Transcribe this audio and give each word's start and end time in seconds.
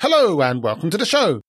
Hello 0.00 0.42
and 0.42 0.62
welcome 0.62 0.90
to 0.90 0.98
the 0.98 1.06
show. 1.06 1.40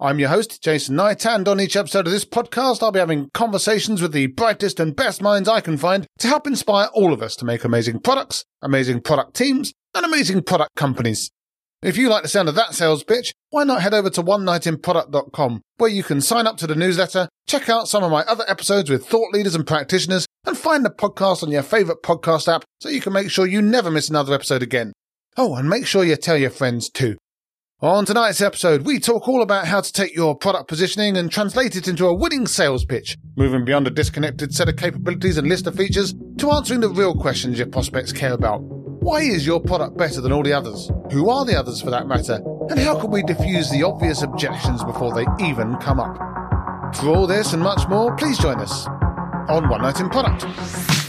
I'm 0.00 0.18
your 0.18 0.30
host, 0.30 0.62
Jason 0.62 0.96
Knight, 0.96 1.26
and 1.26 1.46
on 1.46 1.60
each 1.60 1.76
episode 1.76 2.06
of 2.06 2.12
this 2.14 2.24
podcast, 2.24 2.82
I'll 2.82 2.92
be 2.92 2.98
having 2.98 3.28
conversations 3.34 4.00
with 4.00 4.12
the 4.12 4.28
brightest 4.28 4.80
and 4.80 4.96
best 4.96 5.20
minds 5.20 5.50
I 5.50 5.60
can 5.60 5.76
find 5.76 6.06
to 6.20 6.26
help 6.26 6.46
inspire 6.46 6.88
all 6.94 7.12
of 7.12 7.20
us 7.20 7.36
to 7.36 7.44
make 7.44 7.62
amazing 7.62 8.00
products, 8.00 8.46
amazing 8.62 9.02
product 9.02 9.36
teams, 9.36 9.74
and 9.94 10.06
amazing 10.06 10.44
product 10.44 10.76
companies. 10.76 11.30
If 11.82 11.98
you 11.98 12.08
like 12.08 12.22
the 12.22 12.30
sound 12.30 12.48
of 12.48 12.54
that 12.54 12.72
sales 12.72 13.04
pitch, 13.04 13.34
why 13.50 13.64
not 13.64 13.82
head 13.82 13.92
over 13.92 14.08
to 14.08 14.22
onenightinproduct.com, 14.22 15.60
where 15.76 15.90
you 15.90 16.02
can 16.02 16.22
sign 16.22 16.46
up 16.46 16.56
to 16.56 16.66
the 16.66 16.74
newsletter, 16.74 17.28
check 17.46 17.68
out 17.68 17.86
some 17.86 18.02
of 18.02 18.10
my 18.10 18.22
other 18.22 18.44
episodes 18.48 18.88
with 18.88 19.06
thought 19.06 19.34
leaders 19.34 19.54
and 19.54 19.66
practitioners, 19.66 20.24
and 20.46 20.56
find 20.56 20.86
the 20.86 20.90
podcast 20.90 21.42
on 21.42 21.50
your 21.50 21.62
favorite 21.62 22.02
podcast 22.02 22.50
app 22.50 22.64
so 22.80 22.88
you 22.88 23.02
can 23.02 23.12
make 23.12 23.30
sure 23.30 23.46
you 23.46 23.60
never 23.60 23.90
miss 23.90 24.08
another 24.08 24.32
episode 24.34 24.62
again. 24.62 24.94
Oh, 25.36 25.54
and 25.56 25.68
make 25.68 25.86
sure 25.86 26.02
you 26.02 26.16
tell 26.16 26.38
your 26.38 26.48
friends 26.48 26.88
too. 26.88 27.18
On 27.82 28.04
tonight's 28.04 28.42
episode, 28.42 28.82
we 28.82 29.00
talk 29.00 29.26
all 29.26 29.40
about 29.40 29.66
how 29.66 29.80
to 29.80 29.90
take 29.90 30.14
your 30.14 30.36
product 30.36 30.68
positioning 30.68 31.16
and 31.16 31.32
translate 31.32 31.76
it 31.76 31.88
into 31.88 32.06
a 32.06 32.14
winning 32.14 32.46
sales 32.46 32.84
pitch, 32.84 33.16
moving 33.36 33.64
beyond 33.64 33.86
a 33.86 33.90
disconnected 33.90 34.52
set 34.52 34.68
of 34.68 34.76
capabilities 34.76 35.38
and 35.38 35.48
list 35.48 35.66
of 35.66 35.76
features 35.76 36.14
to 36.36 36.50
answering 36.50 36.80
the 36.80 36.90
real 36.90 37.14
questions 37.14 37.56
your 37.56 37.68
prospects 37.68 38.12
care 38.12 38.34
about. 38.34 38.58
Why 38.58 39.20
is 39.20 39.46
your 39.46 39.60
product 39.60 39.96
better 39.96 40.20
than 40.20 40.30
all 40.30 40.42
the 40.42 40.52
others? 40.52 40.90
Who 41.10 41.30
are 41.30 41.46
the 41.46 41.58
others 41.58 41.80
for 41.80 41.88
that 41.88 42.06
matter? 42.06 42.42
And 42.68 42.78
how 42.78 43.00
can 43.00 43.10
we 43.10 43.22
diffuse 43.22 43.70
the 43.70 43.82
obvious 43.82 44.20
objections 44.20 44.84
before 44.84 45.14
they 45.14 45.24
even 45.42 45.76
come 45.76 46.00
up? 46.00 46.16
For 46.96 47.08
all 47.08 47.26
this 47.26 47.54
and 47.54 47.62
much 47.62 47.88
more, 47.88 48.14
please 48.14 48.36
join 48.36 48.60
us 48.60 48.86
on 49.48 49.70
One 49.70 49.80
Night 49.80 50.00
in 50.00 50.10
Product. 50.10 50.99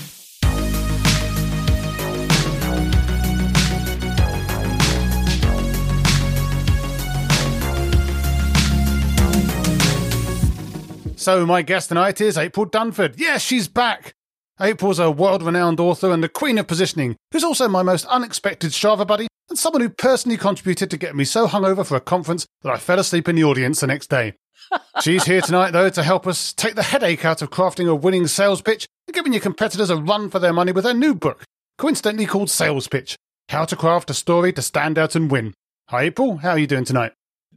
So, 11.22 11.46
my 11.46 11.62
guest 11.62 11.90
tonight 11.90 12.20
is 12.20 12.36
April 12.36 12.66
Dunford. 12.66 13.14
Yes, 13.16 13.44
she's 13.44 13.68
back. 13.68 14.16
April's 14.60 14.98
a 14.98 15.12
world 15.12 15.44
renowned 15.44 15.80
author 15.80 16.10
and 16.10 16.24
the 16.24 16.27
queen 16.27 16.58
of 16.58 16.66
positioning, 16.66 17.16
who's 17.32 17.44
also 17.44 17.68
my 17.68 17.84
most 17.84 18.08
unexpected 18.08 18.72
Strava 18.72 19.05
buddy 19.05 19.27
and 19.48 19.60
someone 19.60 19.84
who 19.84 19.90
personally 19.90 20.36
contributed 20.36 20.90
to 20.90 20.98
get 20.98 21.16
me 21.16 21.24
so 21.24 21.48
hungover 21.48 21.86
for 21.86 21.96
a 21.96 22.02
conference 22.02 22.48
that 22.64 22.74
I 22.74 22.77
fell 22.77 22.98
asleep 22.98 23.30
in 23.30 23.36
the 23.36 23.44
audience 23.44 23.82
the 23.82 23.86
next 23.86 24.10
day. 24.10 24.34
She's 25.04 25.26
here 25.26 25.42
tonight, 25.42 25.74
though, 25.74 25.92
to 25.92 26.02
help 26.02 26.26
us 26.26 26.54
take 26.54 26.74
the 26.74 26.82
headache 26.82 27.24
out 27.24 27.44
of 27.44 27.52
crafting 27.52 27.88
a 27.88 27.94
winning 27.94 28.26
sales 28.26 28.64
pitch 28.64 28.88
and 29.05 29.14
giving 29.14 29.32
your 29.32 29.44
competitors 29.44 29.92
a 29.92 29.98
run 29.98 30.27
for 30.32 30.40
their 30.40 30.54
money 30.54 30.72
with 30.72 30.86
her 30.86 30.94
new 30.96 31.14
book, 31.14 31.44
coincidentally 31.77 32.26
called 32.26 32.49
Sales 32.49 32.88
Pitch 32.88 33.16
How 33.49 33.66
to 33.66 33.76
Craft 33.76 34.10
a 34.10 34.16
Story 34.16 34.54
to 34.54 34.64
Stand 34.64 34.98
Out 34.98 35.14
and 35.16 35.30
Win. 35.30 35.54
Hi, 35.90 36.02
April. 36.02 36.38
How 36.38 36.49
are 36.52 36.58
you 36.58 36.66
doing 36.66 36.86
tonight? 36.86 37.12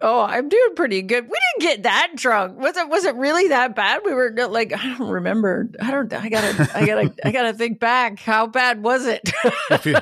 Oh, 0.06 0.20
I'm 0.20 0.50
doing 0.50 0.74
pretty 0.76 1.00
good. 1.00 1.24
We 1.24 1.38
didn't 1.58 1.70
get 1.70 1.82
that 1.84 2.12
drunk. 2.14 2.58
Was 2.58 2.76
it 2.76 2.90
was 2.90 3.06
it 3.06 3.14
really 3.14 3.48
that 3.48 3.74
bad? 3.74 4.02
We 4.04 4.12
were 4.12 4.34
like 4.50 4.74
I 4.74 4.98
don't 4.98 5.08
remember. 5.08 5.70
I 5.80 5.90
don't 5.90 6.12
I 6.12 6.28
got 6.28 6.42
to 6.42 6.78
I 6.78 6.84
got 6.84 7.00
to 7.00 7.26
I 7.26 7.32
got 7.32 7.44
to 7.44 7.54
think 7.54 7.80
back. 7.80 8.18
How 8.20 8.46
bad 8.46 8.82
was 8.82 9.06
it? 9.06 9.32
if 9.70 9.86
you 9.86 9.96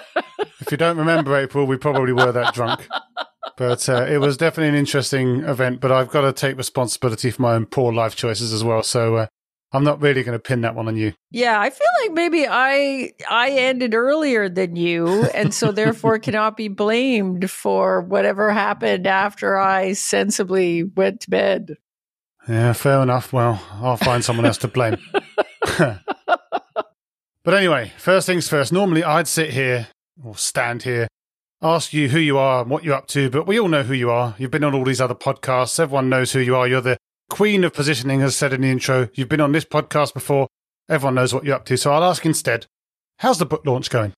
if 0.60 0.72
you 0.72 0.76
don't 0.76 0.96
remember 0.96 1.36
April, 1.36 1.66
we 1.66 1.76
probably 1.76 2.12
were 2.12 2.32
that 2.32 2.52
drunk. 2.52 2.88
But 3.56 3.88
uh, 3.88 4.06
it 4.08 4.18
was 4.18 4.36
definitely 4.36 4.70
an 4.70 4.74
interesting 4.74 5.44
event, 5.44 5.80
but 5.80 5.92
I've 5.92 6.08
got 6.08 6.22
to 6.22 6.32
take 6.32 6.56
responsibility 6.56 7.30
for 7.30 7.42
my 7.42 7.52
own 7.54 7.66
poor 7.66 7.92
life 7.92 8.16
choices 8.16 8.52
as 8.52 8.64
well. 8.64 8.82
So 8.82 9.14
uh, 9.16 9.26
I'm 9.74 9.84
not 9.84 10.02
really 10.02 10.22
going 10.22 10.36
to 10.36 10.42
pin 10.42 10.60
that 10.62 10.74
one 10.74 10.86
on 10.86 10.96
you. 10.96 11.14
Yeah, 11.30 11.58
I 11.58 11.70
feel 11.70 11.86
like 12.02 12.12
maybe 12.12 12.46
I 12.48 13.12
I 13.28 13.50
ended 13.50 13.94
earlier 13.94 14.48
than 14.48 14.76
you, 14.76 15.24
and 15.34 15.54
so 15.54 15.72
therefore 15.72 16.18
cannot 16.18 16.56
be 16.56 16.68
blamed 16.68 17.50
for 17.50 18.02
whatever 18.02 18.52
happened 18.52 19.06
after 19.06 19.56
I 19.56 19.94
sensibly 19.94 20.82
went 20.82 21.20
to 21.22 21.30
bed. 21.30 21.76
Yeah, 22.48 22.72
fair 22.74 23.00
enough. 23.02 23.32
Well, 23.32 23.62
I'll 23.74 23.96
find 23.96 24.24
someone 24.24 24.46
else 24.46 24.58
to 24.58 24.68
blame. 24.68 24.96
but 25.78 26.04
anyway, 27.46 27.92
first 27.98 28.26
things 28.26 28.48
first. 28.48 28.72
Normally, 28.72 29.04
I'd 29.04 29.28
sit 29.28 29.50
here 29.50 29.88
or 30.22 30.36
stand 30.36 30.82
here, 30.82 31.08
ask 31.62 31.92
you 31.92 32.08
who 32.08 32.18
you 32.18 32.36
are 32.36 32.62
and 32.62 32.70
what 32.70 32.84
you're 32.84 32.94
up 32.94 33.06
to, 33.08 33.30
but 33.30 33.46
we 33.46 33.58
all 33.58 33.68
know 33.68 33.84
who 33.84 33.94
you 33.94 34.10
are. 34.10 34.34
You've 34.38 34.50
been 34.50 34.64
on 34.64 34.74
all 34.74 34.84
these 34.84 35.00
other 35.00 35.14
podcasts. 35.14 35.78
Everyone 35.80 36.08
knows 36.08 36.32
who 36.32 36.40
you 36.40 36.56
are. 36.56 36.66
You're 36.66 36.80
the 36.80 36.98
queen 37.32 37.64
of 37.64 37.72
positioning, 37.72 38.20
has 38.20 38.36
said 38.36 38.52
in 38.52 38.60
the 38.60 38.70
intro. 38.70 39.08
You've 39.14 39.30
been 39.30 39.40
on 39.40 39.52
this 39.52 39.64
podcast 39.64 40.12
before. 40.12 40.48
Everyone 40.88 41.14
knows 41.14 41.32
what 41.32 41.44
you're 41.44 41.56
up 41.56 41.64
to. 41.64 41.78
So 41.78 41.90
I'll 41.90 42.04
ask 42.04 42.26
instead, 42.26 42.66
how's 43.20 43.38
the 43.38 43.46
book 43.46 43.64
launch 43.64 43.88
going? 43.88 44.12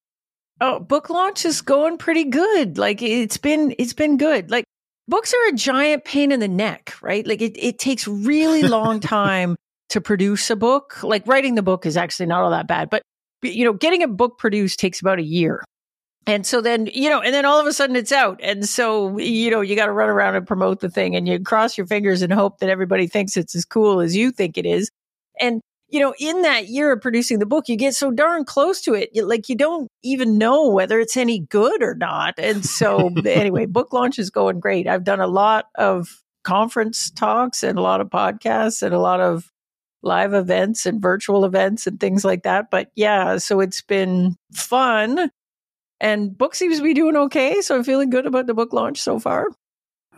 Oh, 0.60 0.80
book 0.80 1.10
launch 1.10 1.44
is 1.44 1.62
going 1.62 1.97
pretty 1.97 2.24
good. 2.24 2.76
Like 2.76 3.03
it's 3.03 3.36
been 3.36 3.72
it's 3.78 3.92
been 3.92 4.16
good. 4.16 4.50
Like 4.50 4.64
books 5.06 5.32
are 5.32 5.48
a 5.48 5.53
giant 5.53 6.04
pain 6.04 6.32
in 6.32 6.41
the 6.41 6.48
neck, 6.48 6.94
right? 7.03 7.24
Like 7.24 7.41
it, 7.41 7.56
it 7.56 7.78
takes 7.78 8.08
really 8.08 8.62
long 8.78 8.98
time 8.98 9.54
to 9.91 10.00
produce 10.00 10.50
a 10.50 10.56
book. 10.56 11.00
Like 11.04 11.24
writing 11.26 11.54
the 11.54 11.62
book 11.62 11.86
is 11.86 11.97
actually 11.97 12.26
not 12.26 12.42
all 12.42 12.50
that 12.50 12.66
bad, 12.66 12.91
but 12.91 13.03
you 13.42 13.64
know, 13.64 13.74
getting 13.74 14.03
a 14.03 14.08
book 14.08 14.38
produced 14.38 14.80
takes 14.80 15.00
about 15.00 15.20
a 15.20 15.24
year. 15.24 15.62
And 16.26 16.46
so 16.46 16.60
then, 16.60 16.86
you 16.86 17.10
know, 17.10 17.20
and 17.20 17.34
then 17.34 17.44
all 17.44 17.60
of 17.60 17.66
a 17.66 17.72
sudden 17.72 17.96
it's 17.96 18.12
out. 18.12 18.40
And 18.42 18.66
so, 18.66 19.18
you 19.18 19.50
know, 19.50 19.60
you 19.60 19.76
got 19.76 19.86
to 19.86 19.92
run 19.92 20.08
around 20.08 20.36
and 20.36 20.46
promote 20.46 20.80
the 20.80 20.88
thing 20.88 21.14
and 21.16 21.28
you 21.28 21.38
cross 21.40 21.76
your 21.76 21.86
fingers 21.86 22.22
and 22.22 22.32
hope 22.32 22.58
that 22.58 22.70
everybody 22.70 23.06
thinks 23.06 23.36
it's 23.36 23.54
as 23.54 23.64
cool 23.64 24.00
as 24.00 24.16
you 24.16 24.30
think 24.30 24.56
it 24.56 24.64
is. 24.64 24.90
And, 25.38 25.60
you 25.88 26.00
know, 26.00 26.14
in 26.18 26.42
that 26.42 26.68
year 26.68 26.92
of 26.92 27.02
producing 27.02 27.40
the 27.40 27.46
book, 27.46 27.68
you 27.68 27.76
get 27.76 27.94
so 27.94 28.10
darn 28.10 28.44
close 28.44 28.80
to 28.82 28.94
it. 28.94 29.10
You, 29.12 29.26
like 29.26 29.48
you 29.48 29.56
don't 29.56 29.88
even 30.02 30.38
know 30.38 30.70
whether 30.70 30.98
it's 30.98 31.16
any 31.16 31.40
good 31.40 31.82
or 31.82 31.94
not. 31.94 32.34
And 32.38 32.64
so, 32.64 33.10
anyway, 33.26 33.66
book 33.66 33.92
launch 33.92 34.18
is 34.18 34.30
going 34.30 34.60
great. 34.60 34.88
I've 34.88 35.04
done 35.04 35.20
a 35.20 35.26
lot 35.26 35.66
of 35.74 36.08
conference 36.42 37.10
talks 37.10 37.62
and 37.62 37.78
a 37.78 37.82
lot 37.82 38.00
of 38.00 38.08
podcasts 38.08 38.82
and 38.82 38.94
a 38.94 38.98
lot 38.98 39.20
of 39.20 39.50
live 40.02 40.34
events 40.34 40.86
and 40.86 41.00
virtual 41.02 41.44
events 41.44 41.86
and 41.86 42.00
things 42.00 42.24
like 42.24 42.44
that. 42.44 42.70
But 42.70 42.91
yeah, 42.94 43.38
so 43.38 43.60
it's 43.60 43.82
been 43.82 44.36
fun 44.52 45.30
and 46.00 46.37
book 46.37 46.55
seems 46.55 46.78
to 46.78 46.82
be 46.84 46.94
doing 46.94 47.16
okay, 47.16 47.60
so 47.60 47.77
I'm 47.77 47.84
feeling 47.84 48.10
good 48.10 48.27
about 48.27 48.47
the 48.47 48.55
book 48.55 48.72
launch 48.72 49.00
so 49.00 49.19
far. 49.19 49.47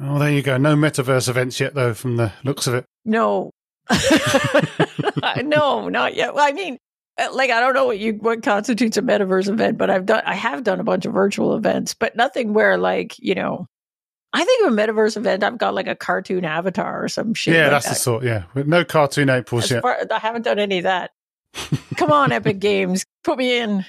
Oh, 0.01 0.19
there 0.19 0.31
you 0.31 0.43
go. 0.43 0.57
No 0.59 0.75
metaverse 0.77 1.29
events 1.29 1.59
yet, 1.59 1.75
though, 1.75 1.95
from 1.95 2.17
the 2.17 2.33
looks 2.45 2.67
of 2.67 2.75
it. 2.75 2.85
No, 3.05 3.51
no, 5.43 5.89
not 5.89 6.15
yet. 6.15 6.35
Well, 6.35 6.47
I 6.47 6.53
mean, 6.53 6.79
uh, 7.19 7.29
like 7.33 7.51
I 7.51 7.61
don't 7.61 7.75
know 7.75 7.87
what 7.87 7.99
you 7.99 8.15
what 8.15 8.43
constitutes 8.43 8.97
a 8.97 9.03
metaverse 9.03 9.49
event, 9.49 9.79
but 9.79 9.91
I've 9.91 10.07
done 10.07 10.23
I 10.27 10.35
have 10.35 10.65
done 10.65 10.81
a 10.81 10.85
bunch 10.85 11.07
of 11.07 11.13
virtual 11.13 11.55
events, 11.57 11.95
but 11.95 12.17
nothing 12.17 12.53
where 12.53 12.77
like 12.79 13.19
you 13.19 13.35
know. 13.35 13.67
I 14.33 14.45
think 14.45 14.67
of 14.67 14.73
a 14.73 14.77
metaverse 14.77 15.17
event, 15.17 15.43
I've 15.43 15.57
got 15.57 15.73
like 15.73 15.87
a 15.87 15.95
cartoon 15.95 16.45
avatar 16.45 17.03
or 17.05 17.09
some 17.09 17.33
shit. 17.33 17.55
Yeah, 17.55 17.63
like 17.63 17.71
that's 17.71 17.85
that. 17.87 17.95
the 17.95 18.01
sort. 18.01 18.25
Yeah, 18.25 18.43
With 18.53 18.67
no 18.67 18.85
cartoon 18.85 19.31
Aprils 19.31 19.71
yet. 19.71 19.81
far- 19.81 19.99
I 20.11 20.19
haven't 20.19 20.43
done 20.43 20.59
any 20.59 20.79
of 20.79 20.83
that. 20.83 21.13
Come 21.97 22.11
on, 22.13 22.33
Epic 22.33 22.59
Games, 22.59 23.07
put 23.25 23.39
me 23.39 23.59
in. 23.59 23.87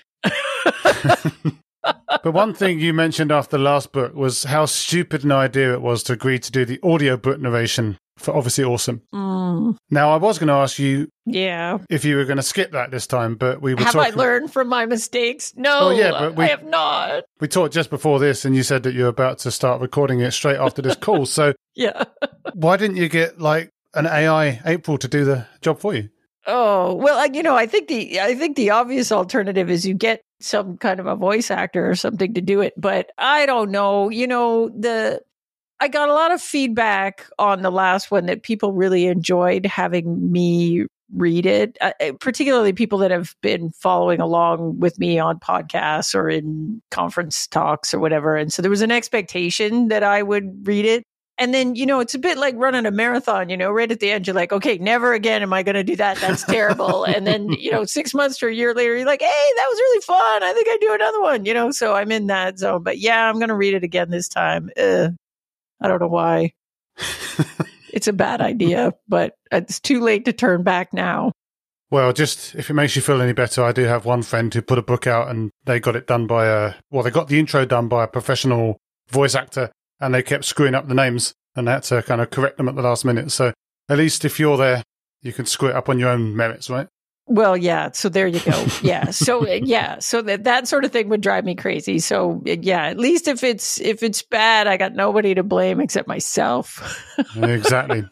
But 2.23 2.31
one 2.33 2.53
thing 2.53 2.79
you 2.79 2.93
mentioned 2.93 3.31
after 3.31 3.57
the 3.57 3.63
last 3.63 3.91
book 3.91 4.13
was 4.15 4.43
how 4.43 4.65
stupid 4.65 5.23
an 5.23 5.31
idea 5.31 5.73
it 5.73 5.81
was 5.81 6.03
to 6.03 6.13
agree 6.13 6.39
to 6.39 6.51
do 6.51 6.65
the 6.65 6.79
audiobook 6.83 7.39
narration 7.39 7.97
for 8.17 8.35
obviously 8.35 8.63
awesome. 8.63 9.01
Mm, 9.13 9.75
Now, 9.91 10.11
I 10.11 10.15
was 10.17 10.39
going 10.39 10.47
to 10.47 10.53
ask 10.55 10.79
you 10.79 11.07
yeah. 11.25 11.77
if 11.89 12.03
you 12.03 12.15
were 12.17 12.25
going 12.25 12.37
to 12.37 12.43
skip 12.43 12.71
that 12.71 12.89
this 12.89 13.05
time, 13.05 13.35
but 13.35 13.61
we 13.61 13.75
were 13.75 13.83
Have 13.83 13.95
I 13.95 14.09
learned 14.09 14.51
from 14.51 14.69
my 14.69 14.87
mistakes? 14.87 15.53
No, 15.55 15.89
Oh, 15.89 15.89
yeah, 15.91 16.11
but 16.11 16.35
we- 16.35 16.45
I 16.45 16.47
have 16.47 16.63
not. 16.63 17.25
we 17.39 17.47
talked 17.47 17.75
just 17.75 17.91
before 17.91 18.17
this, 18.17 18.43
and 18.43 18.55
you 18.55 18.63
said 18.63 18.81
that 18.83 18.93
you're 18.95 19.07
about 19.07 19.37
to 19.39 19.51
start 19.51 19.81
recording 19.81 20.19
it 20.21 20.31
straight 20.31 20.57
after 20.57 20.81
this 20.81 20.95
call. 20.95 21.27
So 21.27 21.53
Yeah. 21.75 22.05
why 22.53 22.77
didn't 22.77 22.97
you 22.97 23.07
get 23.07 23.39
like 23.39 23.69
an 23.93 24.07
AI 24.07 24.61
April 24.65 24.97
to 24.97 25.07
do 25.07 25.23
the 25.23 25.45
job 25.61 25.79
for 25.79 25.93
you? 25.93 26.09
Oh 26.49 26.93
well, 26.93 27.27
you 27.27 27.43
know, 27.43 27.55
I 27.55 27.65
think 27.65 27.89
the 27.89 28.21
I 28.21 28.33
think 28.35 28.55
the 28.55 28.69
obvious 28.69 29.11
alternative 29.11 29.69
is 29.69 29.85
you 29.85 29.93
get 29.93 30.21
some 30.39 30.77
kind 30.77 30.99
of 30.99 31.05
a 31.05 31.15
voice 31.15 31.51
actor 31.51 31.89
or 31.89 31.95
something 31.95 32.33
to 32.35 32.41
do 32.41 32.61
it, 32.61 32.73
but 32.77 33.11
I 33.17 33.45
don't 33.45 33.69
know. 33.69 34.09
You 34.09 34.27
know, 34.27 34.69
the 34.69 35.21
I 35.79 35.89
got 35.89 36.09
a 36.09 36.13
lot 36.13 36.31
of 36.31 36.41
feedback 36.41 37.27
on 37.39 37.61
the 37.63 37.71
last 37.71 38.11
one 38.11 38.27
that 38.27 38.43
people 38.43 38.73
really 38.73 39.07
enjoyed 39.07 39.65
having 39.65 40.31
me 40.31 40.87
read 41.15 41.45
it, 41.45 41.77
uh, 41.81 41.93
uh, 42.01 42.13
particularly 42.19 42.73
people 42.73 42.99
that 42.99 43.11
have 43.11 43.35
been 43.41 43.71
following 43.71 44.21
along 44.21 44.79
with 44.79 44.99
me 44.99 45.19
on 45.19 45.39
podcasts 45.39 46.15
or 46.15 46.29
in 46.29 46.81
conference 46.91 47.47
talks 47.47 47.93
or 47.93 47.99
whatever. 47.99 48.35
And 48.37 48.51
so 48.53 48.61
there 48.61 48.71
was 48.71 48.81
an 48.81 48.91
expectation 48.91 49.89
that 49.89 50.03
I 50.03 50.23
would 50.23 50.67
read 50.67 50.85
it. 50.85 51.03
And 51.39 51.53
then, 51.53 51.75
you 51.75 51.85
know, 51.85 51.99
it's 51.99 52.15
a 52.15 52.19
bit 52.19 52.37
like 52.37 52.55
running 52.57 52.87
a 52.87 52.91
marathon, 52.91 53.49
you 53.49 53.57
know, 53.57 53.69
right 53.69 53.91
at 53.91 53.99
the 53.99 54.09
end, 54.09 54.25
you're 54.25 54.33
like, 54.33 54.51
okay, 54.51 54.79
never 54.79 55.13
again 55.13 55.43
am 55.43 55.53
I 55.53 55.61
going 55.61 55.75
to 55.75 55.83
do 55.83 55.95
that. 55.97 56.17
That's 56.17 56.43
terrible. 56.43 57.03
and 57.03 57.27
then, 57.27 57.49
you 57.51 57.69
know, 57.69 57.85
six 57.85 58.15
months 58.15 58.39
to 58.39 58.47
a 58.47 58.51
year 58.51 58.73
later, 58.73 58.97
you're 58.97 59.05
like, 59.05 59.21
hey, 59.21 59.27
that 59.27 59.67
was 59.69 59.77
really 59.77 60.01
fun. 60.01 60.43
I 60.43 60.53
think 60.53 60.67
I'd 60.67 60.79
do 60.81 60.93
another 60.93 61.21
one, 61.21 61.45
you 61.45 61.53
know, 61.53 61.69
so 61.69 61.93
I'm 61.93 62.11
in 62.11 62.27
that 62.27 62.57
zone. 62.57 62.81
But 62.81 62.97
yeah, 62.97 63.29
I'm 63.29 63.35
going 63.35 63.49
to 63.49 63.55
read 63.55 63.75
it 63.75 63.83
again 63.83 64.09
this 64.09 64.27
time. 64.27 64.71
Ugh. 64.77 65.13
I 65.79 65.87
don't 65.87 66.01
know 66.01 66.07
why. 66.07 66.53
it's 67.93 68.07
a 68.07 68.13
bad 68.13 68.41
idea, 68.41 68.93
but 69.07 69.35
it's 69.51 69.79
too 69.79 70.01
late 70.01 70.25
to 70.25 70.33
turn 70.33 70.63
back 70.63 70.91
now. 70.91 71.33
Well, 71.91 72.13
just 72.13 72.55
if 72.55 72.71
it 72.71 72.73
makes 72.73 72.95
you 72.95 73.03
feel 73.03 73.21
any 73.21 73.33
better, 73.33 73.63
I 73.63 73.73
do 73.73 73.83
have 73.83 74.05
one 74.05 74.23
friend 74.23 74.51
who 74.51 74.63
put 74.63 74.79
a 74.79 74.81
book 74.81 75.05
out 75.05 75.29
and 75.29 75.51
they 75.65 75.79
got 75.79 75.95
it 75.95 76.07
done 76.07 76.25
by 76.25 76.47
a, 76.47 76.73
well, 76.89 77.03
they 77.03 77.11
got 77.11 77.27
the 77.27 77.39
intro 77.39 77.63
done 77.63 77.87
by 77.87 78.05
a 78.05 78.07
professional 78.07 78.77
voice 79.09 79.35
actor 79.35 79.71
and 79.99 80.13
they 80.13 80.23
kept 80.23 80.45
screwing 80.45 80.75
up 80.75 80.87
the 80.87 80.93
names 80.93 81.33
and 81.55 81.67
they 81.67 81.71
had 81.71 81.83
to 81.83 82.01
kind 82.03 82.21
of 82.21 82.29
correct 82.29 82.57
them 82.57 82.69
at 82.69 82.75
the 82.75 82.81
last 82.81 83.05
minute. 83.05 83.31
So 83.31 83.53
at 83.89 83.97
least 83.97 84.25
if 84.25 84.39
you're 84.39 84.57
there, 84.57 84.83
you 85.21 85.33
can 85.33 85.45
screw 85.45 85.69
it 85.69 85.75
up 85.75 85.89
on 85.89 85.99
your 85.99 86.09
own 86.09 86.35
merits, 86.35 86.69
right? 86.69 86.87
Well, 87.29 87.57
yeah. 87.57 87.91
So 87.91 88.07
there 88.07 88.27
you 88.27 88.39
go. 88.39 88.65
Yeah. 88.81 89.09
So 89.11 89.45
uh, 89.45 89.59
yeah. 89.61 89.99
So 89.99 90.21
that 90.21 90.45
that 90.45 90.67
sort 90.67 90.85
of 90.85 90.91
thing 90.91 91.09
would 91.09 91.21
drive 91.21 91.43
me 91.43 91.55
crazy. 91.55 91.99
So 91.99 92.41
uh, 92.47 92.51
yeah. 92.61 92.85
At 92.85 92.97
least 92.97 93.27
if 93.27 93.43
it's 93.43 93.81
if 93.81 94.01
it's 94.01 94.21
bad, 94.21 94.67
I 94.67 94.77
got 94.77 94.93
nobody 94.93 95.35
to 95.35 95.43
blame 95.43 95.81
except 95.81 96.07
myself. 96.07 97.05
exactly. 97.35 98.05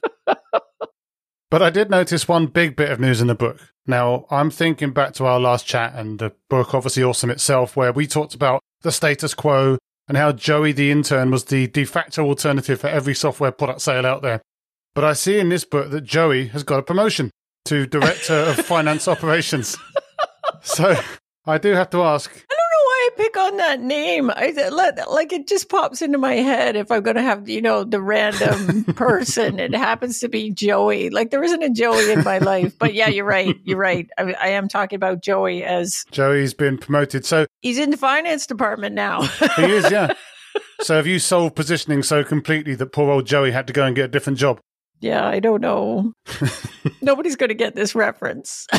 But 1.52 1.62
I 1.62 1.70
did 1.70 1.90
notice 1.90 2.28
one 2.28 2.48
big 2.48 2.76
bit 2.76 2.92
of 2.92 3.00
news 3.00 3.22
in 3.22 3.28
the 3.28 3.36
book. 3.36 3.62
Now, 3.88 4.26
I'm 4.30 4.50
thinking 4.50 4.92
back 4.92 5.14
to 5.14 5.26
our 5.26 5.40
last 5.40 5.66
chat 5.66 5.94
and 5.96 6.20
the 6.20 6.34
book, 6.50 6.74
obviously 6.74 7.04
awesome 7.04 7.30
itself, 7.30 7.78
where 7.78 7.94
we 7.94 8.08
talked 8.08 8.34
about 8.34 8.62
the 8.82 8.92
status 8.92 9.34
quo 9.34 9.78
and 10.08 10.18
how 10.18 10.32
Joey 10.32 10.72
the 10.72 10.92
intern 10.92 11.32
was 11.32 11.46
the 11.46 11.68
de 11.68 11.86
facto 11.86 12.26
alternative 12.26 12.80
for 12.80 12.88
every 12.88 13.16
software 13.16 13.52
product 13.52 13.82
sale 13.82 14.06
out 14.06 14.22
there. 14.22 14.42
But 14.94 15.04
I 15.04 15.14
see 15.14 15.40
in 15.40 15.50
this 15.50 15.66
book 15.66 15.92
that 15.92 16.02
Joey 16.02 16.48
has 16.48 16.64
got 16.64 16.80
a 16.80 16.84
promotion 16.84 17.32
to 17.66 17.86
Director 17.86 18.34
of 18.34 18.56
Finance 18.66 19.08
Operations. 19.08 19.76
So 20.62 20.96
I 21.46 21.58
do 21.58 21.74
have 21.74 21.90
to 21.92 22.02
ask 22.02 22.32
pick 23.18 23.38
on 23.38 23.58
that 23.58 23.82
name? 23.82 24.30
I 24.30 24.54
let 24.72 25.12
like 25.12 25.34
it 25.34 25.48
just 25.48 25.70
pops 25.70 26.02
into 26.02 26.18
my 26.18 26.36
head 26.36 26.76
if 26.76 26.92
I'm 26.92 27.04
going 27.04 27.16
to 27.16 27.22
have 27.22 27.48
you 27.50 27.62
know 27.62 27.84
the 27.84 28.02
random 28.02 28.84
person. 28.96 29.60
it 29.60 29.74
happens 29.76 30.20
to 30.20 30.30
be 30.30 30.52
Joey. 30.52 31.10
Like 31.10 31.32
there 31.32 31.44
isn't 31.44 31.64
a 31.64 31.70
Joey 31.70 32.12
in 32.12 32.24
my 32.24 32.38
life, 32.40 32.78
but 32.78 32.94
yeah, 32.94 33.08
you're 33.08 33.26
right. 33.26 33.56
You're 33.64 33.78
right. 33.78 34.10
I, 34.18 34.34
I 34.34 34.48
am 34.50 34.68
talking 34.68 34.98
about 34.98 35.22
Joey 35.22 35.64
as 35.64 36.04
Joey's 36.12 36.54
been 36.54 36.78
promoted. 36.78 37.26
So 37.26 37.46
he's 37.62 37.78
in 37.80 37.92
the 37.92 37.98
finance 37.98 38.46
department 38.46 38.96
now. 38.96 39.24
he 39.56 39.64
is, 39.64 39.90
yeah. 39.92 40.14
So 40.82 40.96
have 40.96 41.08
you 41.08 41.20
solved 41.20 41.56
positioning 41.56 42.04
so 42.04 42.24
completely 42.24 42.76
that 42.76 42.88
poor 42.88 43.10
old 43.10 43.26
Joey 43.26 43.52
had 43.52 43.68
to 43.68 43.74
go 43.74 43.86
and 43.86 43.96
get 43.96 44.06
a 44.06 44.08
different 44.10 44.40
job? 44.40 44.60
Yeah, 45.00 45.28
I 45.28 45.40
don't 45.40 45.62
know. 45.62 46.14
Nobody's 47.02 47.36
going 47.36 47.50
to 47.50 47.56
get 47.56 47.76
this 47.76 47.96
reference. 47.96 48.66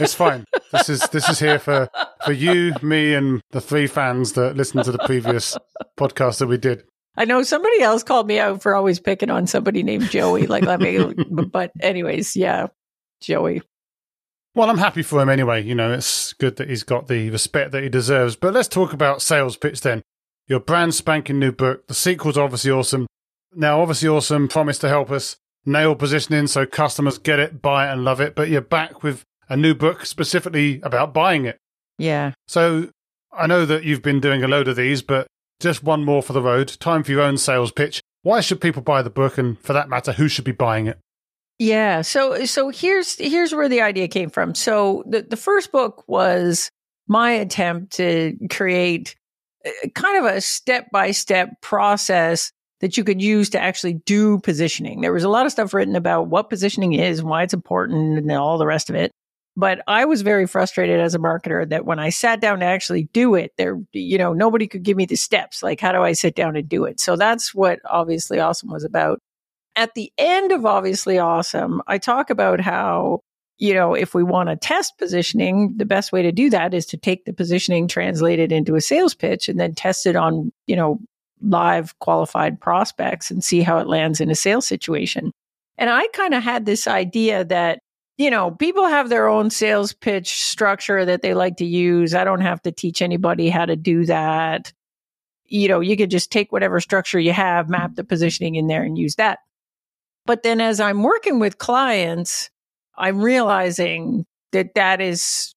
it's 0.00 0.14
fine. 0.14 0.44
This 0.72 0.88
is 0.88 1.00
this 1.12 1.28
is 1.28 1.38
here 1.38 1.58
for 1.58 1.88
for 2.24 2.32
you, 2.32 2.72
me, 2.82 3.14
and 3.14 3.40
the 3.50 3.60
three 3.60 3.86
fans 3.86 4.32
that 4.32 4.56
listened 4.56 4.84
to 4.84 4.92
the 4.92 4.98
previous 4.98 5.56
podcast 5.98 6.38
that 6.38 6.46
we 6.46 6.56
did. 6.56 6.84
I 7.16 7.24
know 7.24 7.42
somebody 7.42 7.82
else 7.82 8.02
called 8.02 8.26
me 8.26 8.38
out 8.38 8.62
for 8.62 8.74
always 8.74 9.00
picking 9.00 9.30
on 9.30 9.46
somebody 9.46 9.82
named 9.82 10.10
Joey. 10.10 10.46
Like, 10.46 10.64
let 10.64 10.80
me. 10.80 11.12
but 11.30 11.72
anyways, 11.80 12.36
yeah, 12.36 12.68
Joey. 13.20 13.62
Well, 14.54 14.70
I'm 14.70 14.78
happy 14.78 15.02
for 15.02 15.20
him 15.20 15.28
anyway. 15.28 15.62
You 15.62 15.74
know, 15.74 15.92
it's 15.92 16.32
good 16.32 16.56
that 16.56 16.68
he's 16.68 16.82
got 16.82 17.08
the 17.08 17.30
respect 17.30 17.72
that 17.72 17.82
he 17.82 17.88
deserves. 17.88 18.36
But 18.36 18.54
let's 18.54 18.68
talk 18.68 18.92
about 18.92 19.22
sales 19.22 19.56
pitch 19.56 19.82
then. 19.82 20.02
Your 20.48 20.60
brand 20.60 20.94
spanking 20.94 21.38
new 21.38 21.52
book. 21.52 21.86
The 21.86 21.94
sequel's 21.94 22.38
obviously 22.38 22.72
awesome. 22.72 23.06
Now, 23.54 23.80
obviously 23.80 24.08
awesome. 24.08 24.48
Promise 24.48 24.78
to 24.78 24.88
help 24.88 25.10
us 25.10 25.36
nail 25.64 25.94
positioning 25.94 26.46
so 26.46 26.66
customers 26.66 27.18
get 27.18 27.38
it, 27.38 27.60
buy 27.62 27.88
it, 27.88 27.92
and 27.92 28.04
love 28.04 28.20
it. 28.20 28.34
But 28.34 28.48
you're 28.48 28.60
back 28.60 29.02
with 29.02 29.24
a 29.48 29.56
new 29.56 29.74
book 29.74 30.06
specifically 30.06 30.80
about 30.82 31.12
buying 31.12 31.44
it. 31.44 31.58
Yeah. 31.98 32.32
So 32.48 32.90
I 33.32 33.46
know 33.46 33.66
that 33.66 33.84
you've 33.84 34.02
been 34.02 34.20
doing 34.20 34.42
a 34.42 34.48
load 34.48 34.68
of 34.68 34.76
these, 34.76 35.02
but 35.02 35.26
just 35.60 35.84
one 35.84 36.04
more 36.04 36.22
for 36.22 36.32
the 36.32 36.42
road. 36.42 36.76
Time 36.80 37.02
for 37.02 37.12
your 37.12 37.22
own 37.22 37.36
sales 37.36 37.72
pitch. 37.72 38.00
Why 38.22 38.40
should 38.40 38.60
people 38.60 38.82
buy 38.82 39.02
the 39.02 39.10
book, 39.10 39.38
and 39.38 39.58
for 39.58 39.72
that 39.72 39.88
matter, 39.88 40.12
who 40.12 40.28
should 40.28 40.44
be 40.44 40.52
buying 40.52 40.86
it? 40.86 40.98
Yeah. 41.58 42.02
So 42.02 42.46
so 42.46 42.70
here's 42.70 43.16
here's 43.16 43.54
where 43.54 43.68
the 43.68 43.82
idea 43.82 44.08
came 44.08 44.30
from. 44.30 44.54
So 44.54 45.04
the 45.06 45.22
the 45.22 45.36
first 45.36 45.72
book 45.72 46.04
was 46.08 46.70
my 47.06 47.32
attempt 47.32 47.94
to 47.94 48.36
create 48.50 49.16
uh, 49.66 49.88
kind 49.94 50.18
of 50.18 50.24
a 50.32 50.40
step 50.40 50.90
by 50.90 51.10
step 51.10 51.60
process 51.60 52.50
that 52.80 52.96
you 52.96 53.04
could 53.04 53.20
use 53.20 53.50
to 53.50 53.60
actually 53.60 53.94
do 53.94 54.38
positioning. 54.40 55.00
There 55.00 55.12
was 55.12 55.24
a 55.24 55.28
lot 55.28 55.46
of 55.46 55.52
stuff 55.52 55.74
written 55.74 55.96
about 55.96 56.28
what 56.28 56.50
positioning 56.50 56.94
is 56.94 57.20
and 57.20 57.28
why 57.28 57.42
it's 57.42 57.54
important 57.54 58.18
and 58.18 58.32
all 58.32 58.58
the 58.58 58.66
rest 58.66 58.90
of 58.90 58.96
it. 58.96 59.12
But 59.56 59.82
I 59.86 60.04
was 60.04 60.22
very 60.22 60.46
frustrated 60.46 61.00
as 61.00 61.14
a 61.14 61.18
marketer 61.18 61.68
that 61.68 61.84
when 61.84 61.98
I 61.98 62.10
sat 62.10 62.40
down 62.40 62.60
to 62.60 62.66
actually 62.66 63.10
do 63.12 63.34
it, 63.34 63.52
there, 63.58 63.78
you 63.92 64.16
know, 64.16 64.32
nobody 64.32 64.66
could 64.66 64.82
give 64.82 64.96
me 64.96 65.06
the 65.06 65.16
steps. 65.16 65.62
Like, 65.62 65.80
how 65.80 65.92
do 65.92 66.00
I 66.00 66.12
sit 66.12 66.34
down 66.34 66.56
and 66.56 66.68
do 66.68 66.84
it? 66.84 67.00
So 67.00 67.16
that's 67.16 67.54
what 67.54 67.80
Obviously 67.84 68.38
Awesome 68.38 68.70
was 68.70 68.84
about. 68.84 69.18
At 69.76 69.94
the 69.94 70.12
end 70.16 70.52
of 70.52 70.64
Obviously 70.64 71.18
Awesome, 71.18 71.82
I 71.86 71.98
talk 71.98 72.30
about 72.30 72.60
how, 72.60 73.20
you 73.58 73.74
know, 73.74 73.94
if 73.94 74.14
we 74.14 74.22
want 74.22 74.48
to 74.48 74.56
test 74.56 74.96
positioning, 74.98 75.74
the 75.76 75.84
best 75.84 76.12
way 76.12 76.22
to 76.22 76.32
do 76.32 76.48
that 76.50 76.72
is 76.72 76.86
to 76.86 76.96
take 76.96 77.24
the 77.24 77.32
positioning, 77.32 77.88
translate 77.88 78.38
it 78.38 78.52
into 78.52 78.76
a 78.76 78.80
sales 78.80 79.14
pitch, 79.14 79.48
and 79.48 79.60
then 79.60 79.74
test 79.74 80.06
it 80.06 80.16
on, 80.16 80.52
you 80.66 80.76
know, 80.76 81.00
live 81.42 81.98
qualified 81.98 82.60
prospects 82.60 83.30
and 83.30 83.42
see 83.42 83.60
how 83.60 83.78
it 83.78 83.86
lands 83.86 84.20
in 84.20 84.30
a 84.30 84.34
sales 84.34 84.66
situation. 84.66 85.32
And 85.78 85.88
I 85.88 86.06
kind 86.08 86.34
of 86.34 86.42
had 86.42 86.66
this 86.66 86.86
idea 86.86 87.44
that, 87.44 87.80
you 88.18 88.30
know, 88.30 88.50
people 88.50 88.86
have 88.86 89.08
their 89.08 89.28
own 89.28 89.50
sales 89.50 89.92
pitch 89.94 90.44
structure 90.44 91.04
that 91.04 91.22
they 91.22 91.34
like 91.34 91.56
to 91.56 91.64
use. 91.64 92.14
I 92.14 92.24
don't 92.24 92.42
have 92.42 92.60
to 92.62 92.72
teach 92.72 93.00
anybody 93.00 93.48
how 93.48 93.64
to 93.64 93.76
do 93.76 94.04
that. 94.06 94.72
You 95.46 95.68
know, 95.68 95.80
you 95.80 95.96
could 95.96 96.10
just 96.10 96.30
take 96.30 96.52
whatever 96.52 96.80
structure 96.80 97.18
you 97.18 97.32
have, 97.32 97.68
map 97.68 97.94
the 97.94 98.04
positioning 98.04 98.56
in 98.56 98.66
there 98.66 98.82
and 98.82 98.98
use 98.98 99.16
that. 99.16 99.38
But 100.26 100.42
then 100.42 100.60
as 100.60 100.80
I'm 100.80 101.02
working 101.02 101.38
with 101.38 101.58
clients, 101.58 102.50
I'm 102.96 103.22
realizing 103.22 104.26
that 104.52 104.74
that 104.74 105.00
is 105.00 105.54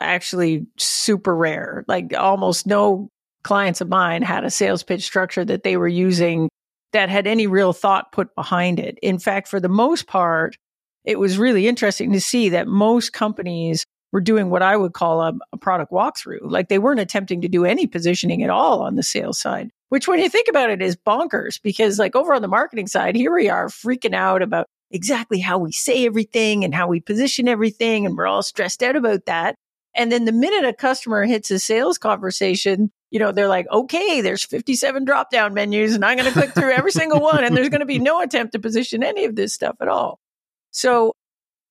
actually 0.00 0.66
super 0.76 1.36
rare. 1.36 1.84
Like 1.86 2.12
almost 2.16 2.66
no 2.66 3.10
clients 3.42 3.80
of 3.80 3.88
mine 3.88 4.22
had 4.22 4.44
a 4.44 4.50
sales 4.50 4.82
pitch 4.82 5.02
structure 5.02 5.44
that 5.44 5.62
they 5.62 5.76
were 5.76 5.88
using 5.88 6.48
that 6.92 7.08
had 7.08 7.26
any 7.26 7.46
real 7.46 7.72
thought 7.72 8.12
put 8.12 8.34
behind 8.34 8.80
it. 8.80 8.98
In 9.02 9.18
fact, 9.18 9.48
for 9.48 9.60
the 9.60 9.68
most 9.68 10.06
part, 10.06 10.56
it 11.04 11.18
was 11.18 11.38
really 11.38 11.66
interesting 11.66 12.12
to 12.12 12.20
see 12.20 12.50
that 12.50 12.66
most 12.66 13.12
companies 13.12 13.84
were 14.12 14.20
doing 14.20 14.50
what 14.50 14.62
I 14.62 14.76
would 14.76 14.92
call 14.92 15.22
a, 15.22 15.32
a, 15.52 15.56
product 15.56 15.92
walkthrough. 15.92 16.40
Like 16.42 16.68
they 16.68 16.78
weren't 16.78 17.00
attempting 17.00 17.40
to 17.42 17.48
do 17.48 17.64
any 17.64 17.86
positioning 17.86 18.42
at 18.42 18.50
all 18.50 18.82
on 18.82 18.96
the 18.96 19.02
sales 19.02 19.38
side, 19.38 19.70
which 19.88 20.08
when 20.08 20.18
you 20.18 20.28
think 20.28 20.48
about 20.48 20.70
it 20.70 20.82
is 20.82 20.96
bonkers 20.96 21.60
because 21.62 21.98
like 21.98 22.16
over 22.16 22.34
on 22.34 22.42
the 22.42 22.48
marketing 22.48 22.88
side, 22.88 23.14
here 23.14 23.32
we 23.32 23.48
are 23.48 23.68
freaking 23.68 24.14
out 24.14 24.42
about 24.42 24.66
exactly 24.90 25.38
how 25.38 25.58
we 25.58 25.70
say 25.70 26.06
everything 26.06 26.64
and 26.64 26.74
how 26.74 26.88
we 26.88 27.00
position 27.00 27.46
everything. 27.46 28.04
And 28.04 28.16
we're 28.16 28.26
all 28.26 28.42
stressed 28.42 28.82
out 28.82 28.96
about 28.96 29.26
that. 29.26 29.54
And 29.94 30.10
then 30.10 30.24
the 30.24 30.32
minute 30.32 30.68
a 30.68 30.72
customer 30.72 31.24
hits 31.24 31.50
a 31.50 31.58
sales 31.58 31.98
conversation, 31.98 32.90
you 33.10 33.18
know, 33.18 33.32
they're 33.32 33.48
like, 33.48 33.66
okay, 33.70 34.20
there's 34.20 34.44
57 34.44 35.04
drop 35.04 35.30
down 35.30 35.54
menus 35.54 35.94
and 35.94 36.04
I'm 36.04 36.16
going 36.16 36.32
to 36.32 36.38
click 36.38 36.52
through 36.52 36.70
every 36.72 36.92
single 36.92 37.20
one. 37.20 37.44
And 37.44 37.56
there's 37.56 37.68
going 37.68 37.80
to 37.80 37.86
be 37.86 37.98
no 37.98 38.22
attempt 38.22 38.52
to 38.52 38.58
position 38.58 39.02
any 39.02 39.24
of 39.24 39.34
this 39.34 39.52
stuff 39.52 39.76
at 39.80 39.88
all. 39.88 40.20
So 40.70 41.14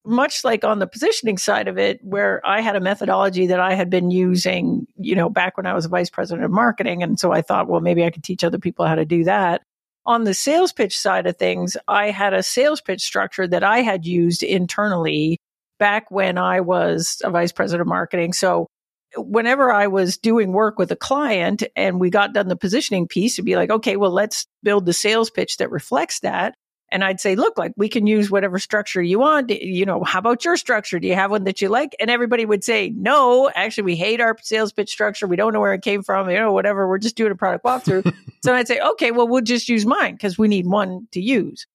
much 0.05 0.43
like 0.43 0.63
on 0.63 0.79
the 0.79 0.87
positioning 0.87 1.37
side 1.37 1.67
of 1.67 1.77
it, 1.77 1.99
where 2.03 2.45
I 2.45 2.61
had 2.61 2.75
a 2.75 2.81
methodology 2.81 3.47
that 3.47 3.59
I 3.59 3.73
had 3.73 3.89
been 3.89 4.11
using, 4.11 4.87
you 4.97 5.15
know, 5.15 5.29
back 5.29 5.55
when 5.55 5.65
I 5.65 5.73
was 5.73 5.85
a 5.85 5.89
vice 5.89 6.09
president 6.09 6.45
of 6.45 6.51
marketing. 6.51 7.03
And 7.03 7.19
so 7.19 7.31
I 7.31 7.41
thought, 7.41 7.67
well, 7.67 7.81
maybe 7.81 8.03
I 8.03 8.09
could 8.09 8.23
teach 8.23 8.43
other 8.43 8.59
people 8.59 8.85
how 8.85 8.95
to 8.95 9.05
do 9.05 9.23
that. 9.25 9.61
On 10.05 10.23
the 10.23 10.33
sales 10.33 10.73
pitch 10.73 10.97
side 10.97 11.27
of 11.27 11.37
things, 11.37 11.77
I 11.87 12.09
had 12.09 12.33
a 12.33 12.43
sales 12.43 12.81
pitch 12.81 13.01
structure 13.01 13.47
that 13.47 13.63
I 13.63 13.81
had 13.81 14.05
used 14.05 14.41
internally 14.43 15.37
back 15.77 16.09
when 16.09 16.37
I 16.37 16.61
was 16.61 17.21
a 17.23 17.29
vice 17.29 17.51
president 17.51 17.81
of 17.81 17.87
marketing. 17.87 18.33
So 18.33 18.67
whenever 19.15 19.71
I 19.71 19.87
was 19.87 20.17
doing 20.17 20.51
work 20.51 20.77
with 20.77 20.91
a 20.91 20.95
client 20.95 21.63
and 21.75 21.99
we 21.99 22.09
got 22.09 22.33
done 22.33 22.47
the 22.47 22.55
positioning 22.55 23.07
piece, 23.07 23.35
to 23.35 23.43
be 23.43 23.55
like, 23.55 23.69
okay, 23.69 23.95
well, 23.95 24.11
let's 24.11 24.47
build 24.63 24.85
the 24.85 24.93
sales 24.93 25.29
pitch 25.29 25.57
that 25.57 25.71
reflects 25.71 26.19
that. 26.21 26.55
And 26.91 27.03
I'd 27.03 27.19
say, 27.19 27.35
look, 27.35 27.57
like 27.57 27.73
we 27.77 27.87
can 27.87 28.07
use 28.07 28.31
whatever 28.31 28.57
structure 28.57 29.01
you 29.01 29.19
want. 29.19 29.51
You 29.51 29.85
know, 29.85 30.03
how 30.03 30.19
about 30.19 30.43
your 30.43 30.57
structure? 30.57 30.99
Do 30.99 31.07
you 31.07 31.15
have 31.15 31.29
one 31.29 31.43
that 31.43 31.61
you 31.61 31.69
like? 31.69 31.95
And 31.99 32.09
everybody 32.09 32.45
would 32.45 32.63
say, 32.63 32.89
no, 32.89 33.49
actually, 33.53 33.83
we 33.83 33.95
hate 33.95 34.21
our 34.21 34.35
sales 34.41 34.73
pitch 34.73 34.89
structure. 34.89 35.27
We 35.27 35.35
don't 35.35 35.53
know 35.53 35.59
where 35.59 35.73
it 35.73 35.83
came 35.83 36.01
from. 36.01 36.29
You 36.29 36.39
know, 36.39 36.51
whatever. 36.51 36.87
We're 36.87 36.97
just 36.97 37.15
doing 37.15 37.31
a 37.31 37.35
product 37.35 37.63
walkthrough. 37.63 38.11
so 38.43 38.55
I'd 38.55 38.67
say, 38.67 38.79
okay, 38.79 39.11
well, 39.11 39.27
we'll 39.27 39.41
just 39.41 39.69
use 39.69 39.85
mine 39.85 40.15
because 40.15 40.37
we 40.37 40.47
need 40.47 40.65
one 40.65 41.07
to 41.11 41.21
use. 41.21 41.67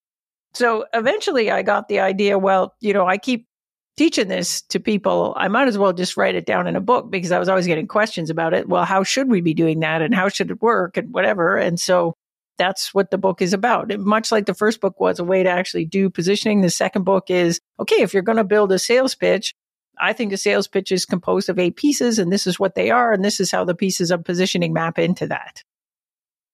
So 0.55 0.87
eventually 0.93 1.51
I 1.51 1.63
got 1.63 1.89
the 1.89 2.01
idea, 2.01 2.39
well, 2.39 2.75
you 2.81 2.93
know, 2.93 3.07
I 3.07 3.19
keep 3.19 3.47
teaching 3.97 4.29
this 4.29 4.63
to 4.63 4.81
people, 4.81 5.35
I 5.37 5.49
might 5.49 5.69
as 5.69 5.79
well 5.79 5.93
just 5.93 6.17
write 6.17 6.35
it 6.35 6.47
down 6.47 6.67
in 6.67 6.77
a 6.77 6.81
book 6.81 7.11
because 7.11 7.33
I 7.33 7.39
was 7.39 7.49
always 7.49 7.67
getting 7.67 7.87
questions 7.87 8.31
about 8.31 8.55
it. 8.55 8.69
Well, 8.69 8.85
how 8.85 9.03
should 9.05 9.31
we 9.31 9.41
be 9.41 9.55
doing 9.55 9.81
that 9.81 10.03
and 10.03 10.15
how 10.15 10.29
should 10.29 10.51
it 10.51 10.63
work 10.63 10.97
and 10.97 11.13
whatever. 11.13 11.57
And 11.57 11.79
so 11.79 12.15
that's 12.59 12.95
what 12.95 13.11
the 13.11 13.19
book 13.19 13.43
is 13.43 13.53
about. 13.53 13.93
And 13.93 14.05
much 14.05 14.31
like 14.31 14.47
the 14.47 14.55
first 14.55 14.81
book 14.81 14.99
was 15.01 15.19
a 15.19 15.25
way 15.25 15.43
to 15.43 15.51
actually 15.51 15.85
do 15.85 16.11
positioning. 16.11 16.61
The 16.61 16.71
second 16.71 17.05
book 17.05 17.31
is 17.31 17.61
okay, 17.81 18.03
if 18.03 18.15
you're 18.15 18.23
going 18.23 18.39
to 18.39 18.45
build 18.45 18.73
a 18.73 18.79
sales 18.79 19.15
pitch, 19.15 19.55
I 19.99 20.13
think 20.13 20.33
a 20.33 20.37
sales 20.37 20.67
pitch 20.67 20.91
is 20.91 21.07
composed 21.07 21.49
of 21.49 21.59
eight 21.59 21.77
pieces 21.77 22.19
and 22.19 22.33
this 22.33 22.47
is 22.47 22.59
what 22.59 22.75
they 22.75 22.91
are. 22.91 23.13
And 23.13 23.25
this 23.25 23.41
is 23.41 23.51
how 23.51 23.65
the 23.65 23.75
pieces 23.75 24.11
of 24.11 24.25
positioning 24.25 24.73
map 24.73 24.99
into 24.99 25.27
that. 25.29 25.63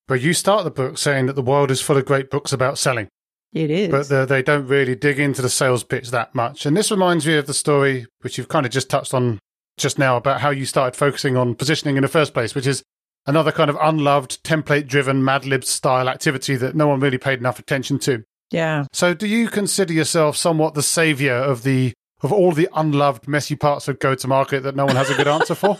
But 0.08 0.20
you 0.20 0.32
start 0.34 0.64
the 0.64 0.70
book 0.70 0.98
saying 0.98 1.26
that 1.26 1.36
the 1.36 1.42
world 1.42 1.70
is 1.70 1.80
full 1.80 1.96
of 1.96 2.04
great 2.04 2.30
books 2.30 2.52
about 2.52 2.78
selling. 2.78 3.08
It 3.52 3.70
is. 3.70 3.90
But 3.90 4.08
the, 4.08 4.26
they 4.26 4.42
don't 4.42 4.66
really 4.66 4.94
dig 4.94 5.18
into 5.18 5.42
the 5.42 5.50
sales 5.50 5.82
pitch 5.82 6.10
that 6.10 6.34
much. 6.34 6.66
And 6.66 6.76
this 6.76 6.90
reminds 6.90 7.26
me 7.26 7.36
of 7.36 7.46
the 7.46 7.54
story, 7.54 8.06
which 8.20 8.38
you've 8.38 8.48
kind 8.48 8.64
of 8.64 8.72
just 8.72 8.88
touched 8.88 9.12
on 9.12 9.40
just 9.76 9.98
now, 9.98 10.16
about 10.16 10.40
how 10.40 10.50
you 10.50 10.66
started 10.66 10.96
focusing 10.96 11.36
on 11.36 11.54
positioning 11.54 11.96
in 11.96 12.02
the 12.02 12.08
first 12.08 12.34
place, 12.34 12.54
which 12.54 12.66
is 12.66 12.82
another 13.26 13.50
kind 13.50 13.70
of 13.70 13.78
unloved, 13.80 14.42
template 14.44 14.86
driven, 14.86 15.24
Mad 15.24 15.46
Lib 15.46 15.64
style 15.64 16.08
activity 16.08 16.56
that 16.56 16.76
no 16.76 16.86
one 16.86 17.00
really 17.00 17.18
paid 17.18 17.38
enough 17.38 17.58
attention 17.58 17.98
to. 18.00 18.22
Yeah. 18.50 18.84
So, 18.92 19.14
do 19.14 19.26
you 19.26 19.48
consider 19.48 19.92
yourself 19.92 20.36
somewhat 20.36 20.74
the 20.74 20.82
savior 20.82 21.34
of 21.34 21.62
the 21.62 21.92
of 22.22 22.32
all 22.32 22.52
the 22.52 22.68
unloved, 22.74 23.26
messy 23.26 23.56
parts 23.56 23.88
of 23.88 23.98
go 23.98 24.14
to 24.14 24.28
market 24.28 24.62
that 24.64 24.76
no 24.76 24.84
one 24.84 24.96
has 24.96 25.08
a 25.08 25.14
good 25.14 25.28
answer 25.28 25.54
for? 25.54 25.78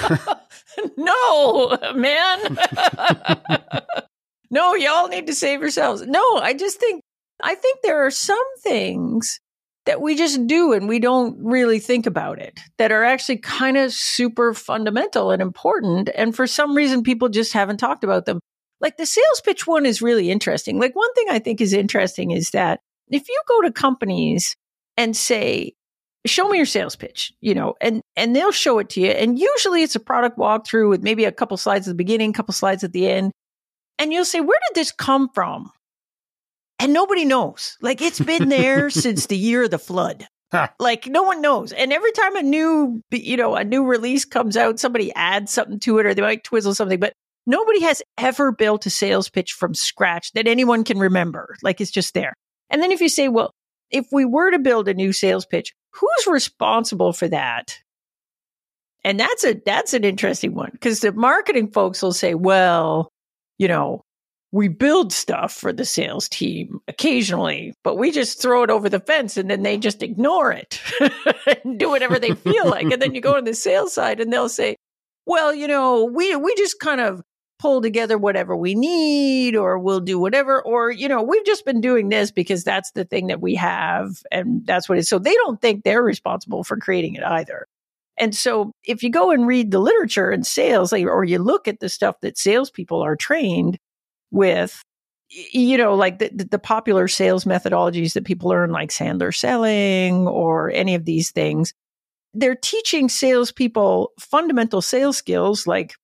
no, 0.96 1.78
man. 1.94 2.58
no, 4.50 4.74
y'all 4.74 5.08
need 5.08 5.26
to 5.28 5.34
save 5.34 5.60
yourselves. 5.60 6.02
No, 6.06 6.36
I 6.36 6.54
just 6.54 6.78
think 6.80 7.02
I 7.42 7.54
think 7.54 7.80
there 7.82 8.04
are 8.04 8.10
some 8.10 8.38
things 8.62 9.40
that 9.86 10.00
we 10.00 10.14
just 10.14 10.46
do 10.46 10.72
and 10.72 10.88
we 10.88 10.98
don't 10.98 11.38
really 11.42 11.78
think 11.78 12.06
about 12.06 12.38
it 12.38 12.60
that 12.78 12.92
are 12.92 13.04
actually 13.04 13.38
kind 13.38 13.76
of 13.76 13.92
super 13.92 14.52
fundamental 14.52 15.30
and 15.30 15.40
important. 15.40 16.10
And 16.14 16.34
for 16.36 16.46
some 16.46 16.76
reason, 16.76 17.02
people 17.02 17.28
just 17.28 17.52
haven't 17.52 17.78
talked 17.78 18.04
about 18.04 18.26
them. 18.26 18.40
Like 18.80 18.96
the 18.96 19.06
sales 19.06 19.40
pitch 19.44 19.66
one 19.66 19.86
is 19.86 20.02
really 20.02 20.30
interesting. 20.30 20.78
Like 20.78 20.94
one 20.94 21.12
thing 21.14 21.26
I 21.30 21.38
think 21.38 21.60
is 21.60 21.72
interesting 21.72 22.30
is 22.30 22.50
that 22.50 22.80
if 23.08 23.28
you 23.28 23.42
go 23.48 23.62
to 23.62 23.72
companies 23.72 24.54
and 24.96 25.16
say, 25.16 25.72
show 26.26 26.48
me 26.48 26.58
your 26.58 26.66
sales 26.66 26.96
pitch, 26.96 27.32
you 27.40 27.54
know, 27.54 27.74
and, 27.80 28.02
and 28.16 28.36
they'll 28.36 28.52
show 28.52 28.78
it 28.78 28.90
to 28.90 29.00
you. 29.00 29.10
And 29.10 29.38
usually 29.38 29.82
it's 29.82 29.96
a 29.96 30.00
product 30.00 30.38
walkthrough 30.38 30.90
with 30.90 31.02
maybe 31.02 31.24
a 31.24 31.32
couple 31.32 31.56
slides 31.56 31.88
at 31.88 31.92
the 31.92 31.96
beginning, 31.96 32.32
couple 32.32 32.52
slides 32.52 32.84
at 32.84 32.92
the 32.92 33.08
end. 33.08 33.32
And 34.00 34.14
you'll 34.14 34.24
say, 34.24 34.40
where 34.40 34.58
did 34.68 34.74
this 34.74 34.92
come 34.92 35.28
from? 35.28 35.70
And 36.78 36.94
nobody 36.94 37.26
knows. 37.26 37.76
Like 37.82 38.00
it's 38.00 38.18
been 38.18 38.48
there 38.48 38.88
since 38.90 39.26
the 39.26 39.36
year 39.36 39.64
of 39.64 39.70
the 39.70 39.78
flood. 39.78 40.26
Like 40.80 41.06
no 41.06 41.22
one 41.22 41.42
knows. 41.42 41.72
And 41.72 41.92
every 41.92 42.10
time 42.12 42.34
a 42.34 42.42
new, 42.42 43.02
you 43.10 43.36
know, 43.36 43.54
a 43.54 43.62
new 43.62 43.84
release 43.84 44.24
comes 44.24 44.56
out, 44.56 44.80
somebody 44.80 45.12
adds 45.14 45.52
something 45.52 45.78
to 45.80 45.98
it 45.98 46.06
or 46.06 46.14
they 46.14 46.22
might 46.22 46.42
twizzle 46.42 46.74
something, 46.74 46.98
but 46.98 47.12
nobody 47.46 47.82
has 47.82 48.02
ever 48.16 48.52
built 48.52 48.86
a 48.86 48.90
sales 48.90 49.28
pitch 49.28 49.52
from 49.52 49.74
scratch 49.74 50.32
that 50.32 50.48
anyone 50.48 50.82
can 50.82 50.98
remember. 50.98 51.54
Like 51.62 51.80
it's 51.82 51.90
just 51.90 52.14
there. 52.14 52.32
And 52.70 52.82
then 52.82 52.92
if 52.92 53.02
you 53.02 53.10
say, 53.10 53.28
well, 53.28 53.52
if 53.90 54.06
we 54.10 54.24
were 54.24 54.50
to 54.50 54.58
build 54.58 54.88
a 54.88 54.94
new 54.94 55.12
sales 55.12 55.44
pitch, 55.44 55.74
who's 55.92 56.26
responsible 56.26 57.12
for 57.12 57.28
that? 57.28 57.78
And 59.04 59.20
that's 59.20 59.44
a 59.44 59.60
that's 59.64 59.92
an 59.92 60.04
interesting 60.04 60.54
one 60.54 60.70
because 60.72 61.00
the 61.00 61.12
marketing 61.12 61.70
folks 61.70 62.02
will 62.02 62.12
say, 62.12 62.34
well, 62.34 63.10
you 63.60 63.68
know, 63.68 64.02
we 64.52 64.68
build 64.68 65.12
stuff 65.12 65.52
for 65.52 65.70
the 65.70 65.84
sales 65.84 66.30
team 66.30 66.80
occasionally, 66.88 67.74
but 67.84 67.96
we 67.96 68.10
just 68.10 68.40
throw 68.40 68.62
it 68.62 68.70
over 68.70 68.88
the 68.88 68.98
fence 68.98 69.36
and 69.36 69.50
then 69.50 69.62
they 69.62 69.76
just 69.76 70.02
ignore 70.02 70.50
it 70.50 70.80
and 71.64 71.78
do 71.78 71.90
whatever 71.90 72.18
they 72.18 72.34
feel 72.34 72.66
like. 72.68 72.90
And 72.90 73.02
then 73.02 73.14
you 73.14 73.20
go 73.20 73.36
on 73.36 73.44
the 73.44 73.52
sales 73.52 73.92
side 73.92 74.18
and 74.18 74.32
they'll 74.32 74.48
say, 74.48 74.76
well, 75.26 75.54
you 75.54 75.68
know, 75.68 76.06
we 76.06 76.34
we 76.36 76.54
just 76.56 76.80
kind 76.80 77.02
of 77.02 77.22
pull 77.58 77.82
together 77.82 78.16
whatever 78.16 78.56
we 78.56 78.74
need 78.74 79.54
or 79.54 79.78
we'll 79.78 80.00
do 80.00 80.18
whatever 80.18 80.62
or 80.62 80.90
you 80.90 81.08
know 81.08 81.22
we've 81.22 81.44
just 81.44 81.66
been 81.66 81.82
doing 81.82 82.08
this 82.08 82.30
because 82.30 82.64
that's 82.64 82.90
the 82.92 83.04
thing 83.04 83.26
that 83.26 83.38
we 83.38 83.54
have 83.54 84.22
and 84.32 84.66
that's 84.66 84.88
what 84.88 84.96
it 84.96 85.02
is 85.02 85.10
so 85.10 85.18
they 85.18 85.34
don't 85.34 85.60
think 85.60 85.84
they're 85.84 86.02
responsible 86.02 86.64
for 86.64 86.78
creating 86.78 87.16
it 87.16 87.22
either 87.22 87.66
and 88.20 88.34
so 88.34 88.72
if 88.84 89.02
you 89.02 89.10
go 89.10 89.30
and 89.30 89.46
read 89.46 89.70
the 89.70 89.78
literature 89.78 90.30
in 90.30 90.44
sales 90.44 90.92
or 90.92 91.24
you 91.24 91.38
look 91.38 91.66
at 91.66 91.80
the 91.80 91.88
stuff 91.88 92.16
that 92.22 92.38
salespeople 92.38 93.00
are 93.00 93.16
trained 93.16 93.78
with 94.30 94.82
you 95.52 95.76
know 95.76 95.94
like 95.94 96.18
the, 96.18 96.28
the 96.28 96.58
popular 96.58 97.08
sales 97.08 97.44
methodologies 97.44 98.14
that 98.14 98.24
people 98.24 98.50
learn 98.50 98.70
like 98.70 98.90
sandler 98.90 99.34
selling 99.34 100.26
or 100.26 100.70
any 100.70 100.94
of 100.94 101.04
these 101.04 101.30
things 101.30 101.72
they're 102.34 102.54
teaching 102.54 103.08
salespeople 103.08 104.12
fundamental 104.18 104.80
sales 104.80 105.16
skills 105.16 105.66
like 105.66 105.94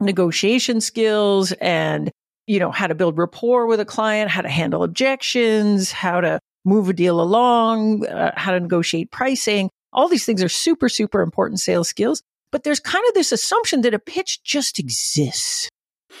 negotiation 0.00 0.80
skills 0.80 1.52
and, 1.60 2.10
you 2.46 2.58
know, 2.58 2.70
how 2.70 2.86
to 2.86 2.94
build 2.94 3.18
rapport 3.18 3.66
with 3.66 3.80
a 3.80 3.84
client, 3.84 4.30
how 4.30 4.40
to 4.40 4.48
handle 4.48 4.82
objections, 4.82 5.92
how 5.92 6.20
to 6.20 6.40
move 6.64 6.88
a 6.88 6.92
deal 6.92 7.20
along, 7.20 8.06
uh, 8.06 8.32
how 8.36 8.52
to 8.52 8.60
negotiate 8.60 9.10
pricing. 9.10 9.70
All 9.92 10.08
these 10.08 10.24
things 10.24 10.42
are 10.42 10.48
super, 10.48 10.88
super 10.88 11.20
important 11.22 11.60
sales 11.60 11.88
skills. 11.88 12.22
But 12.52 12.64
there's 12.64 12.80
kind 12.80 13.04
of 13.08 13.14
this 13.14 13.32
assumption 13.32 13.82
that 13.82 13.94
a 13.94 13.98
pitch 13.98 14.42
just 14.42 14.78
exists. 14.78 15.68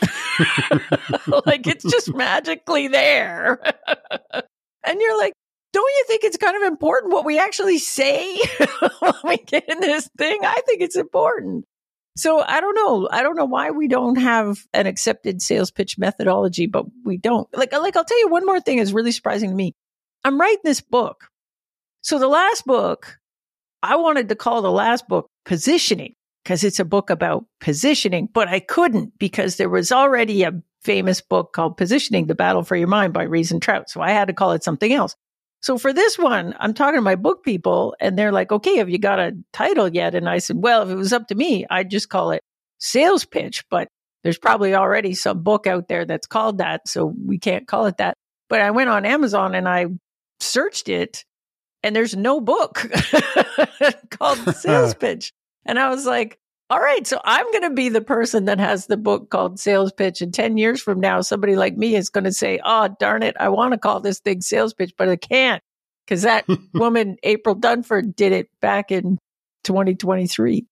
like 1.46 1.66
it's 1.66 1.84
just 1.90 2.14
magically 2.14 2.88
there. 2.88 3.60
and 4.86 5.00
you're 5.00 5.18
like, 5.18 5.32
don't 5.72 5.90
you 5.90 6.04
think 6.06 6.24
it's 6.24 6.36
kind 6.36 6.56
of 6.56 6.62
important 6.62 7.12
what 7.12 7.24
we 7.24 7.38
actually 7.38 7.78
say 7.78 8.36
when 9.00 9.12
we 9.24 9.36
get 9.38 9.68
in 9.68 9.80
this 9.80 10.08
thing? 10.18 10.40
I 10.44 10.60
think 10.66 10.80
it's 10.80 10.96
important. 10.96 11.64
So 12.16 12.40
I 12.40 12.60
don't 12.60 12.74
know. 12.74 13.08
I 13.10 13.22
don't 13.22 13.36
know 13.36 13.44
why 13.44 13.70
we 13.70 13.86
don't 13.86 14.16
have 14.16 14.66
an 14.72 14.86
accepted 14.86 15.40
sales 15.40 15.70
pitch 15.70 15.96
methodology, 15.96 16.66
but 16.66 16.86
we 17.04 17.16
don't. 17.16 17.48
Like, 17.56 17.72
like 17.72 17.96
I'll 17.96 18.04
tell 18.04 18.18
you 18.18 18.28
one 18.28 18.46
more 18.46 18.60
thing 18.60 18.78
is 18.78 18.92
really 18.92 19.12
surprising 19.12 19.50
to 19.50 19.56
me. 19.56 19.74
I'm 20.24 20.40
writing 20.40 20.60
this 20.64 20.80
book. 20.80 21.28
So 22.02 22.18
the 22.18 22.28
last 22.28 22.66
book, 22.66 23.19
I 23.82 23.96
wanted 23.96 24.28
to 24.28 24.34
call 24.36 24.62
the 24.62 24.70
last 24.70 25.08
book 25.08 25.28
positioning 25.44 26.14
because 26.44 26.64
it's 26.64 26.80
a 26.80 26.84
book 26.84 27.10
about 27.10 27.44
positioning, 27.60 28.28
but 28.32 28.48
I 28.48 28.60
couldn't 28.60 29.18
because 29.18 29.56
there 29.56 29.68
was 29.68 29.92
already 29.92 30.42
a 30.42 30.62
famous 30.82 31.20
book 31.20 31.52
called 31.52 31.76
Positioning, 31.76 32.26
The 32.26 32.34
Battle 32.34 32.62
for 32.62 32.76
Your 32.76 32.88
Mind 32.88 33.12
by 33.12 33.24
Ries 33.24 33.52
Trout. 33.60 33.90
So 33.90 34.00
I 34.00 34.10
had 34.10 34.28
to 34.28 34.34
call 34.34 34.52
it 34.52 34.64
something 34.64 34.92
else. 34.92 35.14
So 35.62 35.76
for 35.76 35.92
this 35.92 36.18
one, 36.18 36.54
I'm 36.58 36.72
talking 36.72 36.96
to 36.96 37.02
my 37.02 37.16
book 37.16 37.44
people 37.44 37.94
and 38.00 38.18
they're 38.18 38.32
like, 38.32 38.50
okay, 38.50 38.78
have 38.78 38.88
you 38.88 38.98
got 38.98 39.18
a 39.18 39.36
title 39.52 39.88
yet? 39.88 40.14
And 40.14 40.28
I 40.28 40.38
said, 40.38 40.56
well, 40.56 40.82
if 40.82 40.88
it 40.88 40.94
was 40.94 41.12
up 41.12 41.28
to 41.28 41.34
me, 41.34 41.66
I'd 41.68 41.90
just 41.90 42.08
call 42.08 42.30
it 42.30 42.42
sales 42.78 43.26
pitch, 43.26 43.64
but 43.70 43.88
there's 44.22 44.38
probably 44.38 44.74
already 44.74 45.14
some 45.14 45.42
book 45.42 45.66
out 45.66 45.88
there 45.88 46.06
that's 46.06 46.26
called 46.26 46.58
that. 46.58 46.88
So 46.88 47.14
we 47.26 47.38
can't 47.38 47.68
call 47.68 47.86
it 47.86 47.98
that. 47.98 48.14
But 48.48 48.62
I 48.62 48.70
went 48.70 48.88
on 48.88 49.04
Amazon 49.04 49.54
and 49.54 49.68
I 49.68 49.86
searched 50.40 50.88
it 50.88 51.24
and 51.82 51.94
there's 51.94 52.16
no 52.16 52.40
book 52.40 52.86
called 54.10 54.38
sales 54.56 54.94
pitch. 55.00 55.32
And 55.66 55.78
I 55.78 55.90
was 55.90 56.06
like, 56.06 56.38
all 56.70 56.80
right, 56.80 57.04
so 57.04 57.20
I'm 57.24 57.50
going 57.50 57.64
to 57.64 57.70
be 57.70 57.88
the 57.88 58.00
person 58.00 58.44
that 58.44 58.60
has 58.60 58.86
the 58.86 58.96
book 58.96 59.28
called 59.28 59.58
Sales 59.58 59.92
Pitch. 59.92 60.22
And 60.22 60.32
10 60.32 60.56
years 60.56 60.80
from 60.80 61.00
now, 61.00 61.20
somebody 61.20 61.56
like 61.56 61.76
me 61.76 61.96
is 61.96 62.10
going 62.10 62.24
to 62.24 62.32
say, 62.32 62.60
oh, 62.64 62.94
darn 63.00 63.24
it, 63.24 63.36
I 63.40 63.48
want 63.48 63.72
to 63.72 63.78
call 63.78 63.98
this 63.98 64.20
thing 64.20 64.40
Sales 64.40 64.72
Pitch, 64.72 64.94
but 64.96 65.08
I 65.08 65.16
can't 65.16 65.62
because 66.06 66.22
that 66.22 66.46
woman, 66.74 67.16
April 67.24 67.56
Dunford, 67.56 68.14
did 68.14 68.32
it 68.32 68.48
back 68.60 68.92
in 68.92 69.18
2023. 69.64 70.66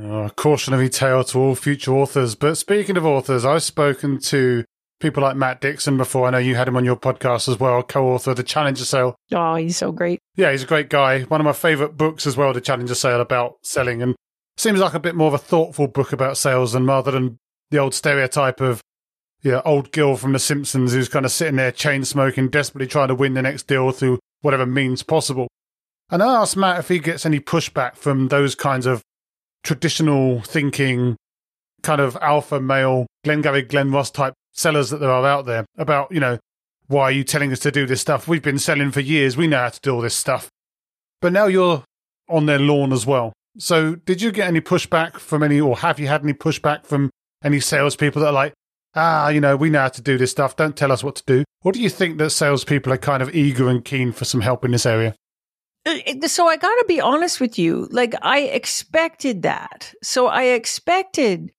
Oh, 0.00 0.24
uh, 0.24 0.28
cautionary 0.28 0.90
tale 0.90 1.24
to 1.24 1.38
all 1.38 1.54
future 1.54 1.92
authors. 1.92 2.34
But 2.34 2.56
speaking 2.56 2.96
of 2.96 3.06
authors, 3.06 3.44
I've 3.44 3.62
spoken 3.62 4.18
to 4.20 4.64
people 5.00 5.22
like 5.22 5.36
Matt 5.36 5.60
Dixon 5.60 5.96
before. 5.96 6.26
I 6.26 6.30
know 6.30 6.38
you 6.38 6.54
had 6.54 6.68
him 6.68 6.76
on 6.76 6.84
your 6.84 6.96
podcast 6.96 7.48
as 7.48 7.58
well, 7.58 7.82
co 7.82 8.08
author 8.08 8.32
of 8.32 8.36
The 8.36 8.42
Challenger 8.42 8.84
Sale. 8.84 9.16
Oh, 9.32 9.54
he's 9.54 9.76
so 9.76 9.92
great. 9.92 10.20
Yeah, 10.36 10.50
he's 10.50 10.62
a 10.62 10.66
great 10.66 10.90
guy. 10.90 11.22
One 11.22 11.40
of 11.40 11.44
my 11.44 11.52
favorite 11.52 11.96
books 11.96 12.26
as 12.26 12.36
well, 12.36 12.52
The 12.52 12.60
Challenger 12.60 12.94
Sale, 12.94 13.20
about 13.20 13.56
selling. 13.62 14.02
And 14.02 14.14
seems 14.56 14.80
like 14.80 14.94
a 14.94 15.00
bit 15.00 15.14
more 15.14 15.28
of 15.28 15.34
a 15.34 15.38
thoughtful 15.38 15.86
book 15.86 16.12
about 16.12 16.36
sales 16.36 16.72
than 16.72 16.86
rather 16.86 17.10
than 17.10 17.38
the 17.70 17.78
old 17.78 17.94
stereotype 17.94 18.60
of 18.60 18.80
yeah, 19.42 19.62
old 19.64 19.92
Gil 19.92 20.16
from 20.16 20.32
The 20.32 20.38
Simpsons 20.38 20.92
who's 20.92 21.08
kind 21.08 21.24
of 21.24 21.30
sitting 21.30 21.56
there 21.56 21.70
chain 21.70 22.04
smoking, 22.04 22.48
desperately 22.48 22.88
trying 22.88 23.08
to 23.08 23.14
win 23.14 23.34
the 23.34 23.42
next 23.42 23.68
deal 23.68 23.90
through 23.92 24.18
whatever 24.40 24.66
means 24.66 25.02
possible. 25.02 25.48
And 26.10 26.22
I 26.22 26.40
asked 26.40 26.56
Matt 26.56 26.80
if 26.80 26.88
he 26.88 26.98
gets 26.98 27.24
any 27.24 27.38
pushback 27.38 27.96
from 27.96 28.28
those 28.28 28.54
kinds 28.54 28.86
of 28.86 29.02
traditional 29.62 30.40
thinking, 30.40 31.16
kind 31.82 32.00
of 32.00 32.16
alpha 32.20 32.60
male, 32.60 33.06
Glengarry, 33.24 33.62
Glen 33.62 33.92
Ross 33.92 34.10
type 34.10 34.34
sellers 34.58 34.90
that 34.90 34.98
there 34.98 35.10
are 35.10 35.26
out 35.26 35.46
there 35.46 35.64
about, 35.76 36.10
you 36.12 36.20
know, 36.20 36.38
why 36.86 37.04
are 37.04 37.12
you 37.12 37.24
telling 37.24 37.52
us 37.52 37.60
to 37.60 37.70
do 37.70 37.86
this 37.86 38.00
stuff? 38.00 38.26
We've 38.26 38.42
been 38.42 38.58
selling 38.58 38.90
for 38.90 39.00
years. 39.00 39.36
We 39.36 39.46
know 39.46 39.58
how 39.58 39.68
to 39.68 39.80
do 39.80 39.94
all 39.94 40.00
this 40.00 40.14
stuff. 40.14 40.48
But 41.20 41.32
now 41.32 41.46
you're 41.46 41.84
on 42.28 42.46
their 42.46 42.58
lawn 42.58 42.92
as 42.92 43.06
well. 43.06 43.32
So, 43.58 43.96
did 43.96 44.22
you 44.22 44.30
get 44.30 44.46
any 44.46 44.60
pushback 44.60 45.18
from 45.18 45.42
any, 45.42 45.60
or 45.60 45.76
have 45.78 45.98
you 45.98 46.06
had 46.06 46.22
any 46.22 46.32
pushback 46.32 46.86
from 46.86 47.10
any 47.42 47.60
salespeople 47.60 48.22
that 48.22 48.28
are 48.28 48.32
like, 48.32 48.54
ah, 48.94 49.28
you 49.28 49.40
know, 49.40 49.56
we 49.56 49.70
know 49.70 49.80
how 49.80 49.88
to 49.88 50.02
do 50.02 50.18
this 50.18 50.30
stuff. 50.30 50.56
Don't 50.56 50.76
tell 50.76 50.92
us 50.92 51.04
what 51.04 51.16
to 51.16 51.22
do. 51.26 51.44
Or 51.62 51.72
do 51.72 51.80
you 51.80 51.88
think 51.88 52.18
that 52.18 52.30
salespeople 52.30 52.92
are 52.92 52.98
kind 52.98 53.22
of 53.22 53.34
eager 53.34 53.68
and 53.68 53.84
keen 53.84 54.12
for 54.12 54.24
some 54.24 54.40
help 54.40 54.64
in 54.64 54.72
this 54.72 54.86
area? 54.86 55.14
Uh, 55.86 56.26
so 56.26 56.46
I 56.46 56.56
got 56.56 56.74
to 56.74 56.84
be 56.86 57.00
honest 57.00 57.40
with 57.40 57.58
you. 57.58 57.88
Like 57.90 58.14
I 58.22 58.40
expected 58.40 59.42
that. 59.42 59.94
So 60.02 60.26
I 60.26 60.44
expected 60.44 61.52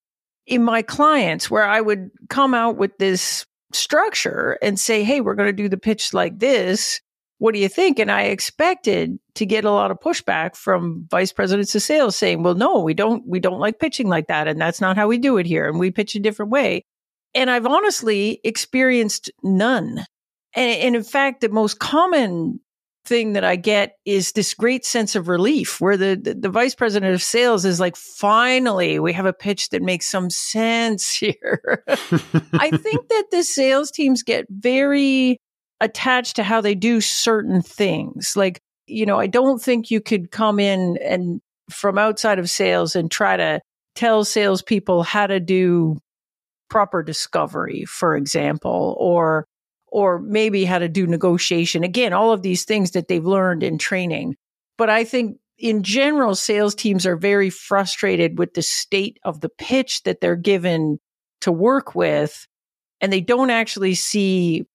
in 0.49 0.63
my 0.63 0.81
clients 0.81 1.49
where 1.49 1.65
I 1.65 1.79
would 1.79 2.11
come 2.29 2.53
out 2.53 2.77
with 2.77 2.97
this 2.97 3.45
structure 3.71 4.57
and 4.61 4.79
say, 4.79 5.03
Hey, 5.03 5.21
we're 5.21 5.35
going 5.35 5.47
to 5.47 5.53
do 5.53 5.69
the 5.69 5.77
pitch 5.77 6.13
like 6.13 6.39
this 6.39 7.01
what 7.39 7.53
do 7.53 7.59
you 7.59 7.69
think? 7.69 7.99
And 7.99 8.11
I 8.11 8.23
expected 8.23 9.17
to 9.35 9.45
get 9.45 9.63
a 9.63 9.71
lot 9.71 9.91
of 9.91 9.99
pushback 9.99 10.55
from 10.55 11.07
vice 11.09 11.31
presidents 11.31 11.73
of 11.73 11.81
sales 11.81 12.15
saying, 12.17 12.43
well, 12.43 12.53
no, 12.53 12.79
we 12.81 12.93
don't, 12.93 13.25
we 13.25 13.39
don't 13.39 13.59
like 13.59 13.79
pitching 13.79 14.09
like 14.09 14.27
that. 14.27 14.47
And 14.47 14.59
that's 14.59 14.81
not 14.81 14.97
how 14.97 15.07
we 15.07 15.17
do 15.17 15.37
it 15.37 15.45
here. 15.45 15.67
And 15.67 15.79
we 15.79 15.89
pitch 15.89 16.15
a 16.15 16.19
different 16.19 16.51
way. 16.51 16.83
And 17.33 17.49
I've 17.49 17.65
honestly 17.65 18.41
experienced 18.43 19.31
none. 19.41 20.05
And, 20.53 20.81
and 20.81 20.95
in 20.97 21.03
fact, 21.03 21.39
the 21.39 21.49
most 21.49 21.79
common 21.79 22.59
thing 23.09 23.33
that 23.33 23.43
I 23.43 23.55
get 23.55 23.95
is 24.05 24.31
this 24.31 24.53
great 24.53 24.85
sense 24.85 25.15
of 25.15 25.27
relief 25.27 25.81
where 25.81 25.97
the, 25.97 26.15
the, 26.15 26.35
the, 26.35 26.49
vice 26.49 26.75
president 26.75 27.15
of 27.15 27.23
sales 27.23 27.65
is 27.65 27.79
like, 27.79 27.97
finally, 27.97 28.99
we 28.99 29.11
have 29.13 29.25
a 29.25 29.33
pitch 29.33 29.69
that 29.69 29.81
makes 29.81 30.05
some 30.07 30.29
sense 30.29 31.11
here. 31.15 31.83
I 32.53 32.69
think 32.69 33.09
that 33.09 33.25
the 33.31 33.43
sales 33.43 33.89
teams 33.89 34.21
get 34.21 34.45
very 34.49 35.41
attached 35.81 36.35
to 36.35 36.43
how 36.43 36.61
they 36.61 36.75
do 36.75 37.01
certain 37.01 37.63
things. 37.63 38.33
Like, 38.35 38.61
you 38.85 39.05
know, 39.05 39.19
I 39.19 39.27
don't 39.27 39.61
think 39.61 39.89
you 39.89 40.01
could 40.01 40.29
come 40.29 40.59
in 40.59 40.97
and 41.03 41.41
from 41.71 41.97
outside 41.97 42.37
of 42.37 42.49
sales 42.49 42.95
and 42.95 43.09
try 43.09 43.37
to 43.37 43.59
tell 43.95 44.23
salespeople 44.23 45.03
how 45.03 45.25
to 45.27 45.39
do 45.39 45.97
proper 46.69 47.01
discovery, 47.01 47.85
for 47.85 48.15
example, 48.15 48.95
or 48.99 49.45
or 49.91 50.19
maybe 50.19 50.65
how 50.65 50.79
to 50.79 50.89
do 50.89 51.07
negotiation. 51.07 51.83
Again, 51.83 52.13
all 52.13 52.31
of 52.31 52.41
these 52.41 52.65
things 52.65 52.91
that 52.91 53.07
they've 53.07 53.25
learned 53.25 53.63
in 53.63 53.77
training. 53.77 54.35
But 54.77 54.89
I 54.89 55.03
think 55.03 55.37
in 55.57 55.83
general, 55.83 56.35
sales 56.35 56.73
teams 56.73 57.05
are 57.05 57.17
very 57.17 57.49
frustrated 57.49 58.39
with 58.39 58.53
the 58.53 58.61
state 58.61 59.19
of 59.23 59.41
the 59.41 59.49
pitch 59.49 60.03
that 60.03 60.21
they're 60.21 60.35
given 60.35 60.99
to 61.41 61.51
work 61.51 61.95
with. 61.95 62.47
And 63.01 63.11
they 63.11 63.21
don't 63.21 63.49
actually 63.49 63.95
see 63.95 64.65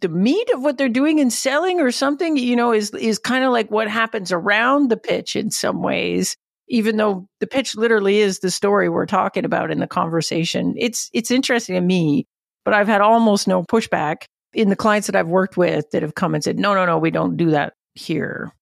the 0.00 0.08
meat 0.08 0.50
of 0.54 0.62
what 0.62 0.78
they're 0.78 0.88
doing 0.88 1.18
in 1.18 1.30
selling 1.30 1.80
or 1.80 1.90
something, 1.90 2.36
you 2.36 2.56
know, 2.56 2.72
is, 2.72 2.90
is 2.92 3.18
kind 3.18 3.44
of 3.44 3.52
like 3.52 3.70
what 3.70 3.88
happens 3.88 4.32
around 4.32 4.90
the 4.90 4.96
pitch 4.96 5.36
in 5.36 5.50
some 5.50 5.82
ways, 5.82 6.36
even 6.68 6.96
though 6.96 7.28
the 7.40 7.46
pitch 7.46 7.76
literally 7.76 8.20
is 8.20 8.38
the 8.38 8.50
story 8.50 8.88
we're 8.88 9.06
talking 9.06 9.44
about 9.44 9.70
in 9.70 9.78
the 9.78 9.86
conversation. 9.86 10.74
It's, 10.78 11.10
it's 11.12 11.30
interesting 11.30 11.74
to 11.74 11.82
me, 11.82 12.26
but 12.64 12.72
I've 12.72 12.88
had 12.88 13.02
almost 13.02 13.46
no 13.46 13.62
pushback 13.62 14.24
in 14.52 14.68
the 14.68 14.76
clients 14.76 15.06
that 15.06 15.16
I've 15.16 15.28
worked 15.28 15.56
with 15.56 15.90
that 15.90 16.02
have 16.02 16.14
come 16.14 16.34
and 16.34 16.42
said, 16.42 16.58
no, 16.58 16.74
no, 16.74 16.84
no, 16.86 16.98
we 16.98 17.10
don't 17.10 17.36
do 17.36 17.50
that 17.50 17.74
here. 17.94 18.52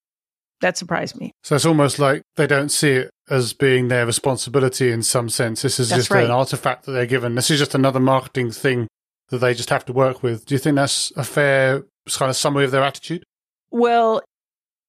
That 0.60 0.76
surprised 0.76 1.16
me. 1.16 1.32
So 1.44 1.54
it's 1.54 1.64
almost 1.64 1.98
like 1.98 2.22
they 2.36 2.46
don't 2.46 2.70
see 2.70 2.90
it 2.90 3.10
as 3.30 3.52
being 3.52 3.88
their 3.88 4.04
responsibility 4.04 4.90
in 4.90 5.02
some 5.02 5.28
sense. 5.28 5.62
This 5.62 5.78
is 5.78 5.90
that's 5.90 6.00
just 6.00 6.10
right. 6.10 6.24
an 6.24 6.30
artifact 6.30 6.84
that 6.86 6.92
they're 6.92 7.06
given. 7.06 7.36
This 7.36 7.50
is 7.50 7.58
just 7.58 7.74
another 7.74 8.00
marketing 8.00 8.50
thing 8.50 8.88
that 9.28 9.38
they 9.38 9.54
just 9.54 9.70
have 9.70 9.84
to 9.84 9.92
work 9.92 10.22
with. 10.22 10.46
Do 10.46 10.54
you 10.54 10.58
think 10.58 10.76
that's 10.76 11.12
a 11.16 11.22
fair 11.22 11.84
kind 12.10 12.30
of 12.30 12.36
summary 12.36 12.64
of 12.64 12.70
their 12.70 12.82
attitude? 12.82 13.22
Well, 13.70 14.22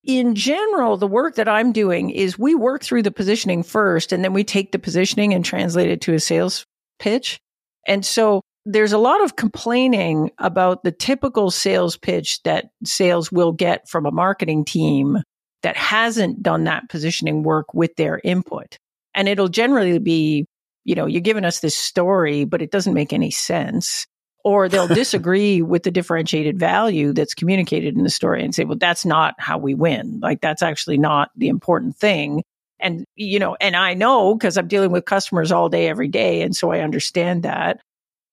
in 0.03 0.34
general, 0.34 0.98
the 0.98 1.08
work 1.08 1.36
that 1.36 1.50
I'm 1.50 1.72
doing 1.72 2.10
is 2.10 2.39
we 2.39 2.56
work 2.56 2.84
through 2.84 3.03
the 3.03 3.12
positioning 3.12 3.63
first, 3.63 4.12
and 4.12 4.24
then 4.24 4.34
we 4.34 4.44
take 4.44 4.72
the 4.72 4.79
positioning 4.79 5.34
and 5.34 5.44
translate 5.44 5.89
it 5.89 6.01
to 6.01 6.13
a 6.13 6.20
sales 6.20 6.65
pitch. 7.00 7.39
And 7.86 8.06
so 8.06 8.41
there's 8.72 8.94
a 8.94 9.00
lot 9.00 9.24
of 9.24 9.36
complaining 9.36 10.30
about 10.38 10.84
the 10.84 10.92
typical 10.92 11.50
sales 11.50 11.98
pitch 11.98 12.44
that 12.44 12.70
sales 12.84 13.32
will 13.32 13.52
get 13.52 13.90
from 13.90 14.06
a 14.06 14.12
marketing 14.12 14.64
team 14.64 15.18
that 15.64 15.76
hasn't 15.76 16.44
done 16.44 16.66
that 16.66 16.88
positioning 16.88 17.42
work 17.42 17.74
with 17.74 17.96
their 17.96 18.22
input. 18.24 18.78
And 19.16 19.28
it'll 19.28 19.48
generally 19.50 19.98
be, 19.98 20.46
you 20.86 20.94
know, 20.94 21.08
you're 21.08 21.20
giving 21.20 21.46
us 21.46 21.62
this 21.62 21.76
story, 21.76 22.46
but 22.46 22.62
it 22.62 22.70
doesn't 22.70 22.94
make 22.94 23.12
any 23.12 23.32
sense. 23.32 24.06
Or 24.44 24.70
they'll 24.70 24.88
disagree 25.04 25.64
with 25.64 25.82
the 25.82 25.92
differentiated 25.92 26.60
value 26.60 27.12
that's 27.12 27.34
communicated 27.34 27.98
in 27.98 28.04
the 28.04 28.10
story 28.12 28.44
and 28.44 28.54
say, 28.54 28.66
well, 28.66 28.78
that's 28.78 29.04
not 29.04 29.34
how 29.40 29.58
we 29.58 29.74
win. 29.74 30.20
Like, 30.22 30.42
that's 30.42 30.62
actually 30.62 31.00
not 31.00 31.32
the 31.36 31.48
important 31.48 31.98
thing. 31.98 32.44
And, 32.80 33.04
you 33.16 33.40
know, 33.40 33.58
and 33.60 33.76
I 33.76 33.96
know 33.96 34.36
because 34.36 34.58
I'm 34.58 34.68
dealing 34.68 34.92
with 34.92 35.06
customers 35.06 35.52
all 35.52 35.70
day, 35.70 35.90
every 35.90 36.08
day. 36.08 36.44
And 36.44 36.56
so 36.56 36.72
I 36.72 36.82
understand 36.82 37.44
that. 37.44 37.80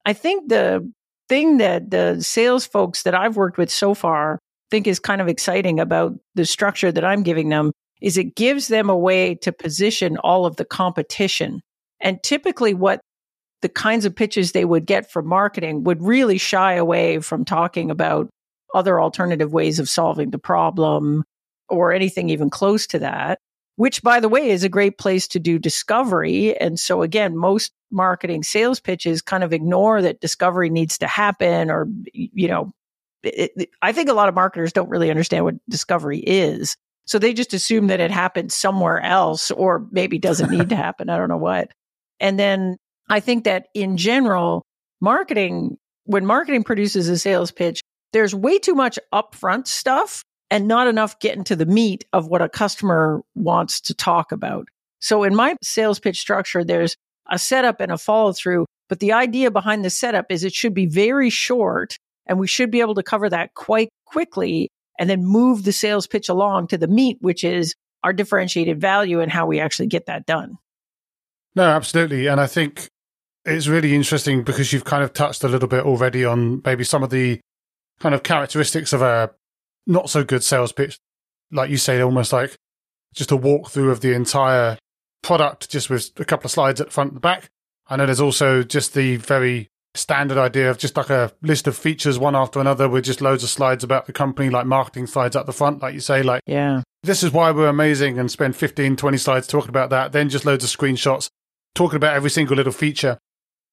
I 0.06 0.12
think 0.12 0.48
the 0.48 0.90
thing 1.28 1.58
that 1.58 1.90
the 1.90 2.22
sales 2.22 2.64
folks 2.64 3.02
that 3.02 3.14
I've 3.14 3.36
worked 3.36 3.58
with 3.58 3.70
so 3.70 3.92
far 3.92 4.38
think 4.70 4.86
is 4.86 5.00
kind 5.00 5.20
of 5.20 5.26
exciting 5.26 5.80
about 5.80 6.14
the 6.36 6.46
structure 6.46 6.92
that 6.92 7.04
I'm 7.04 7.24
giving 7.24 7.48
them 7.48 7.72
is 8.00 8.16
it 8.16 8.36
gives 8.36 8.68
them 8.68 8.88
a 8.88 8.96
way 8.96 9.34
to 9.34 9.52
position 9.52 10.16
all 10.18 10.46
of 10.46 10.56
the 10.56 10.64
competition. 10.64 11.60
And 12.00 12.22
typically 12.22 12.72
what 12.72 13.00
the 13.62 13.68
kinds 13.68 14.04
of 14.04 14.14
pitches 14.14 14.52
they 14.52 14.64
would 14.64 14.86
get 14.86 15.10
from 15.10 15.26
marketing 15.26 15.82
would 15.84 16.00
really 16.02 16.38
shy 16.38 16.74
away 16.74 17.18
from 17.18 17.44
talking 17.44 17.90
about 17.90 18.28
other 18.74 19.00
alternative 19.00 19.52
ways 19.52 19.80
of 19.80 19.88
solving 19.88 20.30
the 20.30 20.38
problem 20.38 21.24
or 21.68 21.92
anything 21.92 22.30
even 22.30 22.48
close 22.48 22.86
to 22.86 23.00
that 23.00 23.38
which 23.76 24.02
by 24.02 24.20
the 24.20 24.28
way 24.28 24.50
is 24.50 24.64
a 24.64 24.68
great 24.68 24.98
place 24.98 25.28
to 25.28 25.38
do 25.38 25.58
discovery. 25.58 26.56
And 26.58 26.78
so 26.80 27.02
again, 27.02 27.36
most 27.36 27.72
marketing 27.90 28.42
sales 28.42 28.80
pitches 28.80 29.22
kind 29.22 29.44
of 29.44 29.52
ignore 29.52 30.02
that 30.02 30.20
discovery 30.20 30.70
needs 30.70 30.98
to 30.98 31.06
happen 31.06 31.70
or, 31.70 31.86
you 32.12 32.48
know, 32.48 32.72
it, 33.22 33.52
it, 33.56 33.70
I 33.82 33.92
think 33.92 34.08
a 34.08 34.14
lot 34.14 34.28
of 34.28 34.34
marketers 34.34 34.72
don't 34.72 34.88
really 34.88 35.10
understand 35.10 35.44
what 35.44 35.54
discovery 35.68 36.18
is. 36.18 36.76
So 37.06 37.18
they 37.18 37.32
just 37.32 37.54
assume 37.54 37.86
that 37.86 38.00
it 38.00 38.10
happens 38.10 38.54
somewhere 38.54 39.00
else 39.00 39.50
or 39.50 39.86
maybe 39.90 40.18
doesn't 40.18 40.50
need 40.50 40.70
to 40.70 40.76
happen. 40.86 41.08
I 41.08 41.16
don't 41.16 41.28
know 41.28 41.36
what. 41.36 41.70
And 42.18 42.38
then 42.38 42.78
I 43.08 43.20
think 43.20 43.44
that 43.44 43.68
in 43.74 43.96
general, 43.96 44.64
marketing, 45.00 45.76
when 46.04 46.26
marketing 46.26 46.64
produces 46.64 47.08
a 47.08 47.18
sales 47.18 47.50
pitch, 47.50 47.80
there's 48.12 48.34
way 48.34 48.58
too 48.58 48.74
much 48.74 48.98
upfront 49.12 49.66
stuff 49.66 50.24
and 50.50 50.68
not 50.68 50.86
enough 50.86 51.18
getting 51.18 51.44
to 51.44 51.56
the 51.56 51.66
meat 51.66 52.04
of 52.12 52.28
what 52.28 52.42
a 52.42 52.48
customer 52.48 53.22
wants 53.34 53.80
to 53.82 53.94
talk 53.94 54.32
about. 54.32 54.68
So 55.00 55.24
in 55.24 55.34
my 55.34 55.56
sales 55.62 55.98
pitch 55.98 56.20
structure, 56.20 56.64
there's 56.64 56.96
a 57.28 57.38
setup 57.38 57.80
and 57.80 57.92
a 57.92 57.98
follow 57.98 58.32
through. 58.32 58.66
But 58.88 59.00
the 59.00 59.12
idea 59.12 59.50
behind 59.50 59.84
the 59.84 59.90
setup 59.90 60.26
is 60.30 60.44
it 60.44 60.54
should 60.54 60.74
be 60.74 60.86
very 60.86 61.30
short 61.30 61.96
and 62.26 62.38
we 62.38 62.46
should 62.46 62.70
be 62.70 62.80
able 62.80 62.94
to 62.94 63.02
cover 63.02 63.28
that 63.28 63.54
quite 63.54 63.88
quickly 64.04 64.70
and 64.98 65.10
then 65.10 65.24
move 65.24 65.64
the 65.64 65.72
sales 65.72 66.06
pitch 66.06 66.28
along 66.28 66.68
to 66.68 66.78
the 66.78 66.88
meat, 66.88 67.18
which 67.20 67.44
is 67.44 67.74
our 68.04 68.12
differentiated 68.12 68.80
value 68.80 69.20
and 69.20 69.32
how 69.32 69.46
we 69.46 69.60
actually 69.60 69.88
get 69.88 70.06
that 70.06 70.26
done. 70.26 70.56
No, 71.54 71.64
absolutely. 71.64 72.26
And 72.26 72.40
I 72.40 72.46
think 72.46 72.88
it's 73.44 73.66
really 73.66 73.94
interesting 73.94 74.42
because 74.42 74.72
you've 74.72 74.84
kind 74.84 75.02
of 75.02 75.12
touched 75.12 75.42
a 75.42 75.48
little 75.48 75.68
bit 75.68 75.84
already 75.84 76.24
on 76.24 76.62
maybe 76.64 76.84
some 76.84 77.02
of 77.02 77.10
the 77.10 77.40
kind 77.98 78.14
of 78.14 78.22
characteristics 78.22 78.92
of 78.92 79.02
a 79.02 79.30
not 79.86 80.10
so 80.10 80.24
good 80.24 80.42
sales 80.42 80.72
pitch. 80.72 80.98
Like 81.50 81.70
you 81.70 81.76
say, 81.76 82.00
almost 82.00 82.32
like 82.32 82.56
just 83.14 83.32
a 83.32 83.36
walkthrough 83.36 83.90
of 83.90 84.00
the 84.00 84.12
entire 84.12 84.78
product, 85.22 85.70
just 85.70 85.90
with 85.90 86.10
a 86.16 86.24
couple 86.24 86.46
of 86.46 86.50
slides 86.50 86.80
at 86.80 86.88
the 86.88 86.92
front 86.92 87.10
and 87.10 87.16
the 87.16 87.20
back. 87.20 87.50
I 87.88 87.96
know 87.96 88.06
there's 88.06 88.20
also 88.20 88.62
just 88.62 88.94
the 88.94 89.16
very 89.16 89.68
standard 89.94 90.38
idea 90.38 90.70
of 90.70 90.78
just 90.78 90.96
like 90.96 91.10
a 91.10 91.32
list 91.42 91.66
of 91.66 91.76
features 91.76 92.18
one 92.18 92.36
after 92.36 92.60
another 92.60 92.88
with 92.88 93.04
just 93.04 93.20
loads 93.20 93.42
of 93.42 93.48
slides 93.48 93.82
about 93.82 94.06
the 94.06 94.12
company, 94.12 94.50
like 94.50 94.66
marketing 94.66 95.06
slides 95.06 95.36
at 95.36 95.46
the 95.46 95.52
front, 95.52 95.80
like 95.80 95.94
you 95.94 96.00
say, 96.00 96.22
like, 96.22 96.42
yeah, 96.46 96.82
this 97.02 97.22
is 97.22 97.32
why 97.32 97.50
we're 97.50 97.68
amazing 97.68 98.18
and 98.18 98.30
spend 98.30 98.56
15, 98.56 98.96
20 98.96 99.16
slides 99.18 99.46
talking 99.46 99.70
about 99.70 99.90
that. 99.90 100.12
Then 100.12 100.28
just 100.28 100.44
loads 100.44 100.64
of 100.64 100.70
screenshots 100.70 101.30
talking 101.74 101.96
about 101.96 102.14
every 102.14 102.30
single 102.30 102.56
little 102.56 102.72
feature. 102.72 103.18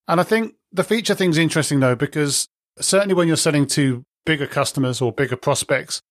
And 0.07 0.19
I 0.19 0.23
think 0.23 0.55
the 0.71 0.83
feature 0.83 1.15
thing's 1.15 1.37
interesting 1.37 1.79
though, 1.79 1.95
because 1.95 2.47
certainly 2.79 3.15
when 3.15 3.27
you're 3.27 3.37
selling 3.37 3.67
to 3.67 4.03
bigger 4.25 4.47
customers 4.47 5.01
or 5.01 5.11
bigger 5.11 5.35
prospects, 5.35 6.01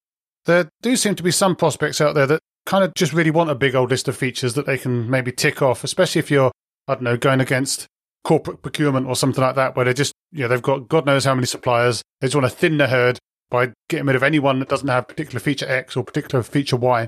there 0.47 0.69
do 0.83 0.97
seem 0.97 1.15
to 1.15 1.23
be 1.23 1.31
some 1.31 1.57
prospects 1.57 2.01
out 2.01 2.15
there 2.15 2.27
that 2.27 2.41
kind 2.67 2.85
of 2.85 2.95
just 2.95 3.13
really 3.13 3.31
want 3.31 3.51
a 3.51 3.55
big 3.55 3.75
old 3.75 3.91
list 3.91 4.09
of 4.09 4.17
features 4.17 4.55
that 4.55 4.67
they 4.67 4.79
can 4.79 5.09
maybe 5.09 5.33
tick 5.33 5.63
off, 5.63 5.85
especially 5.85 6.19
if 6.19 6.31
you're, 6.31 6.53
I 6.89 6.95
don't 6.95 7.03
know, 7.03 7.17
going 7.17 7.41
against 7.41 7.87
corporate 8.25 8.63
procurement 8.63 9.07
or 9.07 9.17
something 9.17 9.43
like 9.43 9.57
that, 9.57 9.77
where 9.77 9.85
they 9.85 9.95
just, 9.95 10.13
you 10.31 10.43
know, 10.43 10.49
they've 10.49 10.63
got 10.63 10.89
God 10.89 11.07
knows 11.07 11.25
how 11.25 11.35
many 11.35 11.47
suppliers. 11.47 12.03
They 12.21 12.27
just 12.29 12.37
want 12.37 12.51
to 12.51 12.57
thin 12.57 12.79
the 12.79 12.89
herd 12.89 13.19
by 13.51 13.73
getting 13.89 14.07
rid 14.07 14.17
of 14.17 14.23
anyone 14.23 14.59
that 14.61 14.69
doesn't 14.69 14.89
have 14.89 15.09
particular 15.09 15.41
feature 15.41 15.69
X 15.69 15.97
or 15.97 16.05
particular 16.05 16.43
feature 16.43 16.77
Y. 16.77 17.07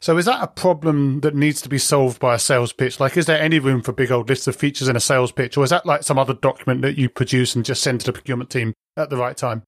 So 0.00 0.18
is 0.18 0.26
that 0.26 0.42
a 0.42 0.46
problem 0.46 1.20
that 1.20 1.34
needs 1.34 1.62
to 1.62 1.70
be 1.70 1.78
solved 1.78 2.20
by 2.20 2.34
a 2.34 2.38
sales 2.38 2.72
pitch? 2.72 3.00
Like, 3.00 3.16
is 3.16 3.24
there 3.24 3.40
any 3.40 3.58
room 3.58 3.80
for 3.80 3.92
big 3.92 4.12
old 4.12 4.28
lists 4.28 4.46
of 4.46 4.54
features 4.54 4.88
in 4.88 4.96
a 4.96 5.00
sales 5.00 5.32
pitch? 5.32 5.56
Or 5.56 5.64
is 5.64 5.70
that 5.70 5.86
like 5.86 6.02
some 6.02 6.18
other 6.18 6.34
document 6.34 6.82
that 6.82 6.98
you 6.98 7.08
produce 7.08 7.56
and 7.56 7.64
just 7.64 7.82
send 7.82 8.00
to 8.00 8.06
the 8.06 8.12
procurement 8.12 8.50
team 8.50 8.74
at 8.96 9.08
the 9.08 9.16
right 9.16 9.36
time? 9.36 9.62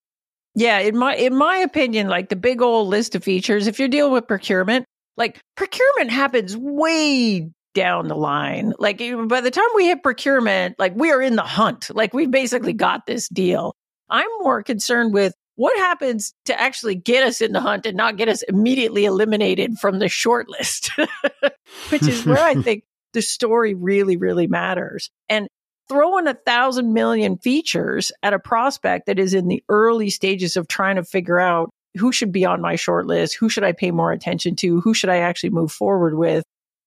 Yeah, 0.59 0.81
in 0.81 0.97
my 0.97 1.15
in 1.15 1.37
my 1.37 1.59
opinion, 1.59 2.09
like 2.09 2.31
the 2.31 2.37
big 2.37 2.61
old 2.61 2.89
list 2.89 3.15
of 3.15 3.23
features, 3.23 3.69
if 3.69 3.79
you're 3.79 3.89
dealing 3.89 4.13
with 4.13 4.27
procurement, 4.27 4.87
like 5.17 5.39
procurement 5.57 6.11
happens 6.11 6.57
way 6.57 7.51
down 7.75 8.09
the 8.09 8.17
line. 8.17 8.73
Like 8.77 8.99
by 9.29 9.41
the 9.41 9.53
time 9.53 9.69
we 9.77 9.87
hit 9.87 10.03
procurement, 10.03 10.75
like 10.77 10.95
we 10.97 11.13
are 11.13 11.23
in 11.23 11.37
the 11.37 11.43
hunt. 11.43 11.95
Like 11.95 12.13
we've 12.13 12.31
basically 12.31 12.73
got 12.73 13.07
this 13.07 13.29
deal. 13.29 13.77
I'm 14.11 14.29
more 14.41 14.65
concerned 14.65 15.15
with 15.15 15.33
what 15.55 15.77
happens 15.77 16.35
to 16.47 16.61
actually 16.61 16.97
get 16.97 17.23
us 17.23 17.41
in 17.41 17.53
the 17.53 17.61
hunt 17.61 17.87
and 17.87 17.97
not 17.97 18.17
get 18.17 18.29
us 18.29 18.43
immediately 18.43 19.05
eliminated 19.05 19.79
from 19.81 20.01
the 20.01 20.09
short 20.09 20.49
list, 20.49 20.91
which 21.91 22.03
is 22.03 22.27
where 22.27 22.43
I 22.43 22.55
think 22.63 22.83
the 23.13 23.23
story 23.23 23.75
really, 23.75 24.17
really 24.17 24.49
matters. 24.49 25.11
And 25.29 25.49
throwing 25.89 26.27
a 26.27 26.35
thousand 26.35 26.93
million 26.93 27.39
features 27.39 28.13
at 28.23 28.33
a 28.33 28.39
prospect 28.39 29.07
that 29.07 29.19
is 29.19 29.35
in 29.35 29.49
the 29.49 29.63
early 29.69 30.11
stages 30.11 30.57
of 30.57 30.69
trying 30.69 30.97
to 30.97 31.05
figure 31.05 31.39
out 31.39 31.71
who 31.97 32.13
should 32.13 32.33
be 32.33 32.45
on 32.45 32.61
my 32.61 32.77
short 32.77 33.07
list, 33.07 33.35
who 33.35 33.49
should 33.49 33.65
I 33.65 33.73
pay 33.73 33.91
more 33.91 34.13
attention 34.13 34.57
to, 34.57 34.81
who 34.81 34.95
should 34.95 35.11
I 35.11 35.19
actually 35.19 35.51
move 35.51 35.73
forward 35.73 36.17
with. 36.17 36.45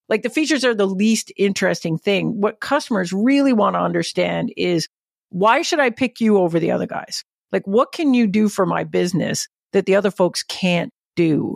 Like 0.09 0.23
the 0.23 0.29
features 0.29 0.65
are 0.65 0.75
the 0.75 0.87
least 0.87 1.31
interesting 1.37 1.97
thing. 1.97 2.39
What 2.39 2.59
customers 2.59 3.13
really 3.13 3.53
want 3.53 3.75
to 3.75 3.81
understand 3.81 4.53
is 4.57 4.87
why 5.29 5.61
should 5.61 5.79
I 5.79 5.89
pick 5.89 6.19
you 6.19 6.37
over 6.37 6.59
the 6.59 6.71
other 6.71 6.87
guys? 6.87 7.23
Like 7.51 7.65
what 7.65 7.91
can 7.91 8.13
you 8.13 8.27
do 8.27 8.49
for 8.49 8.65
my 8.65 8.83
business 8.83 9.47
that 9.73 9.85
the 9.85 9.95
other 9.95 10.11
folks 10.11 10.43
can't 10.43 10.91
do? 11.15 11.55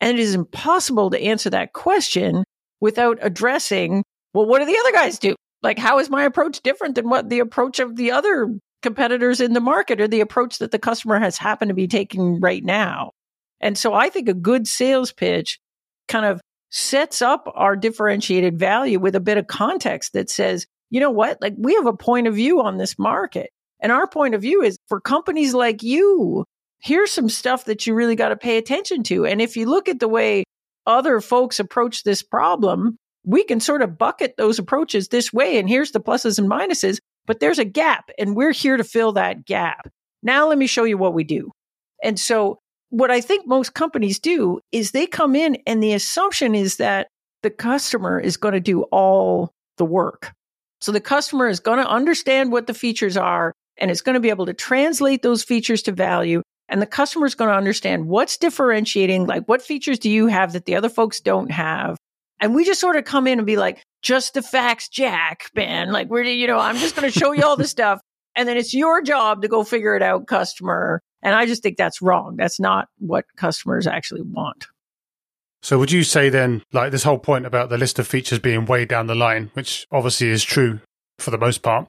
And 0.00 0.18
it 0.18 0.20
is 0.20 0.34
impossible 0.34 1.10
to 1.10 1.22
answer 1.22 1.50
that 1.50 1.72
question 1.72 2.44
without 2.80 3.18
addressing, 3.22 4.02
well, 4.34 4.46
what 4.46 4.58
do 4.58 4.64
the 4.64 4.78
other 4.78 4.92
guys 4.92 5.18
do? 5.18 5.36
Like, 5.62 5.78
how 5.78 5.98
is 5.98 6.10
my 6.10 6.24
approach 6.24 6.60
different 6.60 6.96
than 6.96 7.08
what 7.08 7.28
the 7.28 7.38
approach 7.38 7.78
of 7.78 7.96
the 7.96 8.12
other 8.12 8.58
competitors 8.82 9.40
in 9.40 9.52
the 9.52 9.60
market 9.60 10.00
or 10.00 10.08
the 10.08 10.20
approach 10.20 10.58
that 10.58 10.72
the 10.72 10.78
customer 10.78 11.18
has 11.18 11.38
happened 11.38 11.68
to 11.68 11.74
be 11.74 11.88
taking 11.88 12.40
right 12.40 12.64
now? 12.64 13.12
And 13.60 13.78
so 13.78 13.94
I 13.94 14.08
think 14.08 14.28
a 14.28 14.34
good 14.34 14.66
sales 14.66 15.12
pitch 15.12 15.60
kind 16.08 16.26
of 16.26 16.40
sets 16.70 17.22
up 17.22 17.50
our 17.54 17.76
differentiated 17.76 18.58
value 18.58 18.98
with 18.98 19.14
a 19.14 19.20
bit 19.20 19.38
of 19.38 19.46
context 19.46 20.14
that 20.14 20.30
says, 20.30 20.66
you 20.90 21.00
know 21.00 21.10
what? 21.10 21.40
Like 21.40 21.54
we 21.56 21.74
have 21.74 21.86
a 21.86 21.96
point 21.96 22.26
of 22.26 22.34
view 22.34 22.60
on 22.60 22.76
this 22.76 22.98
market. 22.98 23.50
And 23.80 23.92
our 23.92 24.06
point 24.06 24.34
of 24.34 24.42
view 24.42 24.62
is 24.62 24.78
for 24.88 25.00
companies 25.00 25.54
like 25.54 25.82
you, 25.82 26.44
here's 26.80 27.10
some 27.10 27.28
stuff 27.28 27.66
that 27.66 27.86
you 27.86 27.94
really 27.94 28.16
got 28.16 28.30
to 28.30 28.36
pay 28.36 28.58
attention 28.58 29.02
to. 29.04 29.26
And 29.26 29.40
if 29.40 29.56
you 29.56 29.66
look 29.66 29.88
at 29.88 30.00
the 30.00 30.08
way 30.08 30.44
other 30.86 31.20
folks 31.20 31.60
approach 31.60 32.02
this 32.02 32.22
problem, 32.22 32.96
we 33.24 33.44
can 33.44 33.60
sort 33.60 33.82
of 33.82 33.98
bucket 33.98 34.34
those 34.36 34.58
approaches 34.58 35.08
this 35.08 35.32
way. 35.32 35.58
And 35.58 35.68
here's 35.68 35.92
the 35.92 36.00
pluses 36.00 36.38
and 36.38 36.50
minuses, 36.50 36.98
but 37.26 37.40
there's 37.40 37.58
a 37.58 37.64
gap 37.64 38.10
and 38.18 38.36
we're 38.36 38.52
here 38.52 38.76
to 38.76 38.84
fill 38.84 39.12
that 39.12 39.44
gap. 39.44 39.88
Now 40.22 40.48
let 40.48 40.58
me 40.58 40.66
show 40.66 40.84
you 40.84 40.98
what 40.98 41.14
we 41.14 41.24
do. 41.24 41.50
And 42.02 42.18
so 42.18 42.58
what 42.90 43.10
I 43.10 43.20
think 43.20 43.46
most 43.46 43.74
companies 43.74 44.18
do 44.18 44.60
is 44.70 44.90
they 44.90 45.06
come 45.06 45.34
in 45.34 45.56
and 45.66 45.82
the 45.82 45.94
assumption 45.94 46.54
is 46.54 46.76
that 46.76 47.08
the 47.42 47.50
customer 47.50 48.20
is 48.20 48.36
going 48.36 48.54
to 48.54 48.60
do 48.60 48.82
all 48.84 49.50
the 49.78 49.84
work. 49.84 50.32
So 50.80 50.92
the 50.92 51.00
customer 51.00 51.48
is 51.48 51.60
going 51.60 51.78
to 51.78 51.88
understand 51.88 52.52
what 52.52 52.66
the 52.66 52.74
features 52.74 53.16
are 53.16 53.52
and 53.78 53.90
it's 53.90 54.02
going 54.02 54.14
to 54.14 54.20
be 54.20 54.30
able 54.30 54.46
to 54.46 54.54
translate 54.54 55.22
those 55.22 55.42
features 55.42 55.82
to 55.82 55.92
value. 55.92 56.42
And 56.68 56.82
the 56.82 56.86
customer 56.86 57.26
is 57.26 57.34
going 57.34 57.50
to 57.50 57.56
understand 57.56 58.06
what's 58.06 58.36
differentiating, 58.36 59.26
like 59.26 59.46
what 59.46 59.62
features 59.62 59.98
do 59.98 60.10
you 60.10 60.26
have 60.26 60.52
that 60.52 60.64
the 60.64 60.76
other 60.76 60.88
folks 60.88 61.20
don't 61.20 61.50
have? 61.50 61.96
And 62.42 62.56
we 62.56 62.64
just 62.64 62.80
sort 62.80 62.96
of 62.96 63.04
come 63.04 63.28
in 63.28 63.38
and 63.38 63.46
be 63.46 63.56
like, 63.56 63.84
just 64.02 64.34
the 64.34 64.42
facts, 64.42 64.88
Jack, 64.88 65.48
man. 65.54 65.92
Like, 65.92 66.10
we're, 66.10 66.24
you 66.24 66.48
know, 66.48 66.58
I'm 66.58 66.76
just 66.76 66.96
going 66.96 67.10
to 67.10 67.16
show 67.16 67.30
you 67.30 67.44
all 67.44 67.56
the 67.56 67.68
stuff. 67.68 68.00
And 68.34 68.48
then 68.48 68.56
it's 68.56 68.74
your 68.74 69.00
job 69.00 69.42
to 69.42 69.48
go 69.48 69.62
figure 69.62 69.94
it 69.94 70.02
out, 70.02 70.26
customer. 70.26 71.00
And 71.22 71.36
I 71.36 71.46
just 71.46 71.62
think 71.62 71.76
that's 71.76 72.02
wrong. 72.02 72.34
That's 72.36 72.58
not 72.58 72.88
what 72.98 73.26
customers 73.36 73.86
actually 73.86 74.22
want. 74.22 74.66
So 75.62 75.78
would 75.78 75.92
you 75.92 76.02
say 76.02 76.30
then, 76.30 76.64
like 76.72 76.90
this 76.90 77.04
whole 77.04 77.20
point 77.20 77.46
about 77.46 77.68
the 77.68 77.78
list 77.78 78.00
of 78.00 78.08
features 78.08 78.40
being 78.40 78.66
way 78.66 78.84
down 78.86 79.06
the 79.06 79.14
line, 79.14 79.52
which 79.54 79.86
obviously 79.92 80.28
is 80.28 80.42
true 80.42 80.80
for 81.20 81.30
the 81.30 81.38
most 81.38 81.62
part, 81.62 81.86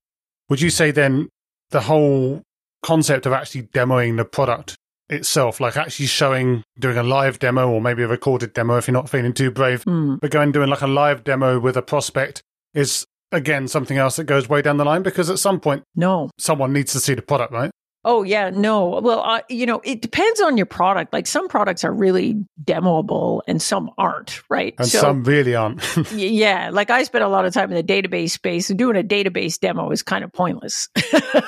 would 0.50 0.62
you 0.62 0.70
say 0.70 0.92
then 0.92 1.30
the 1.72 1.82
whole 1.82 2.44
concept 2.84 3.26
of 3.26 3.34
actually 3.34 3.63
demoing 3.63 4.18
the 4.18 4.26
product 4.26 4.76
itself, 5.10 5.60
like 5.60 5.78
actually 5.78 6.08
showing, 6.08 6.63
doing 6.80 6.98
a 6.98 7.04
live 7.04 7.39
demo 7.39 7.70
or 7.70 7.82
maybe 7.82 8.04
a 8.04 8.08
recorded 8.08 8.54
demo 8.54 8.78
if 8.78 8.88
you're 8.88 8.94
not 8.94 9.10
feeling 9.10 9.34
too 9.34 9.52
brave, 9.52 9.84
mm. 9.86 10.20
but 10.20 10.32
going 10.32 10.52
doing 10.52 10.70
like 10.70 10.82
a 10.82 10.88
live 10.88 11.24
demo 11.24 11.60
with 11.60 11.78
a 11.78 11.82
prospect 11.82 12.44
is 12.74 13.06
again 13.32 13.68
something 13.68 13.98
else 13.98 14.16
that 14.16 14.26
goes 14.26 14.48
way 14.48 14.62
down 14.62 14.78
the 14.78 14.86
line 14.86 15.04
because 15.04 15.30
at 15.30 15.39
some 15.39 15.60
point, 15.60 15.84
no, 15.96 16.30
someone 16.38 16.74
needs 16.74 16.94
to 16.94 17.00
see 17.00 17.13
the 17.13 17.22
product, 17.22 17.52
right? 17.52 17.72
Oh 18.06 18.24
yeah, 18.24 18.50
no. 18.50 19.00
Well, 19.02 19.22
uh, 19.22 19.42
you 19.50 19.66
know, 19.66 19.80
it 19.84 20.02
depends 20.02 20.42
on 20.42 20.58
your 20.58 20.66
product. 20.66 21.13
Like 21.13 21.26
some 21.26 21.48
products 21.48 21.86
are 21.86 21.94
really 21.94 22.44
demoable 22.62 23.42
and 23.48 23.62
some 23.62 23.92
aren't, 23.98 24.42
right? 24.50 24.76
And 24.78 24.88
so, 24.88 25.00
some 25.00 25.24
really 25.24 25.56
aren't. 25.56 25.82
yeah, 26.12 26.70
like 26.72 26.89
I 26.89 27.04
spent 27.04 27.24
a 27.24 27.30
lot 27.30 27.46
of 27.46 27.54
time 27.54 27.72
in 27.72 27.76
the 27.76 27.84
database 27.84 28.32
space 28.32 28.70
and 28.70 28.78
doing 28.78 28.98
a 28.98 29.04
database 29.04 29.58
demo 29.58 29.89
is 29.92 30.04
kind 30.04 30.26
of 30.26 30.34
pointless. 30.34 30.89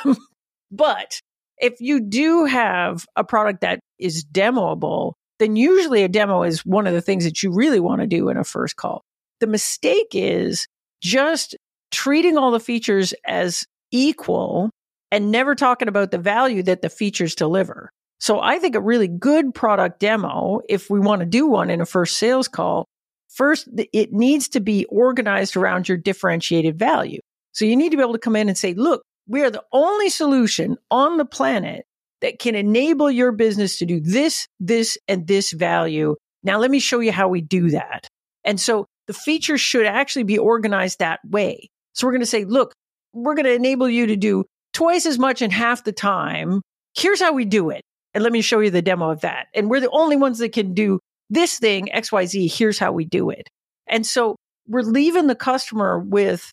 but 0.72 1.20
if 1.58 1.80
you 1.80 2.02
do 2.02 2.46
have 2.46 3.06
a 3.16 3.24
product 3.24 3.62
that 3.62 3.80
is 4.00 4.26
demoable, 4.26 5.14
then 5.40 5.56
usually 5.56 6.04
a 6.04 6.08
demo 6.08 6.44
is 6.44 6.66
one 6.66 6.88
of 6.88 6.94
the 6.94 7.02
things 7.02 7.24
that 7.26 7.44
you 7.44 7.52
really 7.52 7.80
want 7.80 8.02
to 8.02 8.08
do 8.08 8.30
in 8.30 8.38
a 8.38 8.44
first 8.44 8.76
call. 8.76 9.02
The 9.40 9.48
mistake 9.48 10.10
is 10.14 10.68
just 11.02 11.56
treating 11.92 12.38
all 12.38 12.52
the 12.52 12.60
features 12.60 13.14
as 13.26 13.66
equal 13.92 14.70
and 15.12 15.32
never 15.32 15.56
talking 15.56 15.88
about 15.88 16.12
the 16.12 16.18
value 16.18 16.64
that 16.64 16.82
the 16.82 16.90
features 16.90 17.36
deliver. 17.36 17.90
So 18.20 18.40
I 18.40 18.60
think 18.60 18.76
a 18.76 18.82
really 18.82 19.08
good 19.08 19.54
product 19.54 20.00
demo, 20.00 20.62
if 20.68 20.90
we 20.90 21.00
want 21.00 21.20
to 21.20 21.26
do 21.26 21.48
one 21.48 21.70
in 21.70 21.82
a 21.82 21.86
first 21.86 22.18
sales 22.18 22.48
call, 22.48 22.86
first, 23.30 23.68
it 23.94 24.14
needs 24.14 24.50
to 24.50 24.60
be 24.60 24.86
organized 24.86 25.56
around 25.56 25.88
your 25.88 25.98
differentiated 25.98 26.80
value. 26.80 27.20
So 27.52 27.66
you 27.66 27.76
need 27.76 27.92
to 27.92 27.98
be 27.98 28.04
able 28.04 28.14
to 28.14 28.20
come 28.20 28.36
in 28.36 28.48
and 28.48 28.58
say, 28.58 28.74
look, 28.74 29.04
we 29.28 29.42
are 29.42 29.50
the 29.50 29.64
only 29.72 30.10
solution 30.10 30.78
on 30.92 31.18
the 31.18 31.26
planet 31.26 31.86
that 32.22 32.40
can 32.40 32.56
enable 32.56 33.12
your 33.12 33.32
business 33.32 33.78
to 33.80 33.86
do 33.86 34.00
this, 34.00 34.48
this, 34.60 34.98
and 35.08 35.28
this 35.28 35.52
value. 35.52 36.16
Now, 36.44 36.60
let 36.60 36.72
me 36.72 36.80
show 36.80 37.00
you 37.00 37.12
how 37.12 37.28
we 37.28 37.42
do 37.42 37.72
that. 37.72 38.08
And 38.44 38.60
so 38.60 38.86
the 39.08 39.14
features 39.14 39.62
should 39.62 39.86
actually 39.86 40.24
be 40.24 40.38
organized 40.38 41.00
that 41.00 41.20
way. 41.26 41.70
So 41.94 42.06
we're 42.06 42.14
going 42.14 42.22
to 42.22 42.28
say, 42.28 42.46
look, 42.46 42.74
we're 43.14 43.36
going 43.36 43.46
to 43.46 43.54
enable 43.54 43.90
you 43.90 44.08
to 44.08 44.16
do 44.16 44.46
twice 44.74 45.06
as 45.06 45.18
much 45.18 45.42
in 45.42 45.52
half 45.52 45.84
the 45.84 45.92
time. 45.92 46.62
Here's 46.96 47.22
how 47.22 47.34
we 47.34 47.46
do 47.46 47.70
it. 47.70 47.82
And 48.14 48.24
let 48.24 48.34
me 48.34 48.42
show 48.42 48.60
you 48.60 48.70
the 48.70 48.82
demo 48.82 49.10
of 49.10 49.22
that. 49.22 49.48
And 49.54 49.70
we're 49.70 49.82
the 49.82 49.90
only 49.92 50.16
ones 50.16 50.40
that 50.40 50.54
can 50.54 50.74
do 50.74 51.00
this 51.30 51.60
thing, 51.60 51.90
XYZ. 51.94 52.54
Here's 52.54 52.80
how 52.80 52.92
we 52.92 53.06
do 53.06 53.30
it. 53.30 53.48
And 53.88 54.06
so 54.06 54.36
we're 54.68 54.82
leaving 54.82 55.28
the 55.28 55.36
customer 55.36 56.00
with 56.00 56.52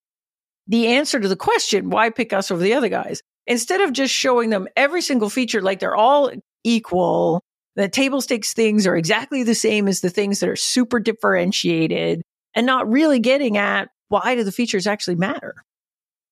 the 0.66 0.88
answer 0.88 1.18
to 1.18 1.29
the 1.29 1.37
question, 1.37 1.90
why 1.90 2.11
pick 2.11 2.33
us 2.33 2.51
over 2.51 2.62
the 2.62 2.75
other 2.75 2.88
guys? 2.88 3.22
Instead 3.46 3.81
of 3.81 3.92
just 3.92 4.14
showing 4.14 4.51
them 4.51 4.68
every 4.77 5.03
single 5.03 5.29
feature 5.29 5.61
like 5.61 5.81
they're 5.81 5.96
all 5.96 6.31
equal, 6.64 7.42
the 7.75 7.88
table 7.88 8.20
stakes 8.20 8.53
things 8.53 8.87
are 8.87 8.96
exactly 8.96 9.42
the 9.42 9.55
same 9.55 9.88
as 9.88 10.01
the 10.01 10.11
things 10.11 10.40
that 10.40 10.48
are 10.48 10.57
super 10.57 11.01
differentiated 11.01 12.22
and 12.55 12.66
not 12.66 12.88
really 12.88 13.18
getting 13.18 13.57
at 13.57 13.88
why 14.09 14.35
do 14.35 14.44
the 14.44 14.53
features 14.53 14.87
actually 14.87 15.16
matter? 15.16 15.55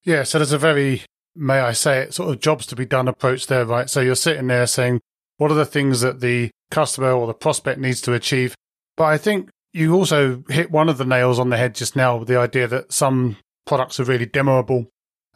Yeah, 0.04 0.22
so 0.22 0.38
there's 0.38 0.52
a 0.52 0.58
very 0.58 1.02
may 1.34 1.60
I 1.60 1.72
say 1.72 2.00
it, 2.00 2.14
sort 2.14 2.30
of 2.30 2.40
jobs 2.40 2.66
to 2.66 2.76
be 2.76 2.84
done 2.84 3.08
approach 3.08 3.46
there, 3.46 3.64
right? 3.64 3.88
So 3.88 4.00
you're 4.00 4.14
sitting 4.14 4.48
there 4.48 4.66
saying, 4.66 5.00
what 5.36 5.50
are 5.50 5.54
the 5.54 5.64
things 5.64 6.00
that 6.00 6.20
the 6.20 6.50
customer 6.70 7.12
or 7.12 7.26
the 7.26 7.34
prospect 7.34 7.80
needs 7.80 8.00
to 8.02 8.12
achieve? 8.12 8.54
But 8.96 9.04
I 9.04 9.18
think 9.18 9.50
you 9.72 9.94
also 9.94 10.42
hit 10.48 10.70
one 10.70 10.88
of 10.88 10.98
the 10.98 11.04
nails 11.04 11.38
on 11.38 11.50
the 11.50 11.56
head 11.56 11.74
just 11.74 11.96
now 11.96 12.16
with 12.16 12.28
the 12.28 12.38
idea 12.38 12.66
that 12.68 12.92
some 12.92 13.36
products 13.66 14.00
are 14.00 14.04
really 14.04 14.26
demoable 14.26 14.86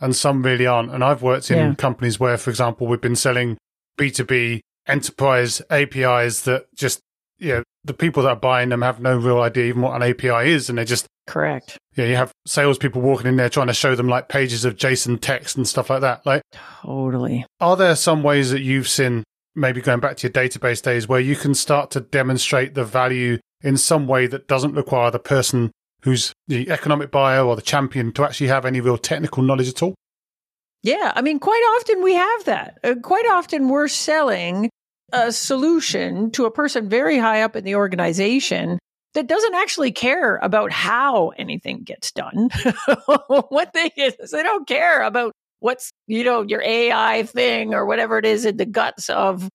and 0.01 0.15
some 0.15 0.43
really 0.43 0.67
aren't. 0.67 0.91
And 0.91 1.05
I've 1.05 1.23
worked 1.23 1.51
in 1.51 1.59
yeah. 1.59 1.75
companies 1.75 2.19
where, 2.19 2.37
for 2.37 2.51
example, 2.51 2.87
we've 2.87 3.01
been 3.01 3.17
selling 3.17 3.57
B2B 3.99 4.61
enterprise 4.87 5.63
APIs 5.71 6.43
that 6.43 6.67
just, 6.75 7.01
you 7.39 7.49
know, 7.49 7.63
the 7.85 7.95
people 7.95 8.23
that 8.23 8.31
are 8.31 8.37
buying 8.37 8.71
them 8.71 8.83
have 8.83 9.01
no 9.01 9.17
real 9.17 9.41
idea 9.41 9.67
even 9.67 9.83
what 9.83 10.01
an 10.01 10.09
API 10.09 10.51
is. 10.51 10.69
And 10.69 10.79
they're 10.79 10.85
just 10.85 11.07
Correct. 11.27 11.79
Yeah, 11.97 12.07
you 12.07 12.17
have 12.17 12.33
salespeople 12.47 13.01
walking 13.01 13.27
in 13.27 13.37
there 13.37 13.49
trying 13.49 13.69
to 13.69 13.75
show 13.75 13.95
them 13.95 14.09
like 14.09 14.29
pages 14.29 14.65
of 14.65 14.77
JSON 14.77 15.21
text 15.21 15.57
and 15.57 15.67
stuff 15.67 15.91
like 15.91 16.03
that. 16.03 16.25
Like, 16.27 16.43
totally. 16.83 17.47
Are 17.61 17.77
there 17.77 17.97
some 17.97 18.23
ways 18.23 18.51
that 18.51 18.61
you've 18.61 18.89
seen, 18.89 19.25
maybe 19.55 19.81
going 19.81 20.01
back 20.01 20.17
to 20.19 20.27
your 20.27 20.33
database 20.33 20.83
days, 20.83 21.09
where 21.09 21.21
you 21.21 21.37
can 21.37 21.55
start 21.55 21.91
to 21.93 22.01
demonstrate 22.01 22.75
the 22.75 22.85
value 22.85 23.39
in 23.63 23.77
some 23.77 24.07
way 24.07 24.27
that 24.27 24.49
doesn't 24.49 24.75
require 24.75 25.11
the 25.11 25.19
person 25.19 25.71
who's 26.05 26.33
the 26.49 26.71
economic 26.71 27.11
buyer 27.11 27.43
or 27.43 27.57
the 27.57 27.63
champion 27.63 28.13
to 28.13 28.25
actually 28.25 28.49
have 28.49 28.65
any 28.65 28.81
real 28.81 28.99
technical 28.99 29.43
knowledge 29.43 29.69
at 29.69 29.83
all? 29.83 29.95
Yeah, 30.83 31.13
I 31.17 31.23
mean, 31.23 31.39
quite 31.39 31.63
often 31.79 32.03
we 32.03 32.15
have 32.15 32.45
that. 32.45 32.79
Uh, 32.85 32.95
quite 33.03 33.27
often 33.27 33.71
we're 33.71 33.89
selling 33.89 34.69
a 35.13 35.33
solution 35.33 36.31
to 36.33 36.45
a 36.45 36.51
person 36.51 36.91
very 36.91 37.19
high 37.19 37.43
up 37.43 37.57
in 37.57 37.65
the 37.65 37.77
organization 37.77 38.79
that 39.15 39.27
doesn't 39.27 39.55
actually 39.55 39.93
care 39.93 40.37
about 40.37 40.73
how 40.73 41.29
anything 41.31 41.85
gets 41.85 42.13
done. 42.13 42.51
what 43.49 43.73
they 43.73 43.91
is 43.97 44.31
they 44.31 44.43
don't 44.43 44.69
care 44.69 45.03
about 45.03 45.33
what's 45.61 45.91
you 46.07 46.25
know 46.25 46.43
your 46.43 46.61
AI 46.61 47.23
thing 47.23 47.73
or 47.73 47.87
whatever 47.87 48.19
it 48.19 48.27
is 48.27 48.45
in 48.45 48.59
the 48.59 48.67
guts 48.67 49.09
of 49.09 49.49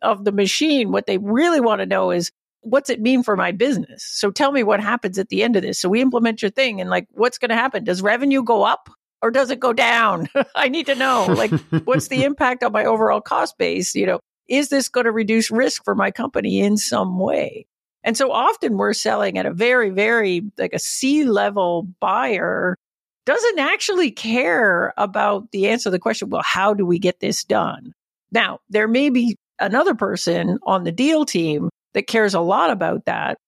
of 0.00 0.24
the 0.24 0.32
machine. 0.32 0.90
What 0.90 1.06
they 1.06 1.18
really 1.18 1.60
want 1.60 1.80
to 1.80 1.86
know 1.86 2.10
is 2.10 2.32
what's 2.62 2.90
it 2.90 3.00
mean 3.00 3.22
for 3.22 3.36
my 3.36 3.52
business. 3.52 4.04
So 4.04 4.30
tell 4.30 4.52
me 4.52 4.62
what 4.62 4.80
happens 4.80 5.18
at 5.18 5.28
the 5.28 5.42
end 5.42 5.56
of 5.56 5.62
this. 5.62 5.78
So 5.78 5.88
we 5.88 6.00
implement 6.00 6.42
your 6.42 6.50
thing 6.50 6.80
and 6.80 6.88
like 6.88 7.06
what's 7.10 7.38
going 7.38 7.50
to 7.50 7.54
happen? 7.54 7.84
Does 7.84 8.02
revenue 8.02 8.42
go 8.42 8.62
up? 8.62 8.88
Or 9.20 9.30
does 9.30 9.50
it 9.50 9.60
go 9.60 9.72
down? 9.72 10.28
I 10.56 10.68
need 10.68 10.86
to 10.86 10.96
know. 10.96 11.26
Like, 11.28 11.52
what's 11.84 12.08
the 12.08 12.24
impact 12.24 12.64
on 12.64 12.72
my 12.72 12.84
overall 12.84 13.20
cost 13.20 13.56
base? 13.56 13.94
You 13.94 14.06
know, 14.06 14.20
is 14.48 14.68
this 14.68 14.88
going 14.88 15.04
to 15.04 15.12
reduce 15.12 15.50
risk 15.50 15.84
for 15.84 15.94
my 15.94 16.10
company 16.10 16.60
in 16.60 16.76
some 16.76 17.18
way? 17.20 17.66
And 18.02 18.16
so 18.16 18.32
often 18.32 18.76
we're 18.76 18.94
selling 18.94 19.38
at 19.38 19.46
a 19.46 19.52
very, 19.52 19.90
very 19.90 20.42
like 20.58 20.72
a 20.72 20.78
C 20.80 21.24
level 21.24 21.86
buyer 22.00 22.76
doesn't 23.24 23.60
actually 23.60 24.10
care 24.10 24.92
about 24.96 25.52
the 25.52 25.68
answer 25.68 25.84
to 25.84 25.90
the 25.90 26.00
question, 26.00 26.28
well, 26.28 26.42
how 26.44 26.74
do 26.74 26.84
we 26.84 26.98
get 26.98 27.20
this 27.20 27.44
done? 27.44 27.92
Now, 28.32 28.58
there 28.70 28.88
may 28.88 29.10
be 29.10 29.36
another 29.60 29.94
person 29.94 30.58
on 30.64 30.82
the 30.82 30.90
deal 30.90 31.24
team 31.24 31.70
that 31.94 32.06
cares 32.06 32.34
a 32.34 32.40
lot 32.40 32.70
about 32.70 33.04
that. 33.06 33.38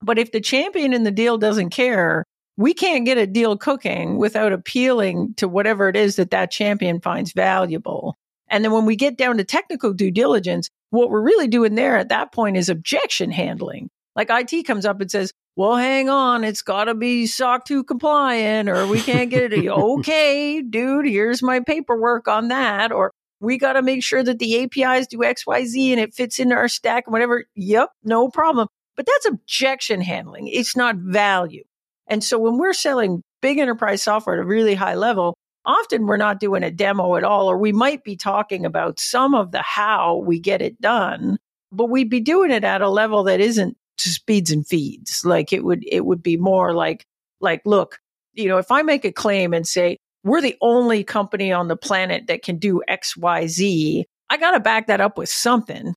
But 0.00 0.18
if 0.18 0.32
the 0.32 0.40
champion 0.40 0.92
in 0.92 1.04
the 1.04 1.10
deal 1.10 1.38
doesn't 1.38 1.70
care, 1.70 2.24
we 2.56 2.74
can't 2.74 3.04
get 3.04 3.18
a 3.18 3.26
deal 3.26 3.56
cooking 3.56 4.18
without 4.18 4.52
appealing 4.52 5.34
to 5.36 5.48
whatever 5.48 5.88
it 5.88 5.96
is 5.96 6.16
that 6.16 6.30
that 6.30 6.50
champion 6.50 7.00
finds 7.00 7.32
valuable. 7.32 8.16
And 8.48 8.64
then 8.64 8.72
when 8.72 8.86
we 8.86 8.96
get 8.96 9.16
down 9.16 9.38
to 9.38 9.44
technical 9.44 9.92
due 9.92 10.10
diligence, 10.10 10.68
what 10.90 11.10
we're 11.10 11.22
really 11.22 11.48
doing 11.48 11.74
there 11.74 11.96
at 11.96 12.08
that 12.08 12.32
point 12.32 12.56
is 12.56 12.68
objection 12.68 13.30
handling. 13.30 13.90
Like 14.16 14.30
IT 14.30 14.64
comes 14.64 14.84
up 14.84 15.00
and 15.00 15.10
says, 15.10 15.32
well, 15.54 15.76
hang 15.76 16.08
on, 16.08 16.44
it's 16.44 16.62
got 16.62 16.84
to 16.84 16.94
be 16.94 17.26
SOC 17.26 17.64
2 17.64 17.84
compliant 17.84 18.68
or 18.68 18.86
we 18.86 19.00
can't 19.00 19.30
get 19.30 19.52
it. 19.52 19.68
okay, 19.68 20.62
dude, 20.62 21.06
here's 21.06 21.42
my 21.42 21.60
paperwork 21.60 22.26
on 22.26 22.48
that. 22.48 22.90
Or 22.90 23.12
we 23.40 23.58
got 23.58 23.74
to 23.74 23.82
make 23.82 24.02
sure 24.02 24.22
that 24.22 24.38
the 24.38 24.62
APIs 24.62 25.06
do 25.06 25.18
XYZ 25.18 25.92
and 25.92 26.00
it 26.00 26.14
fits 26.14 26.38
into 26.38 26.54
our 26.54 26.68
stack 26.68 27.04
and 27.06 27.12
whatever. 27.12 27.44
Yep, 27.54 27.90
no 28.04 28.28
problem. 28.28 28.68
But 28.96 29.06
that's 29.06 29.26
objection 29.26 30.00
handling. 30.00 30.48
It's 30.48 30.76
not 30.76 30.96
value. 30.96 31.62
And 32.08 32.24
so 32.24 32.38
when 32.38 32.58
we're 32.58 32.72
selling 32.72 33.22
big 33.40 33.58
enterprise 33.58 34.02
software 34.02 34.36
at 34.36 34.42
a 34.42 34.46
really 34.46 34.74
high 34.74 34.96
level, 34.96 35.36
often 35.64 36.06
we're 36.06 36.16
not 36.16 36.40
doing 36.40 36.62
a 36.62 36.70
demo 36.70 37.16
at 37.16 37.24
all, 37.24 37.48
or 37.48 37.58
we 37.58 37.72
might 37.72 38.02
be 38.02 38.16
talking 38.16 38.64
about 38.64 38.98
some 38.98 39.34
of 39.34 39.52
the 39.52 39.62
how 39.62 40.16
we 40.16 40.40
get 40.40 40.62
it 40.62 40.80
done, 40.80 41.38
but 41.70 41.90
we'd 41.90 42.10
be 42.10 42.20
doing 42.20 42.50
it 42.50 42.64
at 42.64 42.80
a 42.80 42.88
level 42.88 43.24
that 43.24 43.40
isn't 43.40 43.76
speeds 43.98 44.50
and 44.50 44.66
feeds. 44.66 45.24
Like 45.24 45.52
it 45.52 45.62
would, 45.64 45.84
it 45.86 46.04
would 46.04 46.22
be 46.22 46.36
more 46.36 46.74
like, 46.74 47.04
like, 47.40 47.62
look, 47.64 47.98
you 48.32 48.48
know, 48.48 48.58
if 48.58 48.72
I 48.72 48.82
make 48.82 49.04
a 49.04 49.12
claim 49.12 49.52
and 49.52 49.66
say, 49.66 49.98
we're 50.24 50.40
the 50.40 50.56
only 50.60 51.04
company 51.04 51.52
on 51.52 51.68
the 51.68 51.76
planet 51.76 52.26
that 52.26 52.42
can 52.42 52.58
do 52.58 52.82
X, 52.88 53.16
Y, 53.16 53.46
Z, 53.46 54.06
I 54.30 54.36
got 54.36 54.52
to 54.52 54.60
back 54.60 54.86
that 54.88 55.00
up 55.00 55.16
with 55.18 55.28
something. 55.28 55.94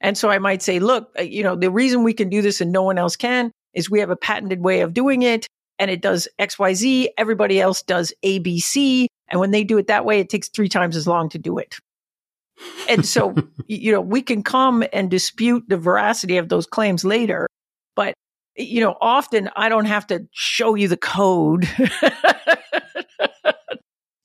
And 0.00 0.18
so 0.18 0.30
I 0.30 0.38
might 0.38 0.62
say, 0.62 0.78
look, 0.78 1.10
uh, 1.18 1.22
you 1.22 1.42
know, 1.42 1.56
the 1.56 1.70
reason 1.70 2.02
we 2.02 2.12
can 2.12 2.28
do 2.28 2.42
this 2.42 2.60
and 2.60 2.72
no 2.72 2.82
one 2.82 2.98
else 2.98 3.16
can 3.16 3.52
is 3.74 3.90
we 3.90 4.00
have 4.00 4.10
a 4.10 4.16
patented 4.16 4.62
way 4.62 4.80
of 4.80 4.92
doing 4.92 5.22
it 5.22 5.46
and 5.78 5.90
it 5.90 6.02
does 6.02 6.28
XYZ. 6.38 7.08
Everybody 7.16 7.60
else 7.60 7.82
does 7.82 8.12
ABC. 8.24 9.06
And 9.28 9.40
when 9.40 9.52
they 9.52 9.64
do 9.64 9.78
it 9.78 9.86
that 9.86 10.04
way, 10.04 10.20
it 10.20 10.28
takes 10.28 10.48
three 10.48 10.68
times 10.68 10.96
as 10.96 11.06
long 11.06 11.28
to 11.30 11.38
do 11.38 11.58
it. 11.58 11.76
And 12.88 13.06
so, 13.06 13.34
you 13.66 13.92
know, 13.92 14.00
we 14.00 14.22
can 14.22 14.42
come 14.42 14.84
and 14.92 15.10
dispute 15.10 15.64
the 15.68 15.78
veracity 15.78 16.36
of 16.36 16.48
those 16.48 16.66
claims 16.66 17.04
later. 17.04 17.48
But, 17.96 18.14
you 18.56 18.80
know, 18.80 18.96
often 19.00 19.50
I 19.56 19.68
don't 19.68 19.86
have 19.86 20.06
to 20.08 20.26
show 20.32 20.74
you 20.74 20.88
the 20.88 20.96
code 20.96 21.68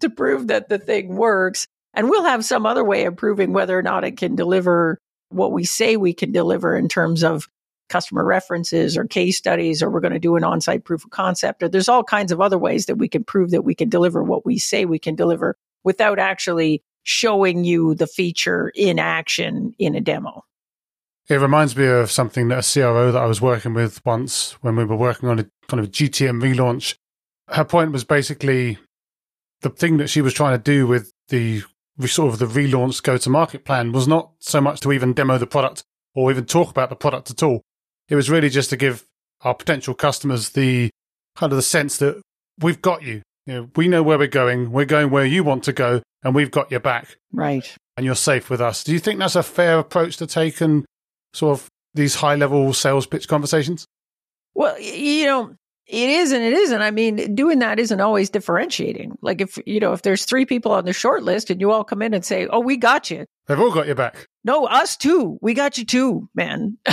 to 0.01 0.09
prove 0.09 0.47
that 0.47 0.69
the 0.69 0.77
thing 0.77 1.15
works. 1.15 1.67
And 1.93 2.09
we'll 2.09 2.25
have 2.25 2.45
some 2.45 2.65
other 2.65 2.83
way 2.83 3.05
of 3.05 3.15
proving 3.15 3.53
whether 3.53 3.77
or 3.77 3.81
not 3.81 4.03
it 4.03 4.17
can 4.17 4.35
deliver 4.35 4.99
what 5.29 5.51
we 5.51 5.63
say 5.63 5.97
we 5.97 6.13
can 6.13 6.31
deliver 6.31 6.75
in 6.75 6.87
terms 6.87 7.23
of 7.23 7.47
customer 7.89 8.23
references 8.23 8.97
or 8.97 9.05
case 9.05 9.37
studies, 9.37 9.81
or 9.81 9.89
we're 9.89 10.01
going 10.01 10.13
to 10.13 10.19
do 10.19 10.35
an 10.35 10.43
on 10.43 10.61
site 10.61 10.83
proof 10.83 11.03
of 11.03 11.09
concept, 11.09 11.63
or 11.63 11.69
there's 11.69 11.89
all 11.89 12.03
kinds 12.03 12.31
of 12.31 12.41
other 12.41 12.57
ways 12.57 12.85
that 12.85 12.97
we 12.97 13.07
can 13.07 13.23
prove 13.23 13.51
that 13.51 13.63
we 13.63 13.75
can 13.75 13.89
deliver 13.89 14.23
what 14.23 14.45
we 14.45 14.57
say 14.57 14.85
we 14.85 14.99
can 14.99 15.15
deliver 15.15 15.55
without 15.83 16.19
actually 16.19 16.83
showing 17.03 17.63
you 17.63 17.95
the 17.95 18.07
feature 18.07 18.71
in 18.75 18.99
action 18.99 19.73
in 19.79 19.95
a 19.95 20.01
demo. 20.01 20.43
It 21.29 21.39
reminds 21.39 21.75
me 21.75 21.85
of 21.87 22.11
something 22.11 22.49
that 22.49 22.59
a 22.59 22.73
CRO 22.73 23.11
that 23.11 23.21
I 23.21 23.25
was 23.25 23.41
working 23.41 23.73
with 23.73 24.05
once 24.05 24.53
when 24.61 24.75
we 24.75 24.85
were 24.85 24.95
working 24.95 25.29
on 25.29 25.39
a 25.39 25.45
kind 25.67 25.81
of 25.81 25.91
GTM 25.91 26.41
relaunch. 26.41 26.95
Her 27.49 27.65
point 27.65 27.91
was 27.91 28.03
basically 28.03 28.77
the 29.61 29.69
thing 29.69 29.97
that 29.97 30.09
she 30.09 30.21
was 30.21 30.33
trying 30.33 30.57
to 30.57 30.63
do 30.63 30.87
with 30.87 31.11
the 31.29 31.63
sort 32.05 32.33
of 32.33 32.39
the 32.39 32.45
relaunch 32.45 33.01
go 33.01 33.17
to 33.17 33.29
market 33.29 33.65
plan 33.65 33.91
was 33.91 34.07
not 34.07 34.31
so 34.39 34.61
much 34.61 34.79
to 34.81 34.91
even 34.91 35.13
demo 35.13 35.37
the 35.37 35.47
product 35.47 35.83
or 36.13 36.31
even 36.31 36.45
talk 36.45 36.69
about 36.69 36.89
the 36.89 36.95
product 36.95 37.31
at 37.31 37.43
all. 37.43 37.61
It 38.09 38.15
was 38.15 38.29
really 38.29 38.49
just 38.49 38.69
to 38.69 38.77
give 38.77 39.03
our 39.41 39.53
potential 39.53 39.93
customers 39.93 40.49
the 40.49 40.89
kind 41.35 41.51
of 41.51 41.57
the 41.57 41.63
sense 41.63 41.97
that 41.97 42.21
we've 42.59 42.81
got 42.81 43.03
you. 43.03 43.21
You 43.45 43.53
know, 43.53 43.69
we 43.75 43.87
know 43.87 44.03
where 44.03 44.17
we're 44.17 44.27
going. 44.27 44.71
We're 44.71 44.85
going 44.85 45.09
where 45.09 45.25
you 45.25 45.43
want 45.43 45.63
to 45.65 45.73
go, 45.73 46.01
and 46.23 46.35
we've 46.35 46.51
got 46.51 46.69
your 46.69 46.79
back. 46.79 47.17
Right. 47.31 47.75
And 47.95 48.05
you're 48.05 48.15
safe 48.15 48.49
with 48.49 48.61
us. 48.61 48.83
Do 48.83 48.93
you 48.93 48.99
think 48.99 49.19
that's 49.19 49.35
a 49.35 49.43
fair 49.43 49.79
approach 49.79 50.17
to 50.17 50.27
take 50.27 50.61
in 50.61 50.85
sort 51.33 51.59
of 51.59 51.67
these 51.93 52.15
high 52.15 52.35
level 52.35 52.73
sales 52.73 53.07
pitch 53.07 53.27
conversations? 53.27 53.85
Well, 54.53 54.79
you 54.79 55.25
know, 55.25 55.55
it 55.87 56.09
is 56.09 56.31
and 56.33 56.43
it 56.43 56.53
isn't. 56.53 56.81
I 56.81 56.91
mean, 56.91 57.33
doing 57.33 57.59
that 57.59 57.79
isn't 57.79 58.01
always 58.01 58.29
differentiating. 58.29 59.17
Like 59.21 59.39
if 59.39 59.57
you 59.65 59.79
know, 59.79 59.93
if 59.93 60.01
there's 60.01 60.25
three 60.25 60.45
people 60.45 60.73
on 60.73 60.85
the 60.85 60.91
short 60.93 61.23
list 61.23 61.49
and 61.49 61.61
you 61.61 61.71
all 61.71 61.85
come 61.85 62.01
in 62.01 62.13
and 62.13 62.25
say, 62.25 62.45
"Oh, 62.47 62.59
we 62.59 62.75
got 62.75 63.09
you," 63.09 63.25
they've 63.47 63.59
all 63.59 63.73
got 63.73 63.85
your 63.85 63.95
back. 63.95 64.27
No, 64.43 64.65
us 64.65 64.97
too. 64.97 65.37
We 65.41 65.53
got 65.53 65.77
you 65.77 65.85
too, 65.85 66.29
man. 66.35 66.77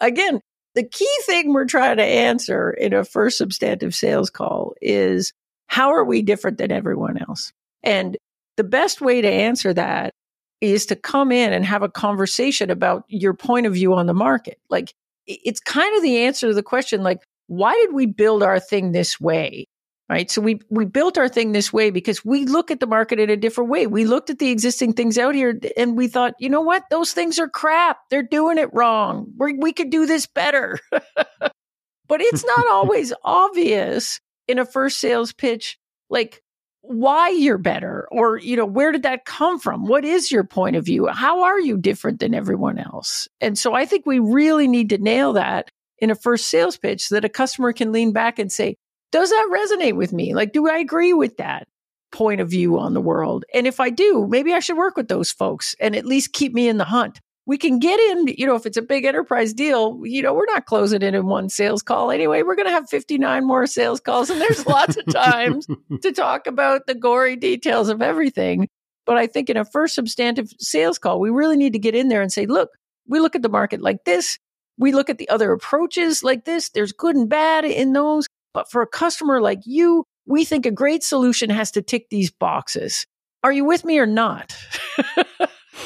Again, 0.00 0.40
the 0.74 0.84
key 0.84 1.18
thing 1.24 1.52
we're 1.52 1.64
trying 1.64 1.96
to 1.96 2.04
answer 2.04 2.70
in 2.70 2.92
a 2.92 3.04
first 3.04 3.38
substantive 3.38 3.94
sales 3.94 4.30
call 4.30 4.74
is 4.80 5.32
how 5.66 5.92
are 5.92 6.04
we 6.04 6.22
different 6.22 6.58
than 6.58 6.70
everyone 6.70 7.18
else? 7.18 7.52
And 7.82 8.16
the 8.56 8.64
best 8.64 9.00
way 9.00 9.20
to 9.20 9.28
answer 9.28 9.72
that 9.74 10.12
is 10.60 10.86
to 10.86 10.96
come 10.96 11.32
in 11.32 11.52
and 11.52 11.64
have 11.64 11.82
a 11.82 11.88
conversation 11.88 12.70
about 12.70 13.04
your 13.08 13.34
point 13.34 13.66
of 13.66 13.74
view 13.74 13.94
on 13.94 14.06
the 14.06 14.14
market. 14.14 14.58
Like 14.70 14.94
it's 15.26 15.60
kind 15.60 15.96
of 15.96 16.02
the 16.02 16.18
answer 16.18 16.48
to 16.48 16.54
the 16.54 16.62
question 16.62 17.02
like 17.02 17.20
why 17.46 17.74
did 17.74 17.94
we 17.94 18.06
build 18.06 18.42
our 18.42 18.58
thing 18.58 18.92
this 18.92 19.20
way? 19.20 19.66
right? 20.08 20.30
So 20.30 20.40
we 20.40 20.60
we 20.70 20.84
built 20.84 21.18
our 21.18 21.28
thing 21.28 21.52
this 21.52 21.72
way 21.72 21.90
because 21.90 22.24
we 22.24 22.44
look 22.44 22.70
at 22.70 22.80
the 22.80 22.86
market 22.86 23.18
in 23.18 23.30
a 23.30 23.36
different 23.36 23.70
way. 23.70 23.86
We 23.86 24.04
looked 24.04 24.30
at 24.30 24.38
the 24.38 24.50
existing 24.50 24.92
things 24.92 25.18
out 25.18 25.34
here 25.34 25.58
and 25.76 25.96
we 25.96 26.08
thought, 26.08 26.34
you 26.38 26.48
know 26.48 26.60
what? 26.60 26.84
Those 26.90 27.12
things 27.12 27.38
are 27.38 27.48
crap. 27.48 27.98
They're 28.10 28.22
doing 28.22 28.58
it 28.58 28.72
wrong. 28.72 29.32
we 29.38 29.54
we 29.54 29.72
could 29.72 29.90
do 29.90 30.06
this 30.06 30.26
better. 30.26 30.78
but 30.90 32.20
it's 32.20 32.44
not 32.44 32.66
always 32.70 33.12
obvious 33.24 34.20
in 34.46 34.58
a 34.58 34.66
first 34.66 34.98
sales 34.98 35.32
pitch, 35.32 35.78
like 36.10 36.42
why 36.86 37.30
you're 37.30 37.58
better 37.58 38.06
or 38.12 38.38
you 38.38 38.56
know 38.56 38.66
where 38.66 38.92
did 38.92 39.04
that 39.04 39.24
come 39.24 39.58
from 39.58 39.86
what 39.86 40.04
is 40.04 40.30
your 40.30 40.44
point 40.44 40.76
of 40.76 40.84
view 40.84 41.06
how 41.06 41.42
are 41.42 41.58
you 41.58 41.78
different 41.78 42.20
than 42.20 42.34
everyone 42.34 42.78
else 42.78 43.26
and 43.40 43.58
so 43.58 43.72
i 43.72 43.86
think 43.86 44.04
we 44.04 44.18
really 44.18 44.68
need 44.68 44.90
to 44.90 44.98
nail 44.98 45.32
that 45.32 45.70
in 45.98 46.10
a 46.10 46.14
first 46.14 46.48
sales 46.48 46.76
pitch 46.76 47.06
so 47.06 47.14
that 47.14 47.24
a 47.24 47.28
customer 47.30 47.72
can 47.72 47.90
lean 47.90 48.12
back 48.12 48.38
and 48.38 48.52
say 48.52 48.76
does 49.14 49.30
that 49.30 49.48
resonate 49.48 49.94
with 49.94 50.12
me? 50.12 50.34
Like, 50.34 50.52
do 50.52 50.68
I 50.68 50.78
agree 50.78 51.12
with 51.12 51.36
that 51.36 51.68
point 52.10 52.40
of 52.40 52.50
view 52.50 52.80
on 52.80 52.94
the 52.94 53.00
world? 53.00 53.44
And 53.54 53.64
if 53.64 53.78
I 53.78 53.90
do, 53.90 54.26
maybe 54.28 54.52
I 54.52 54.58
should 54.58 54.76
work 54.76 54.96
with 54.96 55.06
those 55.06 55.30
folks 55.30 55.76
and 55.78 55.94
at 55.94 56.04
least 56.04 56.32
keep 56.32 56.52
me 56.52 56.66
in 56.66 56.78
the 56.78 56.84
hunt. 56.84 57.20
We 57.46 57.58
can 57.58 57.78
get 57.78 58.00
in, 58.00 58.28
you 58.38 58.46
know, 58.46 58.54
if 58.54 58.64
it's 58.64 58.78
a 58.78 58.82
big 58.82 59.04
enterprise 59.04 59.52
deal, 59.52 60.00
you 60.02 60.22
know, 60.22 60.32
we're 60.32 60.46
not 60.46 60.64
closing 60.64 61.02
it 61.02 61.14
in 61.14 61.26
one 61.26 61.50
sales 61.50 61.82
call 61.82 62.10
anyway. 62.10 62.42
We're 62.42 62.54
going 62.54 62.68
to 62.68 62.72
have 62.72 62.88
59 62.88 63.46
more 63.46 63.66
sales 63.66 64.00
calls, 64.00 64.30
and 64.30 64.40
there's 64.40 64.66
lots 64.66 64.96
of 64.96 65.04
times 65.12 65.66
to 66.02 66.12
talk 66.12 66.46
about 66.46 66.86
the 66.86 66.94
gory 66.94 67.36
details 67.36 67.90
of 67.90 68.00
everything. 68.00 68.68
But 69.04 69.18
I 69.18 69.26
think 69.26 69.50
in 69.50 69.58
a 69.58 69.64
first 69.64 69.94
substantive 69.94 70.50
sales 70.58 70.98
call, 70.98 71.20
we 71.20 71.28
really 71.28 71.56
need 71.58 71.74
to 71.74 71.78
get 71.78 71.94
in 71.94 72.08
there 72.08 72.22
and 72.22 72.32
say, 72.32 72.46
look, 72.46 72.70
we 73.06 73.20
look 73.20 73.36
at 73.36 73.42
the 73.42 73.50
market 73.50 73.82
like 73.82 74.04
this. 74.04 74.38
We 74.78 74.92
look 74.92 75.10
at 75.10 75.18
the 75.18 75.28
other 75.28 75.52
approaches 75.52 76.22
like 76.22 76.46
this. 76.46 76.70
There's 76.70 76.92
good 76.92 77.14
and 77.14 77.28
bad 77.28 77.64
in 77.64 77.92
those. 77.92 78.26
But 78.54 78.70
for 78.70 78.80
a 78.82 78.86
customer 78.86 79.42
like 79.42 79.60
you, 79.66 80.04
we 80.26 80.44
think 80.44 80.64
a 80.64 80.70
great 80.70 81.02
solution 81.02 81.50
has 81.50 81.70
to 81.72 81.82
tick 81.82 82.08
these 82.08 82.30
boxes. 82.30 83.06
Are 83.42 83.52
you 83.52 83.64
with 83.64 83.84
me 83.84 83.98
or 83.98 84.06
not? 84.06 84.56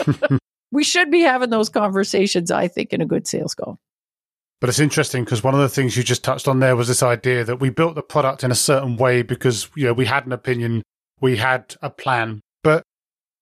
we 0.71 0.85
should 0.85 1.11
be 1.11 1.21
having 1.21 1.51
those 1.51 1.69
conversations, 1.69 2.51
I 2.51 2.69
think, 2.69 2.93
in 2.93 3.01
a 3.01 3.07
good 3.07 3.27
sales 3.27 3.55
call. 3.55 3.79
But 4.61 4.69
it's 4.69 4.81
interesting 4.81 5.25
because 5.25 5.45
one 5.45 5.55
of 5.55 5.61
the 5.61 5.69
things 5.69 5.97
you 5.97 6.03
just 6.03 6.25
touched 6.25 6.49
on 6.49 6.59
there 6.59 6.75
was 6.75 6.89
this 6.89 7.03
idea 7.03 7.45
that 7.45 7.61
we 7.61 7.71
built 7.71 7.95
the 7.95 8.03
product 8.03 8.43
in 8.43 8.51
a 8.51 8.57
certain 8.57 8.97
way 8.97 9.23
because, 9.23 9.71
you 9.77 9.87
know, 9.87 9.93
we 9.93 10.05
had 10.05 10.27
an 10.27 10.33
opinion, 10.33 10.83
we 11.21 11.37
had 11.37 11.77
a 11.81 11.91
plan. 11.91 12.41
But 12.65 12.83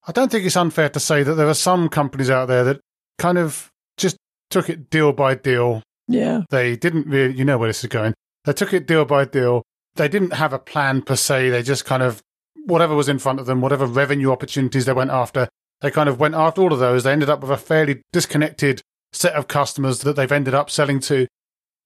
I 0.07 0.11
don't 0.11 0.31
think 0.31 0.45
it's 0.45 0.55
unfair 0.55 0.89
to 0.89 0.99
say 0.99 1.23
that 1.23 1.33
there 1.33 1.47
are 1.47 1.55
some 1.55 1.89
companies 1.89 2.29
out 2.29 2.47
there 2.47 2.63
that 2.65 2.81
kind 3.17 3.39
of 3.39 3.71
just 3.97 4.17
took 4.51 4.69
it 4.69 4.91
deal 4.91 5.11
by 5.11 5.33
deal. 5.33 5.81
Yeah. 6.07 6.43
They 6.51 6.75
didn't 6.75 7.07
really, 7.07 7.35
you 7.35 7.43
know 7.43 7.57
where 7.57 7.69
this 7.69 7.83
is 7.83 7.89
going. 7.89 8.13
They 8.45 8.53
took 8.53 8.71
it 8.71 8.85
deal 8.85 9.03
by 9.03 9.25
deal. 9.25 9.63
They 9.95 10.07
didn't 10.07 10.33
have 10.33 10.53
a 10.53 10.59
plan 10.59 11.01
per 11.01 11.15
se. 11.15 11.49
They 11.49 11.63
just 11.63 11.83
kind 11.83 12.03
of, 12.03 12.21
whatever 12.65 12.93
was 12.93 13.09
in 13.09 13.17
front 13.17 13.39
of 13.39 13.47
them, 13.47 13.59
whatever 13.59 13.87
revenue 13.87 14.31
opportunities 14.31 14.85
they 14.85 14.93
went 14.93 15.09
after, 15.09 15.49
they 15.81 15.91
kind 15.91 16.09
of 16.09 16.19
went 16.19 16.35
after 16.35 16.61
all 16.61 16.73
of 16.73 16.79
those. 16.79 17.03
They 17.03 17.11
ended 17.11 17.29
up 17.29 17.41
with 17.41 17.51
a 17.51 17.57
fairly 17.57 18.01
disconnected 18.11 18.81
set 19.11 19.33
of 19.33 19.47
customers 19.47 19.99
that 19.99 20.15
they've 20.15 20.31
ended 20.31 20.53
up 20.53 20.69
selling 20.69 20.99
to. 21.01 21.27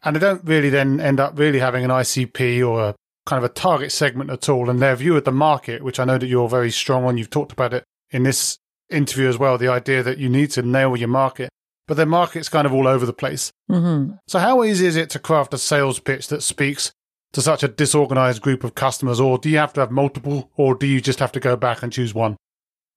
And 0.04 0.16
they 0.16 0.20
don't 0.20 0.44
really 0.44 0.70
then 0.70 1.00
end 1.00 1.20
up 1.20 1.38
really 1.38 1.60
having 1.60 1.84
an 1.84 1.92
ICP 1.92 2.68
or 2.68 2.82
a 2.82 2.96
kind 3.26 3.44
of 3.44 3.50
a 3.50 3.54
target 3.54 3.92
segment 3.92 4.30
at 4.30 4.50
all. 4.50 4.70
And 4.70 4.82
their 4.82 4.96
view 4.96 5.16
of 5.16 5.26
the 5.26 5.32
market, 5.32 5.84
which 5.84 6.00
I 6.00 6.06
know 6.06 6.18
that 6.18 6.28
you're 6.28 6.50
very 6.50 6.72
strong 6.72 7.06
on, 7.06 7.18
you've 7.18 7.30
talked 7.30 7.52
about 7.52 7.74
it 7.74 7.84
in 8.10 8.24
this 8.24 8.58
interview 8.90 9.30
as 9.30 9.38
well, 9.38 9.58
the 9.58 9.68
idea 9.68 10.04
that 10.04 10.18
you 10.18 10.30
need 10.30 10.52
to 10.52 10.62
nail 10.62 10.98
your 10.98 11.08
market 11.08 11.50
but 11.92 11.98
their 11.98 12.06
market's 12.06 12.48
kind 12.48 12.66
of 12.66 12.74
all 12.74 12.88
over 12.88 13.06
the 13.06 13.12
place. 13.12 13.52
Mm-hmm. 13.70 14.14
So, 14.26 14.40
how 14.40 14.64
easy 14.64 14.86
is 14.86 14.96
it 14.96 15.10
to 15.10 15.20
craft 15.20 15.54
a 15.54 15.58
sales 15.58 16.00
pitch 16.00 16.30
that 16.30 16.42
speaks 16.42 16.94
to 17.34 17.42
such 17.42 17.64
a 17.64 17.68
disorganized 17.68 18.42
group 18.42 18.64
of 18.64 18.76
customers, 18.76 19.20
or 19.20 19.38
do 19.38 19.50
you 19.50 19.58
have 19.58 19.74
to 19.74 19.82
have 19.82 19.92
multiple, 19.92 20.50
or 20.56 20.74
do 20.74 20.88
you 20.88 21.02
just 21.02 21.20
have 21.20 21.34
to 21.34 21.42
go 21.42 21.58
back 21.58 21.84
and 21.84 21.92
choose 21.92 22.14
one? 22.14 22.38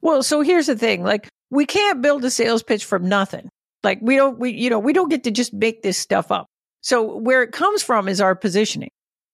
Well, 0.04 0.22
so 0.22 0.42
here's 0.42 0.66
the 0.66 0.76
thing 0.76 1.02
like, 1.02 1.28
we 1.50 1.66
can't 1.66 2.02
build 2.02 2.24
a 2.24 2.30
sales 2.30 2.62
pitch 2.62 2.84
from 2.84 3.08
nothing. 3.08 3.48
Like, 3.82 3.98
we 4.00 4.14
don't, 4.14 4.38
we, 4.38 4.52
you 4.52 4.70
know, 4.70 4.78
we 4.78 4.92
don't 4.92 5.10
get 5.10 5.24
to 5.24 5.32
just 5.32 5.52
make 5.52 5.82
this 5.82 5.98
stuff 5.98 6.30
up. 6.30 6.46
So, 6.82 7.16
where 7.16 7.42
it 7.42 7.50
comes 7.50 7.82
from 7.82 8.06
is 8.08 8.20
our 8.20 8.36
positioning. 8.36 8.90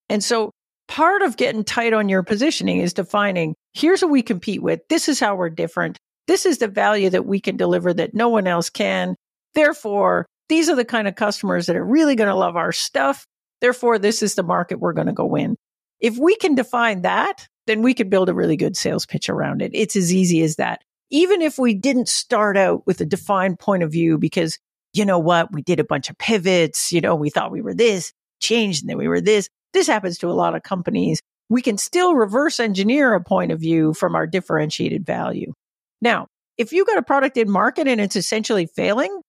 And 0.08 0.24
so, 0.24 0.50
part 0.88 1.20
of 1.20 1.36
getting 1.36 1.64
tight 1.64 1.92
on 1.92 2.08
your 2.08 2.22
positioning 2.22 2.78
is 2.78 2.94
defining 2.94 3.54
here's 3.74 4.00
what 4.00 4.10
we 4.10 4.22
compete 4.22 4.62
with. 4.62 4.80
This 4.88 5.08
is 5.08 5.20
how 5.20 5.36
we're 5.36 5.50
different. 5.50 5.98
This 6.26 6.46
is 6.46 6.58
the 6.58 6.68
value 6.68 7.10
that 7.10 7.26
we 7.26 7.40
can 7.40 7.56
deliver 7.56 7.92
that 7.92 8.14
no 8.14 8.28
one 8.28 8.46
else 8.46 8.70
can 8.70 9.16
Therefore, 9.54 10.26
these 10.48 10.68
are 10.68 10.76
the 10.76 10.84
kind 10.84 11.08
of 11.08 11.14
customers 11.14 11.66
that 11.66 11.76
are 11.76 11.84
really 11.84 12.16
going 12.16 12.28
to 12.28 12.34
love 12.34 12.56
our 12.56 12.72
stuff. 12.72 13.26
Therefore, 13.60 13.98
this 13.98 14.22
is 14.22 14.34
the 14.34 14.42
market 14.42 14.80
we're 14.80 14.92
going 14.92 15.06
to 15.06 15.12
go 15.12 15.34
in. 15.36 15.56
If 16.00 16.16
we 16.16 16.36
can 16.36 16.54
define 16.54 17.02
that, 17.02 17.46
then 17.66 17.82
we 17.82 17.94
could 17.94 18.10
build 18.10 18.28
a 18.28 18.34
really 18.34 18.56
good 18.56 18.76
sales 18.76 19.06
pitch 19.06 19.28
around 19.28 19.62
it. 19.62 19.70
It's 19.74 19.96
as 19.96 20.12
easy 20.12 20.42
as 20.42 20.56
that. 20.56 20.82
Even 21.10 21.42
if 21.42 21.58
we 21.58 21.74
didn't 21.74 22.08
start 22.08 22.56
out 22.56 22.86
with 22.86 23.00
a 23.00 23.04
defined 23.04 23.58
point 23.58 23.82
of 23.82 23.90
view, 23.90 24.18
because 24.18 24.58
you 24.92 25.04
know 25.04 25.18
what? 25.18 25.52
We 25.52 25.62
did 25.62 25.80
a 25.80 25.84
bunch 25.84 26.10
of 26.10 26.18
pivots. 26.18 26.92
You 26.92 27.00
know, 27.00 27.14
we 27.14 27.30
thought 27.30 27.52
we 27.52 27.62
were 27.62 27.74
this, 27.74 28.12
changed, 28.40 28.82
and 28.82 28.90
then 28.90 28.98
we 28.98 29.08
were 29.08 29.20
this. 29.20 29.48
This 29.72 29.86
happens 29.86 30.18
to 30.18 30.28
a 30.28 30.32
lot 30.32 30.54
of 30.54 30.62
companies. 30.62 31.20
We 31.48 31.62
can 31.62 31.78
still 31.78 32.14
reverse 32.14 32.60
engineer 32.60 33.14
a 33.14 33.22
point 33.22 33.52
of 33.52 33.60
view 33.60 33.94
from 33.94 34.14
our 34.14 34.26
differentiated 34.26 35.04
value. 35.04 35.52
Now, 36.00 36.26
if 36.58 36.72
you 36.72 36.84
got 36.84 36.98
a 36.98 37.02
product 37.02 37.36
in 37.36 37.50
market 37.50 37.88
and 37.88 38.00
it's 38.00 38.16
essentially 38.16 38.66
failing, 38.66 39.20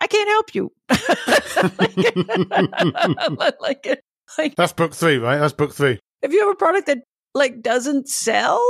I 0.00 0.06
can't 0.06 0.28
help 0.28 0.54
you. 0.54 0.72
like, 3.60 3.60
like, 3.60 4.02
like, 4.38 4.56
That's 4.56 4.72
book 4.72 4.94
three, 4.94 5.18
right? 5.18 5.38
That's 5.38 5.52
book 5.52 5.74
three. 5.74 5.98
If 6.22 6.32
you 6.32 6.40
have 6.40 6.50
a 6.50 6.56
product 6.56 6.86
that 6.86 6.98
like 7.34 7.62
doesn't 7.62 8.08
sell, 8.08 8.62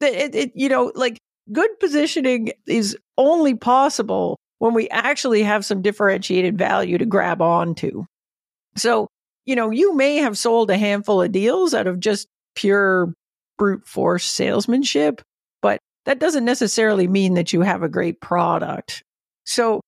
that 0.00 0.12
it, 0.12 0.34
it, 0.34 0.52
you 0.54 0.68
know, 0.68 0.92
like 0.94 1.18
good 1.52 1.78
positioning 1.78 2.52
is 2.66 2.96
only 3.16 3.54
possible 3.54 4.38
when 4.58 4.74
we 4.74 4.88
actually 4.88 5.42
have 5.42 5.64
some 5.64 5.82
differentiated 5.82 6.56
value 6.56 6.98
to 6.98 7.06
grab 7.06 7.42
onto. 7.42 8.04
So, 8.76 9.08
you 9.44 9.54
know, 9.56 9.70
you 9.70 9.94
may 9.94 10.16
have 10.16 10.38
sold 10.38 10.70
a 10.70 10.78
handful 10.78 11.22
of 11.22 11.32
deals 11.32 11.74
out 11.74 11.86
of 11.86 12.00
just 12.00 12.26
pure 12.54 13.12
brute 13.58 13.86
force 13.86 14.24
salesmanship, 14.24 15.22
but 15.62 15.78
that 16.04 16.18
doesn't 16.18 16.44
necessarily 16.44 17.06
mean 17.06 17.34
that 17.34 17.52
you 17.52 17.62
have 17.62 17.82
a 17.82 17.88
great 17.88 18.20
product. 18.20 19.02
So 19.44 19.80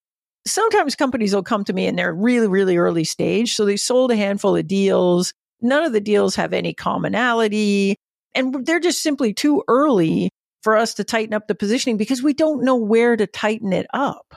sometimes 0.47 0.95
companies 0.95 1.35
will 1.35 1.43
come 1.43 1.65
to 1.65 1.73
me 1.73 1.87
and 1.87 1.99
they're 1.99 2.15
really, 2.15 2.47
really 2.47 2.77
early 2.77 3.05
stage. 3.05 3.55
So 3.55 3.65
they 3.65 3.77
sold 3.77 4.11
a 4.11 4.17
handful 4.17 4.57
of 4.57 4.67
deals. 4.67 5.33
None 5.61 5.85
of 5.85 5.93
the 5.93 6.01
deals 6.01 6.37
have 6.37 6.53
any 6.53 6.75
commonality 6.75 7.97
and 8.39 8.65
they're 8.65 8.81
just 8.81 9.03
simply 9.03 9.35
too 9.35 9.65
early 9.67 10.31
for 10.63 10.77
us 10.77 10.95
to 10.95 11.05
tighten 11.05 11.35
up 11.35 11.49
the 11.49 11.55
positioning 11.55 11.97
because 11.97 12.23
we 12.23 12.33
don't 12.33 12.63
know 12.63 12.77
where 12.77 13.17
to 13.17 13.27
tighten 13.27 13.73
it 13.73 13.87
up. 13.93 14.35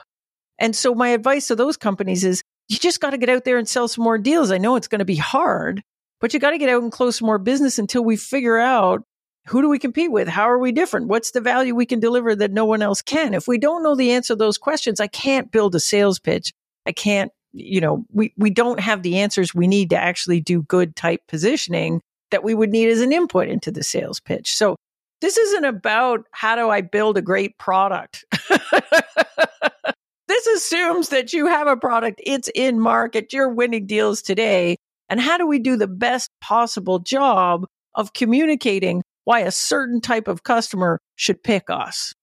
And 0.58 0.74
so 0.74 0.94
my 0.94 1.08
advice 1.08 1.48
to 1.48 1.56
those 1.56 1.76
companies 1.76 2.24
is 2.24 2.42
you 2.68 2.78
just 2.78 3.00
got 3.00 3.10
to 3.10 3.18
get 3.18 3.28
out 3.28 3.44
there 3.44 3.58
and 3.58 3.68
sell 3.68 3.88
some 3.88 4.04
more 4.04 4.18
deals. 4.18 4.50
I 4.50 4.58
know 4.58 4.76
it's 4.76 4.88
going 4.88 4.98
to 4.98 5.04
be 5.04 5.16
hard, 5.16 5.82
but 6.20 6.34
you 6.34 6.40
got 6.40 6.50
to 6.50 6.58
get 6.58 6.68
out 6.68 6.82
and 6.82 6.90
close 6.90 7.22
more 7.22 7.38
business 7.38 7.78
until 7.78 8.04
we 8.04 8.16
figure 8.16 8.58
out 8.58 9.02
who 9.46 9.62
do 9.62 9.68
we 9.68 9.78
compete 9.78 10.10
with? 10.10 10.28
How 10.28 10.48
are 10.50 10.58
we 10.58 10.72
different? 10.72 11.08
What's 11.08 11.32
the 11.32 11.40
value 11.40 11.74
we 11.74 11.86
can 11.86 12.00
deliver 12.00 12.34
that 12.34 12.52
no 12.52 12.64
one 12.64 12.82
else 12.82 13.02
can? 13.02 13.34
If 13.34 13.48
we 13.48 13.58
don't 13.58 13.82
know 13.82 13.96
the 13.96 14.12
answer 14.12 14.34
to 14.34 14.36
those 14.36 14.58
questions, 14.58 15.00
I 15.00 15.08
can't 15.08 15.50
build 15.50 15.74
a 15.74 15.80
sales 15.80 16.20
pitch. 16.20 16.52
I 16.86 16.92
can't, 16.92 17.32
you 17.52 17.80
know, 17.80 18.04
we, 18.12 18.32
we 18.36 18.50
don't 18.50 18.78
have 18.78 19.02
the 19.02 19.18
answers 19.18 19.54
we 19.54 19.66
need 19.66 19.90
to 19.90 19.98
actually 19.98 20.40
do 20.40 20.62
good 20.62 20.94
type 20.94 21.22
positioning 21.26 22.00
that 22.32 22.44
we 22.44 22.54
would 22.54 22.70
need 22.70 22.88
as 22.88 23.00
an 23.00 23.12
input 23.12 23.48
into 23.48 23.70
the 23.70 23.82
sales 23.82 24.20
pitch. 24.20 24.54
So 24.54 24.76
this 25.20 25.36
isn't 25.36 25.64
about 25.64 26.26
how 26.32 26.56
do 26.56 26.68
I 26.68 26.80
build 26.80 27.16
a 27.16 27.22
great 27.22 27.56
product. 27.56 28.24
this 30.26 30.46
assumes 30.48 31.10
that 31.10 31.32
you 31.32 31.46
have 31.46 31.68
a 31.68 31.76
product, 31.76 32.20
it's 32.24 32.50
in 32.54 32.80
market, 32.80 33.32
you're 33.32 33.48
winning 33.48 33.86
deals 33.86 34.20
today. 34.20 34.76
And 35.08 35.20
how 35.20 35.38
do 35.38 35.46
we 35.46 35.60
do 35.60 35.76
the 35.76 35.86
best 35.86 36.28
possible 36.40 36.98
job 36.98 37.66
of 37.94 38.12
communicating 38.12 39.02
why 39.24 39.40
a 39.40 39.50
certain 39.50 40.00
type 40.00 40.26
of 40.26 40.42
customer 40.42 40.98
should 41.14 41.44
pick 41.44 41.70
us? 41.70 42.14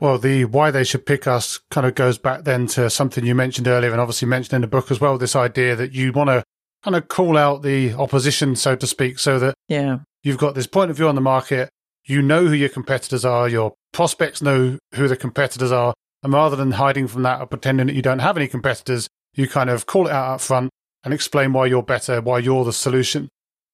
Well, 0.00 0.18
the 0.18 0.44
why 0.44 0.70
they 0.70 0.84
should 0.84 1.04
pick 1.04 1.26
us 1.26 1.58
kind 1.70 1.86
of 1.86 1.96
goes 1.96 2.18
back 2.18 2.44
then 2.44 2.68
to 2.68 2.88
something 2.88 3.26
you 3.26 3.34
mentioned 3.34 3.66
earlier 3.66 3.90
and 3.90 4.00
obviously 4.00 4.28
mentioned 4.28 4.54
in 4.54 4.60
the 4.60 4.68
book 4.68 4.90
as 4.90 5.00
well. 5.00 5.18
This 5.18 5.34
idea 5.34 5.74
that 5.74 5.92
you 5.92 6.12
want 6.12 6.28
to 6.28 6.44
kind 6.82 6.96
of 6.96 7.08
call 7.08 7.36
out 7.36 7.62
the 7.62 7.94
opposition, 7.94 8.56
so 8.56 8.76
to 8.76 8.86
speak, 8.86 9.18
so 9.18 9.38
that 9.38 9.54
yeah. 9.68 9.98
you've 10.22 10.38
got 10.38 10.54
this 10.54 10.66
point 10.66 10.90
of 10.90 10.96
view 10.96 11.08
on 11.08 11.14
the 11.14 11.20
market. 11.20 11.70
You 12.04 12.22
know 12.22 12.46
who 12.46 12.54
your 12.54 12.68
competitors 12.68 13.24
are. 13.24 13.48
Your 13.48 13.74
prospects 13.92 14.40
know 14.40 14.78
who 14.94 15.08
the 15.08 15.16
competitors 15.16 15.72
are. 15.72 15.94
And 16.22 16.32
rather 16.32 16.56
than 16.56 16.72
hiding 16.72 17.08
from 17.08 17.22
that 17.22 17.40
or 17.40 17.46
pretending 17.46 17.86
that 17.86 17.94
you 17.94 18.02
don't 18.02 18.18
have 18.20 18.36
any 18.36 18.48
competitors, 18.48 19.08
you 19.34 19.48
kind 19.48 19.70
of 19.70 19.86
call 19.86 20.06
it 20.06 20.12
out 20.12 20.34
up 20.34 20.40
front 20.40 20.70
and 21.04 21.14
explain 21.14 21.52
why 21.52 21.66
you're 21.66 21.82
better, 21.82 22.20
why 22.20 22.38
you're 22.38 22.64
the 22.64 22.72
solution. 22.72 23.28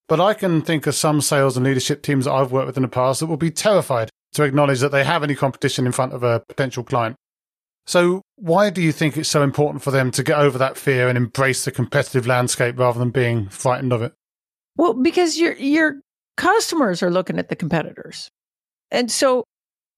But 0.08 0.20
I 0.20 0.34
can 0.34 0.60
think 0.60 0.86
of 0.86 0.94
some 0.94 1.20
sales 1.20 1.56
and 1.56 1.64
leadership 1.64 2.02
teams 2.02 2.26
that 2.26 2.32
I've 2.32 2.52
worked 2.52 2.66
with 2.66 2.76
in 2.76 2.82
the 2.82 2.88
past 2.88 3.20
that 3.20 3.26
will 3.26 3.38
be 3.38 3.50
terrified 3.50 4.10
to 4.34 4.42
acknowledge 4.42 4.80
that 4.80 4.92
they 4.92 5.04
have 5.04 5.22
any 5.22 5.34
competition 5.34 5.86
in 5.86 5.92
front 5.92 6.12
of 6.12 6.22
a 6.22 6.40
potential 6.40 6.84
client. 6.84 7.16
So, 7.86 8.22
why 8.36 8.70
do 8.70 8.80
you 8.80 8.92
think 8.92 9.16
it's 9.16 9.28
so 9.28 9.42
important 9.42 9.82
for 9.82 9.90
them 9.90 10.10
to 10.12 10.22
get 10.22 10.38
over 10.38 10.56
that 10.58 10.78
fear 10.78 11.08
and 11.08 11.18
embrace 11.18 11.64
the 11.64 11.70
competitive 11.70 12.26
landscape 12.26 12.78
rather 12.78 12.98
than 12.98 13.10
being 13.10 13.48
frightened 13.48 13.92
of 13.92 14.02
it? 14.02 14.14
Well, 14.76 14.94
because 14.94 15.38
your 15.38 15.52
your 15.54 16.00
customers 16.36 17.02
are 17.02 17.10
looking 17.10 17.38
at 17.38 17.48
the 17.48 17.56
competitors. 17.56 18.30
And 18.90 19.10
so 19.10 19.44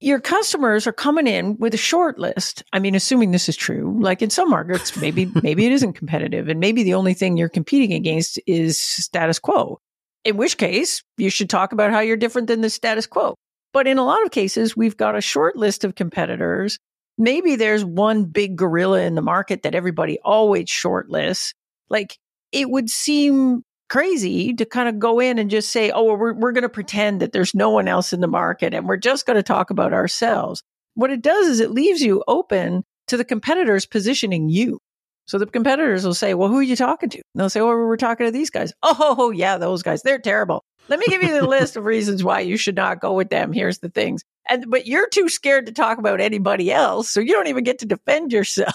your 0.00 0.20
customers 0.20 0.86
are 0.86 0.92
coming 0.92 1.26
in 1.26 1.56
with 1.58 1.72
a 1.72 1.78
short 1.78 2.18
list. 2.18 2.62
I 2.72 2.78
mean, 2.78 2.94
assuming 2.94 3.30
this 3.30 3.48
is 3.48 3.56
true, 3.56 3.96
like 4.00 4.20
in 4.20 4.30
some 4.30 4.50
markets, 4.50 4.96
maybe, 4.96 5.30
maybe 5.42 5.66
it 5.66 5.72
isn't 5.72 5.94
competitive 5.94 6.48
and 6.48 6.60
maybe 6.60 6.82
the 6.82 6.94
only 6.94 7.14
thing 7.14 7.36
you're 7.36 7.48
competing 7.48 7.92
against 7.92 8.38
is 8.46 8.78
status 8.78 9.38
quo. 9.38 9.78
In 10.24 10.36
which 10.36 10.58
case 10.58 11.02
you 11.16 11.30
should 11.30 11.48
talk 11.48 11.72
about 11.72 11.92
how 11.92 12.00
you're 12.00 12.16
different 12.16 12.48
than 12.48 12.60
the 12.60 12.70
status 12.70 13.06
quo. 13.06 13.36
But 13.72 13.86
in 13.86 13.98
a 13.98 14.04
lot 14.04 14.24
of 14.24 14.32
cases, 14.32 14.76
we've 14.76 14.96
got 14.96 15.16
a 15.16 15.20
short 15.20 15.56
list 15.56 15.84
of 15.84 15.94
competitors. 15.94 16.78
Maybe 17.18 17.56
there's 17.56 17.84
one 17.84 18.24
big 18.24 18.56
gorilla 18.56 19.02
in 19.02 19.14
the 19.14 19.22
market 19.22 19.62
that 19.62 19.74
everybody 19.74 20.18
always 20.24 20.66
shortlists. 20.66 21.54
Like 21.88 22.18
it 22.52 22.70
would 22.70 22.90
seem 22.90 23.62
crazy 23.88 24.52
to 24.54 24.64
kind 24.64 24.88
of 24.88 24.98
go 24.98 25.20
in 25.20 25.38
and 25.38 25.50
just 25.50 25.70
say, 25.70 25.90
oh, 25.90 26.02
well, 26.02 26.16
we're, 26.16 26.34
we're 26.34 26.52
going 26.52 26.62
to 26.62 26.68
pretend 26.68 27.20
that 27.20 27.32
there's 27.32 27.54
no 27.54 27.70
one 27.70 27.88
else 27.88 28.12
in 28.12 28.20
the 28.20 28.26
market 28.26 28.74
and 28.74 28.88
we're 28.88 28.96
just 28.96 29.26
going 29.26 29.36
to 29.36 29.42
talk 29.42 29.70
about 29.70 29.92
ourselves. 29.92 30.62
What 30.94 31.10
it 31.10 31.22
does 31.22 31.46
is 31.46 31.60
it 31.60 31.70
leaves 31.70 32.00
you 32.00 32.24
open 32.26 32.82
to 33.08 33.16
the 33.16 33.24
competitors 33.24 33.86
positioning 33.86 34.48
you. 34.48 34.78
So 35.26 35.38
the 35.38 35.46
competitors 35.46 36.04
will 36.04 36.14
say, 36.14 36.34
well, 36.34 36.48
who 36.48 36.58
are 36.58 36.62
you 36.62 36.76
talking 36.76 37.10
to? 37.10 37.18
And 37.18 37.24
they'll 37.40 37.50
say, 37.50 37.60
oh, 37.60 37.66
we're 37.66 37.96
talking 37.96 38.26
to 38.26 38.32
these 38.32 38.50
guys. 38.50 38.72
Oh, 38.82 39.30
yeah, 39.30 39.58
those 39.58 39.82
guys, 39.82 40.02
they're 40.02 40.18
terrible. 40.18 40.64
Let 40.88 41.00
me 41.00 41.06
give 41.08 41.22
you 41.22 41.32
the 41.32 41.46
list 41.46 41.76
of 41.76 41.84
reasons 41.84 42.22
why 42.22 42.40
you 42.40 42.56
should 42.56 42.76
not 42.76 43.00
go 43.00 43.12
with 43.12 43.28
them. 43.28 43.52
Here's 43.52 43.78
the 43.78 43.88
things. 43.88 44.22
And, 44.48 44.70
but 44.70 44.86
you're 44.86 45.08
too 45.08 45.28
scared 45.28 45.66
to 45.66 45.72
talk 45.72 45.98
about 45.98 46.20
anybody 46.20 46.72
else. 46.72 47.10
So 47.10 47.20
you 47.20 47.32
don't 47.32 47.48
even 47.48 47.64
get 47.64 47.80
to 47.80 47.86
defend 47.86 48.32
yourself 48.32 48.74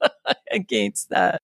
against 0.52 1.10
that. 1.10 1.40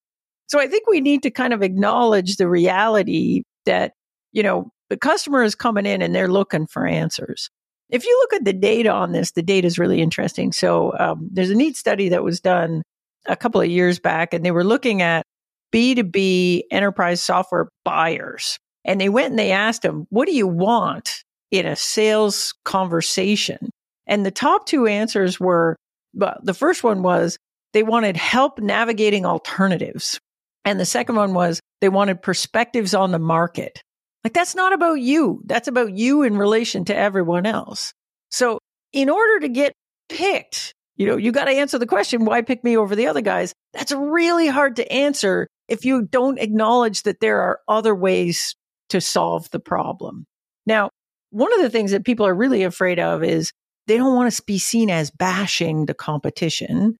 So 0.48 0.60
I 0.60 0.66
think 0.66 0.88
we 0.88 1.00
need 1.00 1.22
to 1.22 1.30
kind 1.30 1.52
of 1.52 1.62
acknowledge 1.62 2.36
the 2.36 2.48
reality 2.48 3.44
that, 3.64 3.94
you 4.32 4.42
know, 4.42 4.70
the 4.90 4.98
customer 4.98 5.42
is 5.42 5.54
coming 5.54 5.86
in 5.86 6.02
and 6.02 6.14
they're 6.14 6.28
looking 6.28 6.66
for 6.66 6.86
answers. 6.86 7.48
If 7.88 8.04
you 8.04 8.18
look 8.20 8.34
at 8.34 8.44
the 8.44 8.52
data 8.52 8.90
on 8.90 9.12
this, 9.12 9.32
the 9.32 9.42
data 9.42 9.66
is 9.66 9.78
really 9.78 10.00
interesting. 10.02 10.52
So 10.52 10.92
um, 10.98 11.28
there's 11.32 11.50
a 11.50 11.54
neat 11.54 11.76
study 11.76 12.10
that 12.10 12.24
was 12.24 12.40
done 12.40 12.82
a 13.26 13.36
couple 13.36 13.60
of 13.60 13.68
years 13.68 13.98
back, 13.98 14.34
and 14.34 14.44
they 14.44 14.50
were 14.50 14.64
looking 14.64 15.00
at 15.02 15.24
B2B 15.72 16.62
enterprise 16.70 17.22
software 17.22 17.68
buyers. 17.84 18.58
And 18.84 19.00
they 19.00 19.08
went 19.08 19.30
and 19.30 19.38
they 19.38 19.52
asked 19.52 19.82
them, 19.82 20.06
what 20.10 20.26
do 20.26 20.34
you 20.34 20.46
want 20.46 21.22
in 21.52 21.66
a 21.66 21.76
sales 21.76 22.52
conversation? 22.64 23.70
And 24.08 24.26
the 24.26 24.32
top 24.32 24.66
two 24.66 24.88
answers 24.88 25.38
were, 25.38 25.76
well, 26.14 26.40
the 26.42 26.54
first 26.54 26.82
one 26.82 27.04
was 27.04 27.38
they 27.72 27.84
wanted 27.84 28.16
help 28.16 28.58
navigating 28.58 29.24
alternatives. 29.24 30.18
And 30.64 30.80
the 30.80 30.84
second 30.84 31.14
one 31.14 31.34
was 31.34 31.60
they 31.80 31.88
wanted 31.88 32.22
perspectives 32.22 32.94
on 32.94 33.12
the 33.12 33.18
market. 33.20 33.80
Like 34.24 34.32
that's 34.32 34.54
not 34.54 34.72
about 34.72 35.00
you. 35.00 35.42
That's 35.46 35.68
about 35.68 35.92
you 35.92 36.22
in 36.22 36.36
relation 36.36 36.84
to 36.86 36.96
everyone 36.96 37.46
else. 37.46 37.92
So 38.30 38.58
in 38.92 39.08
order 39.08 39.40
to 39.40 39.48
get 39.48 39.72
picked, 40.08 40.74
you 40.96 41.06
know, 41.06 41.16
you 41.16 41.32
got 41.32 41.46
to 41.46 41.52
answer 41.52 41.78
the 41.78 41.86
question, 41.86 42.24
why 42.24 42.42
pick 42.42 42.62
me 42.62 42.76
over 42.76 42.94
the 42.94 43.06
other 43.06 43.22
guys? 43.22 43.52
That's 43.72 43.92
really 43.92 44.46
hard 44.46 44.76
to 44.76 44.92
answer 44.92 45.48
if 45.68 45.84
you 45.84 46.02
don't 46.02 46.38
acknowledge 46.38 47.02
that 47.02 47.20
there 47.20 47.40
are 47.40 47.60
other 47.66 47.94
ways 47.94 48.54
to 48.90 49.00
solve 49.00 49.50
the 49.50 49.60
problem. 49.60 50.26
Now, 50.66 50.90
one 51.32 51.52
of 51.54 51.62
the 51.62 51.70
things 51.70 51.90
that 51.90 52.04
people 52.04 52.26
are 52.26 52.34
really 52.34 52.62
afraid 52.62 52.98
of 52.98 53.24
is 53.24 53.52
they 53.86 53.96
don't 53.96 54.14
want 54.14 54.32
to 54.32 54.42
be 54.44 54.58
seen 54.58 54.90
as 54.90 55.10
bashing 55.10 55.86
the 55.86 55.94
competition. 55.94 56.96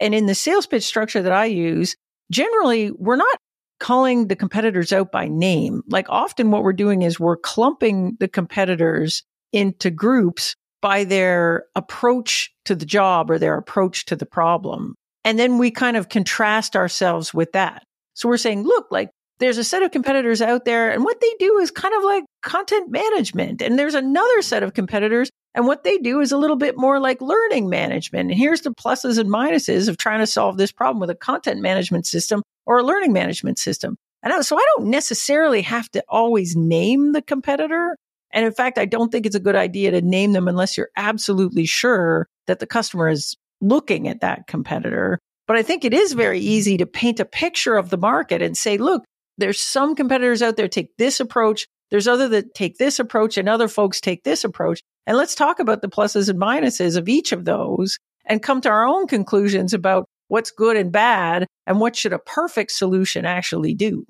And 0.00 0.14
in 0.14 0.26
the 0.26 0.34
sales 0.34 0.66
pitch 0.66 0.84
structure 0.84 1.22
that 1.22 1.32
I 1.32 1.46
use, 1.46 1.96
generally 2.30 2.90
we're 2.92 3.16
not 3.16 3.36
calling 3.80 4.28
the 4.28 4.36
competitors 4.36 4.92
out 4.92 5.12
by 5.12 5.28
name. 5.28 5.82
Like 5.88 6.06
often 6.08 6.50
what 6.50 6.62
we're 6.62 6.72
doing 6.72 7.02
is 7.02 7.20
we're 7.20 7.36
clumping 7.36 8.16
the 8.20 8.28
competitors 8.28 9.22
into 9.52 9.90
groups 9.90 10.54
by 10.80 11.04
their 11.04 11.64
approach 11.74 12.52
to 12.64 12.74
the 12.74 12.86
job 12.86 13.30
or 13.30 13.38
their 13.38 13.56
approach 13.56 14.04
to 14.06 14.16
the 14.16 14.26
problem. 14.26 14.94
And 15.24 15.38
then 15.38 15.58
we 15.58 15.70
kind 15.70 15.96
of 15.96 16.08
contrast 16.08 16.76
ourselves 16.76 17.34
with 17.34 17.52
that. 17.52 17.82
So 18.14 18.28
we're 18.28 18.36
saying, 18.36 18.62
look, 18.62 18.86
like 18.90 19.10
there's 19.44 19.58
a 19.58 19.64
set 19.64 19.82
of 19.82 19.90
competitors 19.90 20.42
out 20.42 20.64
there 20.64 20.90
and 20.90 21.04
what 21.04 21.20
they 21.20 21.32
do 21.38 21.58
is 21.58 21.70
kind 21.70 21.94
of 21.94 22.02
like 22.02 22.24
content 22.42 22.90
management. 22.90 23.62
And 23.62 23.78
there's 23.78 23.94
another 23.94 24.42
set 24.42 24.62
of 24.62 24.74
competitors 24.74 25.30
And 25.54 25.66
what 25.66 25.84
they 25.84 25.98
do 25.98 26.20
is 26.20 26.32
a 26.32 26.36
little 26.36 26.56
bit 26.56 26.76
more 26.76 26.98
like 26.98 27.20
learning 27.20 27.68
management. 27.68 28.30
And 28.30 28.38
here's 28.38 28.62
the 28.62 28.74
pluses 28.74 29.18
and 29.18 29.30
minuses 29.30 29.88
of 29.88 29.96
trying 29.96 30.18
to 30.18 30.26
solve 30.26 30.56
this 30.56 30.72
problem 30.72 31.00
with 31.00 31.10
a 31.10 31.14
content 31.14 31.60
management 31.60 32.06
system 32.06 32.42
or 32.66 32.78
a 32.78 32.84
learning 32.84 33.12
management 33.12 33.58
system. 33.58 33.96
And 34.22 34.44
so 34.44 34.56
I 34.56 34.66
don't 34.76 34.88
necessarily 34.88 35.62
have 35.62 35.88
to 35.90 36.02
always 36.08 36.56
name 36.56 37.12
the 37.12 37.22
competitor. 37.22 37.96
And 38.32 38.44
in 38.44 38.52
fact, 38.52 38.78
I 38.78 38.84
don't 38.84 39.12
think 39.12 39.26
it's 39.26 39.36
a 39.36 39.40
good 39.40 39.54
idea 39.54 39.92
to 39.92 40.00
name 40.00 40.32
them 40.32 40.48
unless 40.48 40.76
you're 40.76 40.90
absolutely 40.96 41.66
sure 41.66 42.26
that 42.46 42.58
the 42.58 42.66
customer 42.66 43.08
is 43.08 43.36
looking 43.60 44.08
at 44.08 44.22
that 44.22 44.48
competitor. 44.48 45.20
But 45.46 45.56
I 45.56 45.62
think 45.62 45.84
it 45.84 45.94
is 45.94 46.14
very 46.14 46.40
easy 46.40 46.78
to 46.78 46.86
paint 46.86 47.20
a 47.20 47.24
picture 47.24 47.76
of 47.76 47.90
the 47.90 47.98
market 47.98 48.42
and 48.42 48.56
say, 48.56 48.76
look, 48.76 49.04
there's 49.38 49.60
some 49.60 49.94
competitors 49.94 50.42
out 50.42 50.56
there 50.56 50.68
take 50.68 50.96
this 50.96 51.20
approach. 51.20 51.66
There's 51.90 52.08
other 52.08 52.28
that 52.28 52.54
take 52.54 52.78
this 52.78 52.98
approach 52.98 53.36
and 53.36 53.48
other 53.48 53.68
folks 53.68 54.00
take 54.00 54.24
this 54.24 54.44
approach. 54.44 54.80
And 55.06 55.16
let's 55.16 55.34
talk 55.34 55.58
about 55.58 55.82
the 55.82 55.88
pluses 55.88 56.28
and 56.28 56.40
minuses 56.40 56.96
of 56.96 57.08
each 57.08 57.32
of 57.32 57.44
those 57.44 57.98
and 58.24 58.42
come 58.42 58.60
to 58.62 58.70
our 58.70 58.86
own 58.86 59.06
conclusions 59.06 59.74
about 59.74 60.06
what's 60.28 60.50
good 60.50 60.76
and 60.76 60.90
bad 60.90 61.46
and 61.66 61.80
what 61.80 61.94
should 61.96 62.12
a 62.12 62.18
perfect 62.18 62.72
solution 62.72 63.24
actually 63.26 63.74
do. 63.74 64.06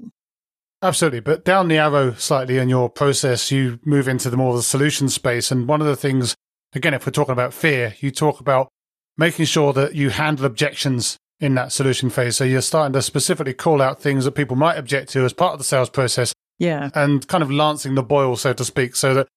Absolutely. 0.82 1.20
But 1.20 1.44
down 1.44 1.68
the 1.68 1.78
arrow 1.78 2.12
slightly 2.12 2.58
in 2.58 2.68
your 2.68 2.90
process, 2.90 3.50
you 3.50 3.80
move 3.84 4.06
into 4.06 4.30
the 4.30 4.36
more 4.36 4.50
of 4.50 4.56
the 4.56 4.62
solution 4.62 5.08
space. 5.08 5.50
And 5.50 5.66
one 5.66 5.80
of 5.80 5.86
the 5.86 5.96
things, 5.96 6.36
again, 6.74 6.94
if 6.94 7.06
we're 7.06 7.12
talking 7.12 7.32
about 7.32 7.54
fear, 7.54 7.94
you 8.00 8.10
talk 8.10 8.40
about 8.40 8.68
making 9.16 9.46
sure 9.46 9.72
that 9.72 9.94
you 9.94 10.10
handle 10.10 10.44
objections 10.44 11.16
in 11.44 11.54
that 11.56 11.72
solution 11.72 12.08
phase. 12.08 12.38
So 12.38 12.44
you're 12.44 12.62
starting 12.62 12.94
to 12.94 13.02
specifically 13.02 13.52
call 13.52 13.82
out 13.82 14.00
things 14.00 14.24
that 14.24 14.32
people 14.32 14.56
might 14.56 14.78
object 14.78 15.10
to 15.10 15.26
as 15.26 15.34
part 15.34 15.52
of 15.52 15.58
the 15.58 15.64
sales 15.64 15.90
process. 15.90 16.32
Yeah. 16.58 16.88
And 16.94 17.28
kind 17.28 17.42
of 17.42 17.50
lancing 17.50 17.96
the 17.96 18.02
boil, 18.02 18.36
so 18.36 18.54
to 18.54 18.64
speak, 18.64 18.96
so 18.96 19.12
that 19.12 19.28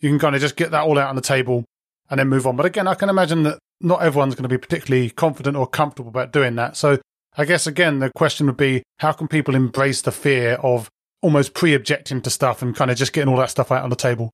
you 0.00 0.10
can 0.10 0.18
kind 0.18 0.34
of 0.34 0.42
just 0.42 0.56
get 0.56 0.72
that 0.72 0.82
all 0.82 0.98
out 0.98 1.08
on 1.08 1.16
the 1.16 1.22
table 1.22 1.64
and 2.10 2.20
then 2.20 2.28
move 2.28 2.46
on. 2.46 2.56
But 2.56 2.66
again, 2.66 2.86
I 2.86 2.94
can 2.94 3.08
imagine 3.08 3.44
that 3.44 3.58
not 3.80 4.02
everyone's 4.02 4.34
going 4.34 4.42
to 4.42 4.48
be 4.48 4.58
particularly 4.58 5.08
confident 5.08 5.56
or 5.56 5.66
comfortable 5.66 6.10
about 6.10 6.32
doing 6.32 6.56
that. 6.56 6.76
So 6.76 6.98
I 7.38 7.46
guess 7.46 7.66
again, 7.66 8.00
the 8.00 8.10
question 8.14 8.46
would 8.46 8.58
be 8.58 8.82
how 8.98 9.12
can 9.12 9.26
people 9.26 9.54
embrace 9.54 10.02
the 10.02 10.12
fear 10.12 10.54
of 10.54 10.90
almost 11.22 11.54
pre 11.54 11.72
objecting 11.72 12.20
to 12.22 12.30
stuff 12.30 12.60
and 12.60 12.76
kind 12.76 12.90
of 12.90 12.98
just 12.98 13.14
getting 13.14 13.32
all 13.32 13.38
that 13.38 13.50
stuff 13.50 13.72
out 13.72 13.84
on 13.84 13.90
the 13.90 13.96
table? 13.96 14.30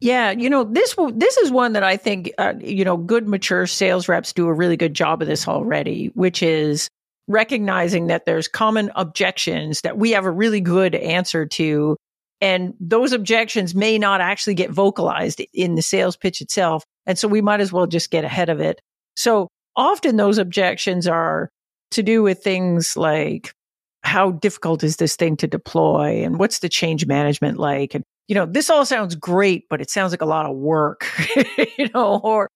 Yeah, 0.00 0.32
you 0.32 0.50
know 0.50 0.64
this 0.64 0.94
this 1.14 1.36
is 1.38 1.50
one 1.50 1.72
that 1.72 1.82
I 1.82 1.96
think 1.96 2.32
uh, 2.36 2.54
you 2.60 2.84
know 2.84 2.96
good 2.96 3.28
mature 3.28 3.66
sales 3.66 4.08
reps 4.08 4.32
do 4.32 4.46
a 4.46 4.52
really 4.52 4.76
good 4.76 4.94
job 4.94 5.22
of 5.22 5.28
this 5.28 5.48
already, 5.48 6.10
which 6.14 6.42
is 6.42 6.88
recognizing 7.28 8.08
that 8.08 8.26
there's 8.26 8.48
common 8.48 8.90
objections 8.96 9.80
that 9.82 9.96
we 9.96 10.10
have 10.10 10.26
a 10.26 10.30
really 10.30 10.60
good 10.60 10.94
answer 10.94 11.46
to 11.46 11.96
and 12.40 12.74
those 12.78 13.12
objections 13.12 13.74
may 13.74 13.96
not 13.96 14.20
actually 14.20 14.54
get 14.54 14.70
vocalized 14.70 15.40
in 15.54 15.74
the 15.74 15.80
sales 15.80 16.16
pitch 16.18 16.42
itself 16.42 16.84
and 17.06 17.18
so 17.18 17.26
we 17.26 17.40
might 17.40 17.60
as 17.60 17.72
well 17.72 17.86
just 17.86 18.10
get 18.10 18.24
ahead 18.24 18.50
of 18.50 18.60
it. 18.60 18.80
So 19.16 19.48
often 19.74 20.16
those 20.16 20.36
objections 20.36 21.06
are 21.06 21.48
to 21.92 22.02
do 22.02 22.22
with 22.22 22.42
things 22.42 22.96
like 22.96 23.52
how 24.02 24.32
difficult 24.32 24.84
is 24.84 24.96
this 24.96 25.16
thing 25.16 25.36
to 25.38 25.46
deploy 25.46 26.24
and 26.24 26.38
what's 26.38 26.58
the 26.58 26.68
change 26.68 27.06
management 27.06 27.58
like 27.58 27.94
and 27.94 28.04
you 28.28 28.34
know, 28.34 28.46
this 28.46 28.70
all 28.70 28.86
sounds 28.86 29.14
great, 29.14 29.64
but 29.68 29.80
it 29.80 29.90
sounds 29.90 30.12
like 30.12 30.22
a 30.22 30.26
lot 30.26 30.46
of 30.46 30.56
work, 30.56 31.06
you 31.78 31.88
know, 31.94 32.20
or, 32.22 32.48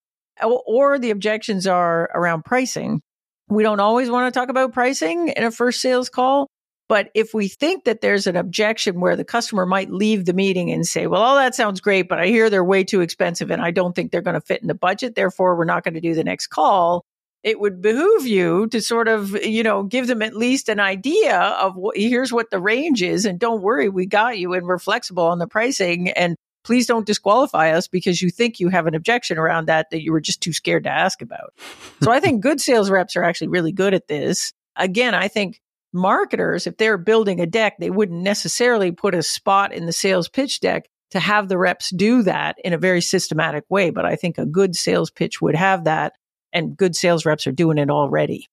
or 0.43 0.99
the 0.99 1.11
objections 1.11 1.67
are 1.67 2.11
around 2.15 2.45
pricing. 2.45 3.03
We 3.49 3.63
don't 3.63 3.81
always 3.81 4.11
want 4.11 4.33
to 4.33 4.39
talk 4.39 4.49
about 4.49 4.73
pricing 4.73 5.29
in 5.29 5.45
a 5.45 5.51
first 5.51 5.81
sales 5.81 6.09
call. 6.09 6.49
But 6.89 7.11
if 7.15 7.35
we 7.35 7.49
think 7.49 7.85
that 7.85 8.01
there's 8.01 8.27
an 8.27 8.37
objection 8.37 8.99
where 9.01 9.15
the 9.15 9.25
customer 9.25 9.67
might 9.67 9.91
leave 9.91 10.25
the 10.25 10.33
meeting 10.33 10.73
and 10.73 10.87
say, 10.87 11.07
well, 11.07 11.21
all 11.21 11.37
that 11.37 11.55
sounds 11.55 11.83
great, 11.83 12.09
but 12.09 12.19
I 12.19 12.29
hear 12.29 12.49
they're 12.49 12.65
way 12.65 12.83
too 12.83 13.03
expensive 13.03 13.51
and 13.51 13.61
I 13.61 13.73
don't 13.73 13.95
think 13.95 14.11
they're 14.11 14.23
going 14.23 14.35
to 14.35 14.41
fit 14.41 14.63
in 14.63 14.69
the 14.69 14.75
budget. 14.75 15.15
Therefore, 15.15 15.55
we're 15.55 15.67
not 15.67 15.85
going 15.85 15.95
to 15.95 16.01
do 16.01 16.15
the 16.15 16.25
next 16.25 16.47
call 16.47 17.05
it 17.49 17.59
would 17.59 17.81
behoove 17.81 18.27
you 18.27 18.67
to 18.67 18.83
sort 18.83 19.09
of, 19.09 19.31
you 19.43 19.63
know, 19.63 19.83
give 19.83 20.07
them 20.07 20.21
at 20.21 20.37
least 20.37 20.69
an 20.69 20.81
idea 20.81 21.41
of 21.41 21.77
what, 21.77 21.97
here's 21.97 22.31
what 22.31 22.51
the 22.51 22.61
range 22.61 23.03
is. 23.03 23.25
And 23.25 23.39
don't 23.39 23.63
worry, 23.63 23.89
we 23.89 24.05
got 24.05 24.39
you 24.39 24.53
and 24.53 24.67
we're 24.67 24.79
flexible 24.79 25.25
on 25.25 25.39
the 25.39 25.47
pricing. 25.47 26.11
And 26.11 26.37
please 26.63 26.87
don't 26.87 27.07
disqualify 27.07 27.71
us 27.71 27.89
because 27.89 28.21
you 28.21 28.29
think 28.29 28.61
you 28.61 28.69
have 28.69 28.87
an 28.87 28.95
objection 28.95 29.39
around 29.39 29.67
that 29.67 29.87
that 29.91 30.03
you 30.03 30.13
were 30.13 30.21
just 30.21 30.43
too 30.43 30.53
scared 30.53 30.85
to 30.85 30.91
ask 30.91 31.23
about. 31.23 31.55
so 32.03 32.11
I 32.11 32.21
think 32.21 32.43
good 32.43 32.61
sales 32.61 32.91
reps 32.91 33.17
are 33.17 33.25
actually 33.25 33.49
really 33.49 33.73
good 33.73 33.95
at 33.95 34.09
this. 34.09 34.53
Again, 34.77 35.15
I 35.15 35.29
think 35.29 35.63
marketers, 35.95 36.67
if 36.67 36.77
they're 36.77 36.99
building 36.99 37.41
a 37.41 37.47
deck, 37.47 37.77
they 37.79 37.89
wouldn't 37.89 38.23
necessarily 38.23 38.93
put 38.93 39.15
a 39.15 39.23
spot 39.23 39.73
in 39.73 39.87
the 39.87 39.93
sales 39.93 40.29
pitch 40.29 40.61
deck 40.61 40.85
to 41.13 41.19
have 41.19 41.49
the 41.49 41.57
reps 41.57 41.89
do 41.97 42.23
that 42.25 42.57
in 42.63 42.75
a 42.75 42.79
very 42.79 43.01
systematic 43.01 43.65
way. 43.71 43.89
But 43.89 44.05
I 44.05 44.17
think 44.17 44.37
a 44.37 44.45
good 44.45 44.77
sales 44.77 45.11
pitch 45.11 45.41
would 45.41 45.55
have 45.55 45.85
that 45.85 46.13
and 46.53 46.77
good 46.77 46.97
sales 46.97 47.25
reps 47.25 47.47
are 47.47 47.53
doing 47.53 47.79
it 47.79 47.91
already. 47.91 48.47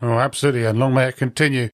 Oh, 0.00 0.18
absolutely. 0.18 0.64
And 0.64 0.78
long 0.78 0.94
may 0.94 1.08
it 1.08 1.16
continue. 1.16 1.70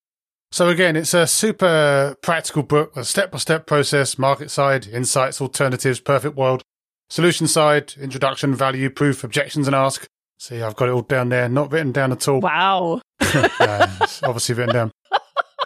So 0.51 0.69
again, 0.69 0.95
it's 0.97 1.15
a 1.15 1.27
super 1.27 2.17
practical 2.23 2.63
book, 2.63 2.97
a 2.97 3.05
step-by-step 3.05 3.67
process, 3.67 4.19
market 4.19 4.51
side, 4.51 4.87
insights, 4.87 5.41
alternatives, 5.41 5.99
perfect 6.01 6.37
world, 6.37 6.63
solution 7.09 7.47
side, 7.47 7.95
introduction, 8.01 8.55
value, 8.55 8.89
proof, 8.89 9.25
objections 9.25 9.67
and 9.67 9.75
ask. 9.75 10.07
See, 10.39 10.63
I've 10.63 10.77
got 10.77 10.89
it 10.89 10.93
all 10.93 11.03
down 11.03 11.29
there, 11.29 11.49
not 11.49 11.73
written 11.73 11.93
down 11.93 12.13
at 12.13 12.29
all. 12.29 12.41
Wow. 12.41 13.01
yeah, 13.35 13.97
it's 14.01 14.23
obviously 14.23 14.55
written 14.55 14.75
down. 14.75 14.93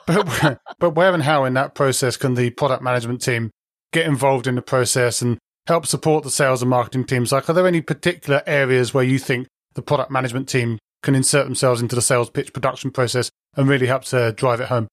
But, 0.07 0.59
but 0.79 0.91
where 0.91 1.13
and 1.13 1.23
how 1.23 1.45
in 1.45 1.55
that 1.55 1.75
process 1.75 2.17
can 2.17 2.35
the 2.35 2.51
product 2.51 2.83
management 2.83 3.21
team 3.21 3.51
get 3.93 4.07
involved 4.07 4.47
in 4.47 4.55
the 4.55 4.63
process 4.63 5.21
and 5.21 5.39
help 5.67 5.87
support 5.87 6.25
the 6.25 6.31
sales 6.31 6.63
and 6.63 6.71
marketing 6.71 7.05
teams? 7.05 7.31
Like, 7.31 7.51
are 7.51 7.53
there 7.53 7.67
any 7.67 7.83
particular 7.83 8.43
areas 8.47 8.95
where 8.95 9.05
you 9.05 9.19
think 9.19 9.49
the 9.79 9.83
product 9.83 10.11
management 10.11 10.49
team 10.49 10.77
can 11.05 11.15
insert 11.15 11.45
themselves 11.45 11.81
into 11.81 11.95
the 11.95 12.03
sales 12.03 12.29
pitch 12.29 12.53
production 12.53 12.91
process 12.91 13.31
and 13.57 13.69
really 13.69 13.87
help 13.87 14.03
to 14.03 14.33
drive 14.33 14.61
it 14.61 14.67
home. 14.67 14.89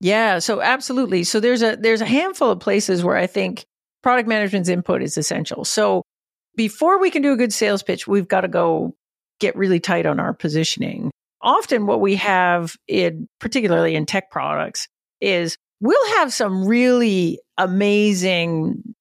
Yeah, 0.00 0.38
so 0.38 0.60
absolutely. 0.60 1.24
So 1.24 1.40
there's 1.40 1.60
a 1.60 1.74
there's 1.74 2.00
a 2.00 2.06
handful 2.06 2.52
of 2.52 2.60
places 2.60 3.02
where 3.02 3.16
I 3.16 3.26
think 3.26 3.64
product 4.00 4.28
management's 4.28 4.68
input 4.68 5.02
is 5.02 5.18
essential. 5.18 5.64
So 5.64 6.04
before 6.54 7.00
we 7.00 7.10
can 7.10 7.20
do 7.20 7.32
a 7.32 7.36
good 7.36 7.52
sales 7.52 7.82
pitch, 7.82 8.06
we've 8.06 8.28
got 8.28 8.42
to 8.42 8.48
go 8.48 8.94
get 9.40 9.56
really 9.56 9.80
tight 9.80 10.06
on 10.06 10.20
our 10.20 10.32
positioning. 10.32 11.10
Often 11.42 11.86
what 11.86 12.00
we 12.00 12.14
have 12.14 12.76
in 12.86 13.26
particularly 13.40 13.96
in 13.96 14.06
tech 14.06 14.30
products 14.30 14.86
is 15.20 15.56
we'll 15.80 16.16
have 16.18 16.32
some 16.32 16.64
really 16.64 17.40
amazing 17.56 18.94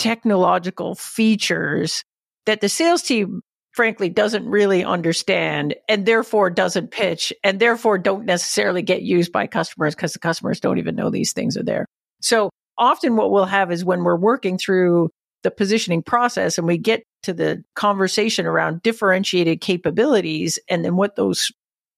technological 0.00 0.96
features 0.96 2.02
that 2.46 2.60
the 2.60 2.68
sales 2.68 3.02
team 3.02 3.42
frankly 3.72 4.08
doesn't 4.08 4.46
really 4.46 4.84
understand 4.84 5.74
and 5.88 6.06
therefore 6.06 6.50
doesn't 6.50 6.90
pitch 6.90 7.32
and 7.42 7.58
therefore 7.58 7.98
don't 7.98 8.26
necessarily 8.26 8.82
get 8.82 9.02
used 9.02 9.32
by 9.32 9.46
customers 9.46 9.94
because 9.94 10.12
the 10.12 10.18
customers 10.18 10.60
don't 10.60 10.78
even 10.78 10.94
know 10.94 11.10
these 11.10 11.32
things 11.32 11.56
are 11.56 11.62
there. 11.62 11.86
So 12.20 12.50
often 12.76 13.16
what 13.16 13.30
we'll 13.30 13.44
have 13.44 13.72
is 13.72 13.84
when 13.84 14.04
we're 14.04 14.16
working 14.16 14.58
through 14.58 15.10
the 15.42 15.50
positioning 15.50 16.02
process 16.02 16.58
and 16.58 16.66
we 16.66 16.78
get 16.78 17.02
to 17.24 17.32
the 17.32 17.64
conversation 17.74 18.46
around 18.46 18.82
differentiated 18.82 19.60
capabilities 19.60 20.58
and 20.68 20.84
then 20.84 20.96
what 20.96 21.16
those 21.16 21.50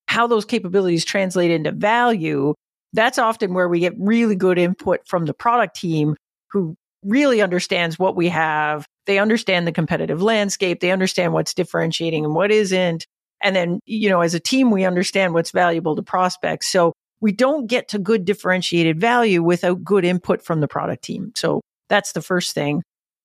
how 0.07 0.27
those 0.27 0.45
capabilities 0.45 1.05
translate 1.05 1.51
into 1.51 1.73
value 1.73 2.55
that's 2.95 3.19
often 3.19 3.53
where 3.53 3.69
we 3.69 3.81
get 3.81 3.95
really 3.99 4.37
good 4.37 4.57
input 4.57 5.01
from 5.07 5.27
the 5.27 5.35
product 5.35 5.77
team 5.77 6.17
who 6.51 6.77
really 7.05 7.43
understands 7.43 7.99
what 7.99 8.17
we 8.17 8.29
have. 8.29 8.87
They 9.07 9.19
understand 9.19 9.67
the 9.67 9.73
competitive 9.73 10.23
landscape. 10.23 10.81
They 10.81 10.91
understand 10.91 11.33
what's 11.33 11.55
differentiating 11.55 12.25
and 12.25 12.35
what 12.35 12.51
isn't. 12.51 13.07
And 13.43 13.55
then, 13.55 13.81
you 13.85 14.09
know, 14.09 14.23
as 14.23 14.35
a 14.35 14.41
team, 14.41 14.71
we 14.71 14.85
understand 14.85 15.35
what's 15.35 15.51
valuable 15.51 15.97
to 15.97 16.03
prospects. 16.03 16.67
So 16.67 16.95
we 17.21 17.33
don't 17.33 17.67
get 17.67 17.89
to 17.89 17.99
good 17.99 18.25
differentiated 18.25 19.01
value 19.01 19.43
without 19.43 19.85
good 19.85 20.05
input 20.05 20.43
from 20.43 20.61
the 20.61 20.69
product 20.69 21.05
team. 21.05 21.33
So 21.35 21.61
that's 21.89 22.13
the 22.13 22.23
first 22.23 22.55
thing. 22.55 22.83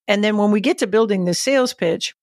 And 0.08 0.22
then 0.22 0.36
when 0.36 0.50
we 0.50 0.60
get 0.60 0.78
to 0.78 0.86
building 0.86 1.24
the 1.24 1.34
sales 1.34 1.72
pitch, 1.72 2.14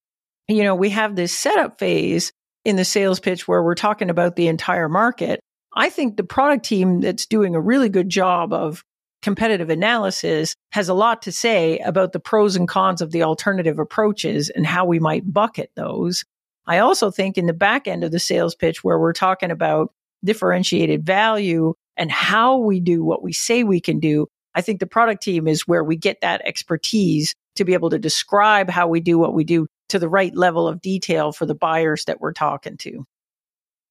you 0.47 0.63
know, 0.63 0.75
we 0.75 0.89
have 0.91 1.15
this 1.15 1.31
setup 1.31 1.79
phase 1.79 2.31
in 2.65 2.75
the 2.75 2.85
sales 2.85 3.19
pitch 3.19 3.47
where 3.47 3.63
we're 3.63 3.75
talking 3.75 4.09
about 4.09 4.35
the 4.35 4.47
entire 4.47 4.89
market. 4.89 5.39
I 5.75 5.89
think 5.89 6.17
the 6.17 6.23
product 6.23 6.65
team 6.65 7.01
that's 7.01 7.25
doing 7.25 7.55
a 7.55 7.61
really 7.61 7.89
good 7.89 8.09
job 8.09 8.53
of 8.53 8.83
competitive 9.27 9.69
analysis 9.69 10.55
has 10.71 10.87
a 10.87 10.93
lot 10.93 11.21
to 11.21 11.33
say 11.33 11.79
about 11.79 12.13
the 12.13 12.19
pros 12.19 12.55
and 12.55 12.65
cons 12.65 13.01
of 13.01 13.11
the 13.11 13.23
alternative 13.23 13.77
approaches 13.77 14.49
and 14.49 14.65
how 14.65 14.85
we 14.85 14.99
might 14.99 15.33
bucket 15.33 15.69
those. 15.75 16.23
I 16.65 16.77
also 16.77 17.11
think 17.11 17.37
in 17.37 17.45
the 17.45 17.51
back 17.51 17.89
end 17.89 18.05
of 18.05 18.11
the 18.11 18.19
sales 18.19 18.55
pitch 18.55 18.85
where 18.85 18.97
we're 18.97 19.11
talking 19.11 19.51
about 19.51 19.91
differentiated 20.23 21.05
value 21.05 21.73
and 21.97 22.09
how 22.09 22.55
we 22.59 22.79
do 22.79 23.03
what 23.03 23.21
we 23.21 23.33
say 23.33 23.65
we 23.65 23.81
can 23.81 23.99
do, 23.99 24.27
I 24.55 24.61
think 24.61 24.79
the 24.79 24.87
product 24.87 25.23
team 25.23 25.45
is 25.45 25.67
where 25.67 25.83
we 25.83 25.97
get 25.97 26.21
that 26.21 26.41
expertise 26.45 27.35
to 27.57 27.65
be 27.65 27.73
able 27.73 27.89
to 27.89 27.99
describe 27.99 28.69
how 28.69 28.87
we 28.87 29.01
do 29.01 29.19
what 29.19 29.33
we 29.33 29.43
do 29.43 29.67
to 29.89 29.99
the 29.99 30.07
right 30.07 30.33
level 30.33 30.69
of 30.69 30.79
detail 30.79 31.33
for 31.33 31.45
the 31.45 31.53
buyers 31.53 32.05
that 32.05 32.21
we're 32.21 32.31
talking 32.31 32.77
to. 32.77 33.05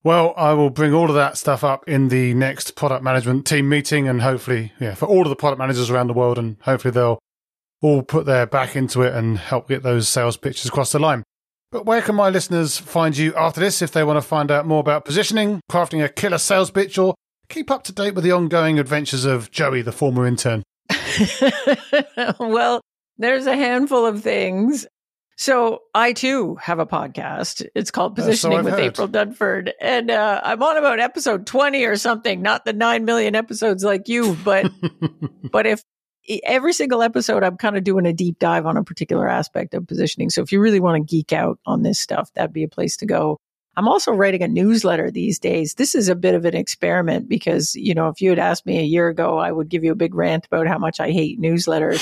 Well, 0.07 0.33
I 0.37 0.53
will 0.53 0.69
bring 0.69 0.93
all 0.93 1.09
of 1.09 1.15
that 1.15 1.35
stuff 1.35 1.65
up 1.65 1.85
in 1.85 2.07
the 2.07 2.33
next 2.33 2.77
product 2.77 3.03
management 3.03 3.45
team 3.45 3.67
meeting 3.67 4.07
and 4.07 4.21
hopefully, 4.21 4.71
yeah, 4.79 4.95
for 4.95 5.05
all 5.05 5.23
of 5.23 5.27
the 5.27 5.35
product 5.35 5.59
managers 5.59 5.89
around 5.89 6.07
the 6.07 6.13
world 6.13 6.37
and 6.37 6.55
hopefully 6.61 6.93
they'll 6.93 7.19
all 7.81 8.03
put 8.03 8.25
their 8.25 8.45
back 8.45 8.77
into 8.77 9.01
it 9.01 9.13
and 9.13 9.37
help 9.37 9.67
get 9.67 9.83
those 9.83 10.07
sales 10.07 10.37
pitches 10.37 10.67
across 10.67 10.93
the 10.93 10.99
line. 10.99 11.23
But 11.73 11.85
where 11.85 12.01
can 12.01 12.15
my 12.15 12.29
listeners 12.29 12.77
find 12.77 13.17
you 13.17 13.35
after 13.35 13.59
this 13.59 13.81
if 13.81 13.91
they 13.91 14.05
want 14.05 14.15
to 14.15 14.21
find 14.21 14.49
out 14.49 14.65
more 14.65 14.79
about 14.79 15.03
positioning, 15.03 15.59
crafting 15.69 16.01
a 16.01 16.07
killer 16.07 16.37
sales 16.37 16.71
pitch, 16.71 16.97
or 16.97 17.13
keep 17.49 17.69
up 17.69 17.83
to 17.83 17.91
date 17.91 18.15
with 18.15 18.23
the 18.23 18.31
ongoing 18.31 18.79
adventures 18.79 19.25
of 19.25 19.51
Joey, 19.51 19.81
the 19.81 19.91
former 19.91 20.25
intern? 20.25 20.63
well, 22.39 22.79
there's 23.17 23.45
a 23.45 23.57
handful 23.57 24.05
of 24.05 24.23
things. 24.23 24.87
So 25.37 25.83
I 25.93 26.13
too 26.13 26.55
have 26.55 26.79
a 26.79 26.87
podcast. 26.87 27.65
It's 27.75 27.91
called 27.91 28.15
Positioning 28.15 28.63
with 28.63 28.73
heard. 28.73 28.83
April 28.83 29.07
Dunford, 29.07 29.71
and 29.79 30.09
uh, 30.09 30.41
I'm 30.43 30.61
on 30.63 30.77
about 30.77 30.99
episode 30.99 31.45
20 31.45 31.85
or 31.85 31.95
something. 31.95 32.41
Not 32.41 32.65
the 32.65 32.73
nine 32.73 33.05
million 33.05 33.35
episodes 33.35 33.83
like 33.83 34.07
you, 34.07 34.35
but 34.43 34.71
but 35.51 35.67
if 35.67 35.83
every 36.43 36.73
single 36.73 37.03
episode 37.03 37.43
I'm 37.43 37.55
kind 37.55 37.77
of 37.77 37.83
doing 37.83 38.07
a 38.07 38.13
deep 38.13 38.39
dive 38.39 38.65
on 38.65 38.77
a 38.77 38.83
particular 38.83 39.29
aspect 39.29 39.75
of 39.75 39.87
positioning. 39.87 40.31
So 40.31 40.41
if 40.41 40.51
you 40.51 40.59
really 40.59 40.79
want 40.79 40.95
to 41.07 41.15
geek 41.15 41.31
out 41.31 41.59
on 41.67 41.83
this 41.83 41.99
stuff, 41.99 42.31
that'd 42.33 42.51
be 42.51 42.63
a 42.63 42.67
place 42.67 42.97
to 42.97 43.05
go. 43.05 43.37
I'm 43.75 43.87
also 43.87 44.11
writing 44.11 44.41
a 44.41 44.47
newsletter 44.47 45.11
these 45.11 45.37
days. 45.37 45.75
This 45.75 45.93
is 45.93 46.09
a 46.09 46.15
bit 46.15 46.33
of 46.33 46.45
an 46.45 46.55
experiment 46.55 47.29
because, 47.29 47.75
you 47.75 47.93
know, 47.93 48.07
if 48.07 48.21
you 48.21 48.31
had 48.31 48.39
asked 48.39 48.65
me 48.65 48.79
a 48.79 48.83
year 48.83 49.07
ago, 49.07 49.37
I 49.37 49.51
would 49.51 49.69
give 49.69 49.83
you 49.83 49.91
a 49.91 49.95
big 49.95 50.15
rant 50.15 50.47
about 50.47 50.65
how 50.65 50.79
much 50.79 50.99
I 50.99 51.11
hate 51.11 51.39
newsletters. 51.39 52.01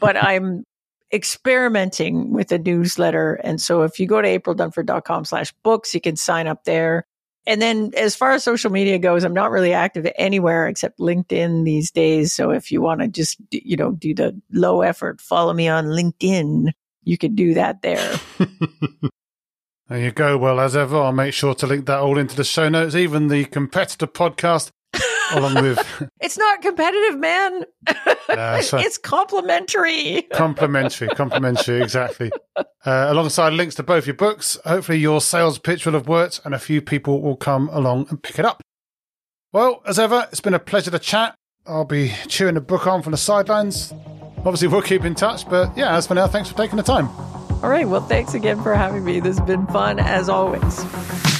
but 0.00 0.16
I'm 0.24 0.64
experimenting 1.12 2.32
with 2.32 2.52
a 2.52 2.58
newsletter. 2.58 3.34
And 3.34 3.60
so 3.60 3.82
if 3.82 3.98
you 3.98 4.06
go 4.06 4.20
to 4.20 4.38
aprildunford.com 4.38 5.24
slash 5.24 5.52
books, 5.62 5.94
you 5.94 6.00
can 6.00 6.16
sign 6.16 6.46
up 6.46 6.64
there. 6.64 7.06
And 7.46 7.60
then 7.60 7.92
as 7.96 8.14
far 8.14 8.32
as 8.32 8.44
social 8.44 8.70
media 8.70 8.98
goes, 8.98 9.24
I'm 9.24 9.34
not 9.34 9.50
really 9.50 9.72
active 9.72 10.06
anywhere 10.16 10.68
except 10.68 10.98
LinkedIn 10.98 11.64
these 11.64 11.90
days. 11.90 12.32
So 12.32 12.50
if 12.50 12.70
you 12.70 12.80
want 12.80 13.00
to 13.00 13.08
just, 13.08 13.38
you 13.50 13.76
know, 13.76 13.92
do 13.92 14.14
the 14.14 14.40
low 14.52 14.82
effort, 14.82 15.20
follow 15.20 15.52
me 15.52 15.66
on 15.66 15.86
LinkedIn, 15.86 16.72
you 17.02 17.18
can 17.18 17.34
do 17.34 17.54
that 17.54 17.82
there. 17.82 18.20
There 19.90 19.98
you 19.98 20.12
go. 20.12 20.38
Well, 20.38 20.60
as 20.60 20.76
ever, 20.76 20.98
I'll 20.98 21.10
make 21.10 21.34
sure 21.34 21.52
to 21.52 21.66
link 21.66 21.86
that 21.86 21.98
all 21.98 22.16
into 22.16 22.36
the 22.36 22.44
show 22.44 22.68
notes, 22.68 22.94
even 22.94 23.26
the 23.26 23.44
competitor 23.46 24.06
podcast, 24.06 24.70
along 25.32 25.54
with. 25.62 26.08
it's 26.20 26.38
not 26.38 26.62
competitive, 26.62 27.18
man. 27.18 27.64
Uh, 28.30 28.62
so- 28.62 28.78
it's 28.78 28.96
complimentary. 28.96 30.22
complimentary, 30.32 31.08
complimentary, 31.08 31.82
exactly. 31.82 32.30
Uh, 32.56 32.64
alongside 33.08 33.52
links 33.52 33.74
to 33.74 33.82
both 33.82 34.06
your 34.06 34.14
books, 34.14 34.56
hopefully 34.64 34.98
your 34.98 35.20
sales 35.20 35.58
pitch 35.58 35.84
will 35.84 35.94
have 35.94 36.06
worked 36.06 36.40
and 36.44 36.54
a 36.54 36.58
few 36.58 36.80
people 36.80 37.20
will 37.22 37.34
come 37.34 37.68
along 37.70 38.06
and 38.08 38.22
pick 38.22 38.38
it 38.38 38.44
up. 38.44 38.62
Well, 39.52 39.82
as 39.84 39.98
ever, 39.98 40.28
it's 40.30 40.40
been 40.40 40.54
a 40.54 40.60
pleasure 40.60 40.92
to 40.92 40.98
chat. 41.00 41.34
I'll 41.66 41.84
be 41.84 42.12
cheering 42.28 42.54
the 42.54 42.60
book 42.60 42.86
on 42.86 43.02
from 43.02 43.10
the 43.10 43.16
sidelines. 43.16 43.92
Obviously, 44.38 44.68
we'll 44.68 44.80
keep 44.82 45.04
in 45.04 45.16
touch, 45.16 45.48
but 45.48 45.76
yeah, 45.76 45.96
as 45.96 46.06
for 46.06 46.14
now, 46.14 46.28
thanks 46.28 46.48
for 46.48 46.56
taking 46.56 46.76
the 46.76 46.84
time. 46.84 47.08
All 47.62 47.68
right. 47.68 47.88
Well, 47.88 48.00
thanks 48.00 48.32
again 48.34 48.62
for 48.62 48.74
having 48.74 49.04
me. 49.04 49.18
This 49.18 49.38
has 49.38 49.46
been 49.46 49.66
fun 49.66 49.98
as 49.98 50.28
always. 50.28 51.39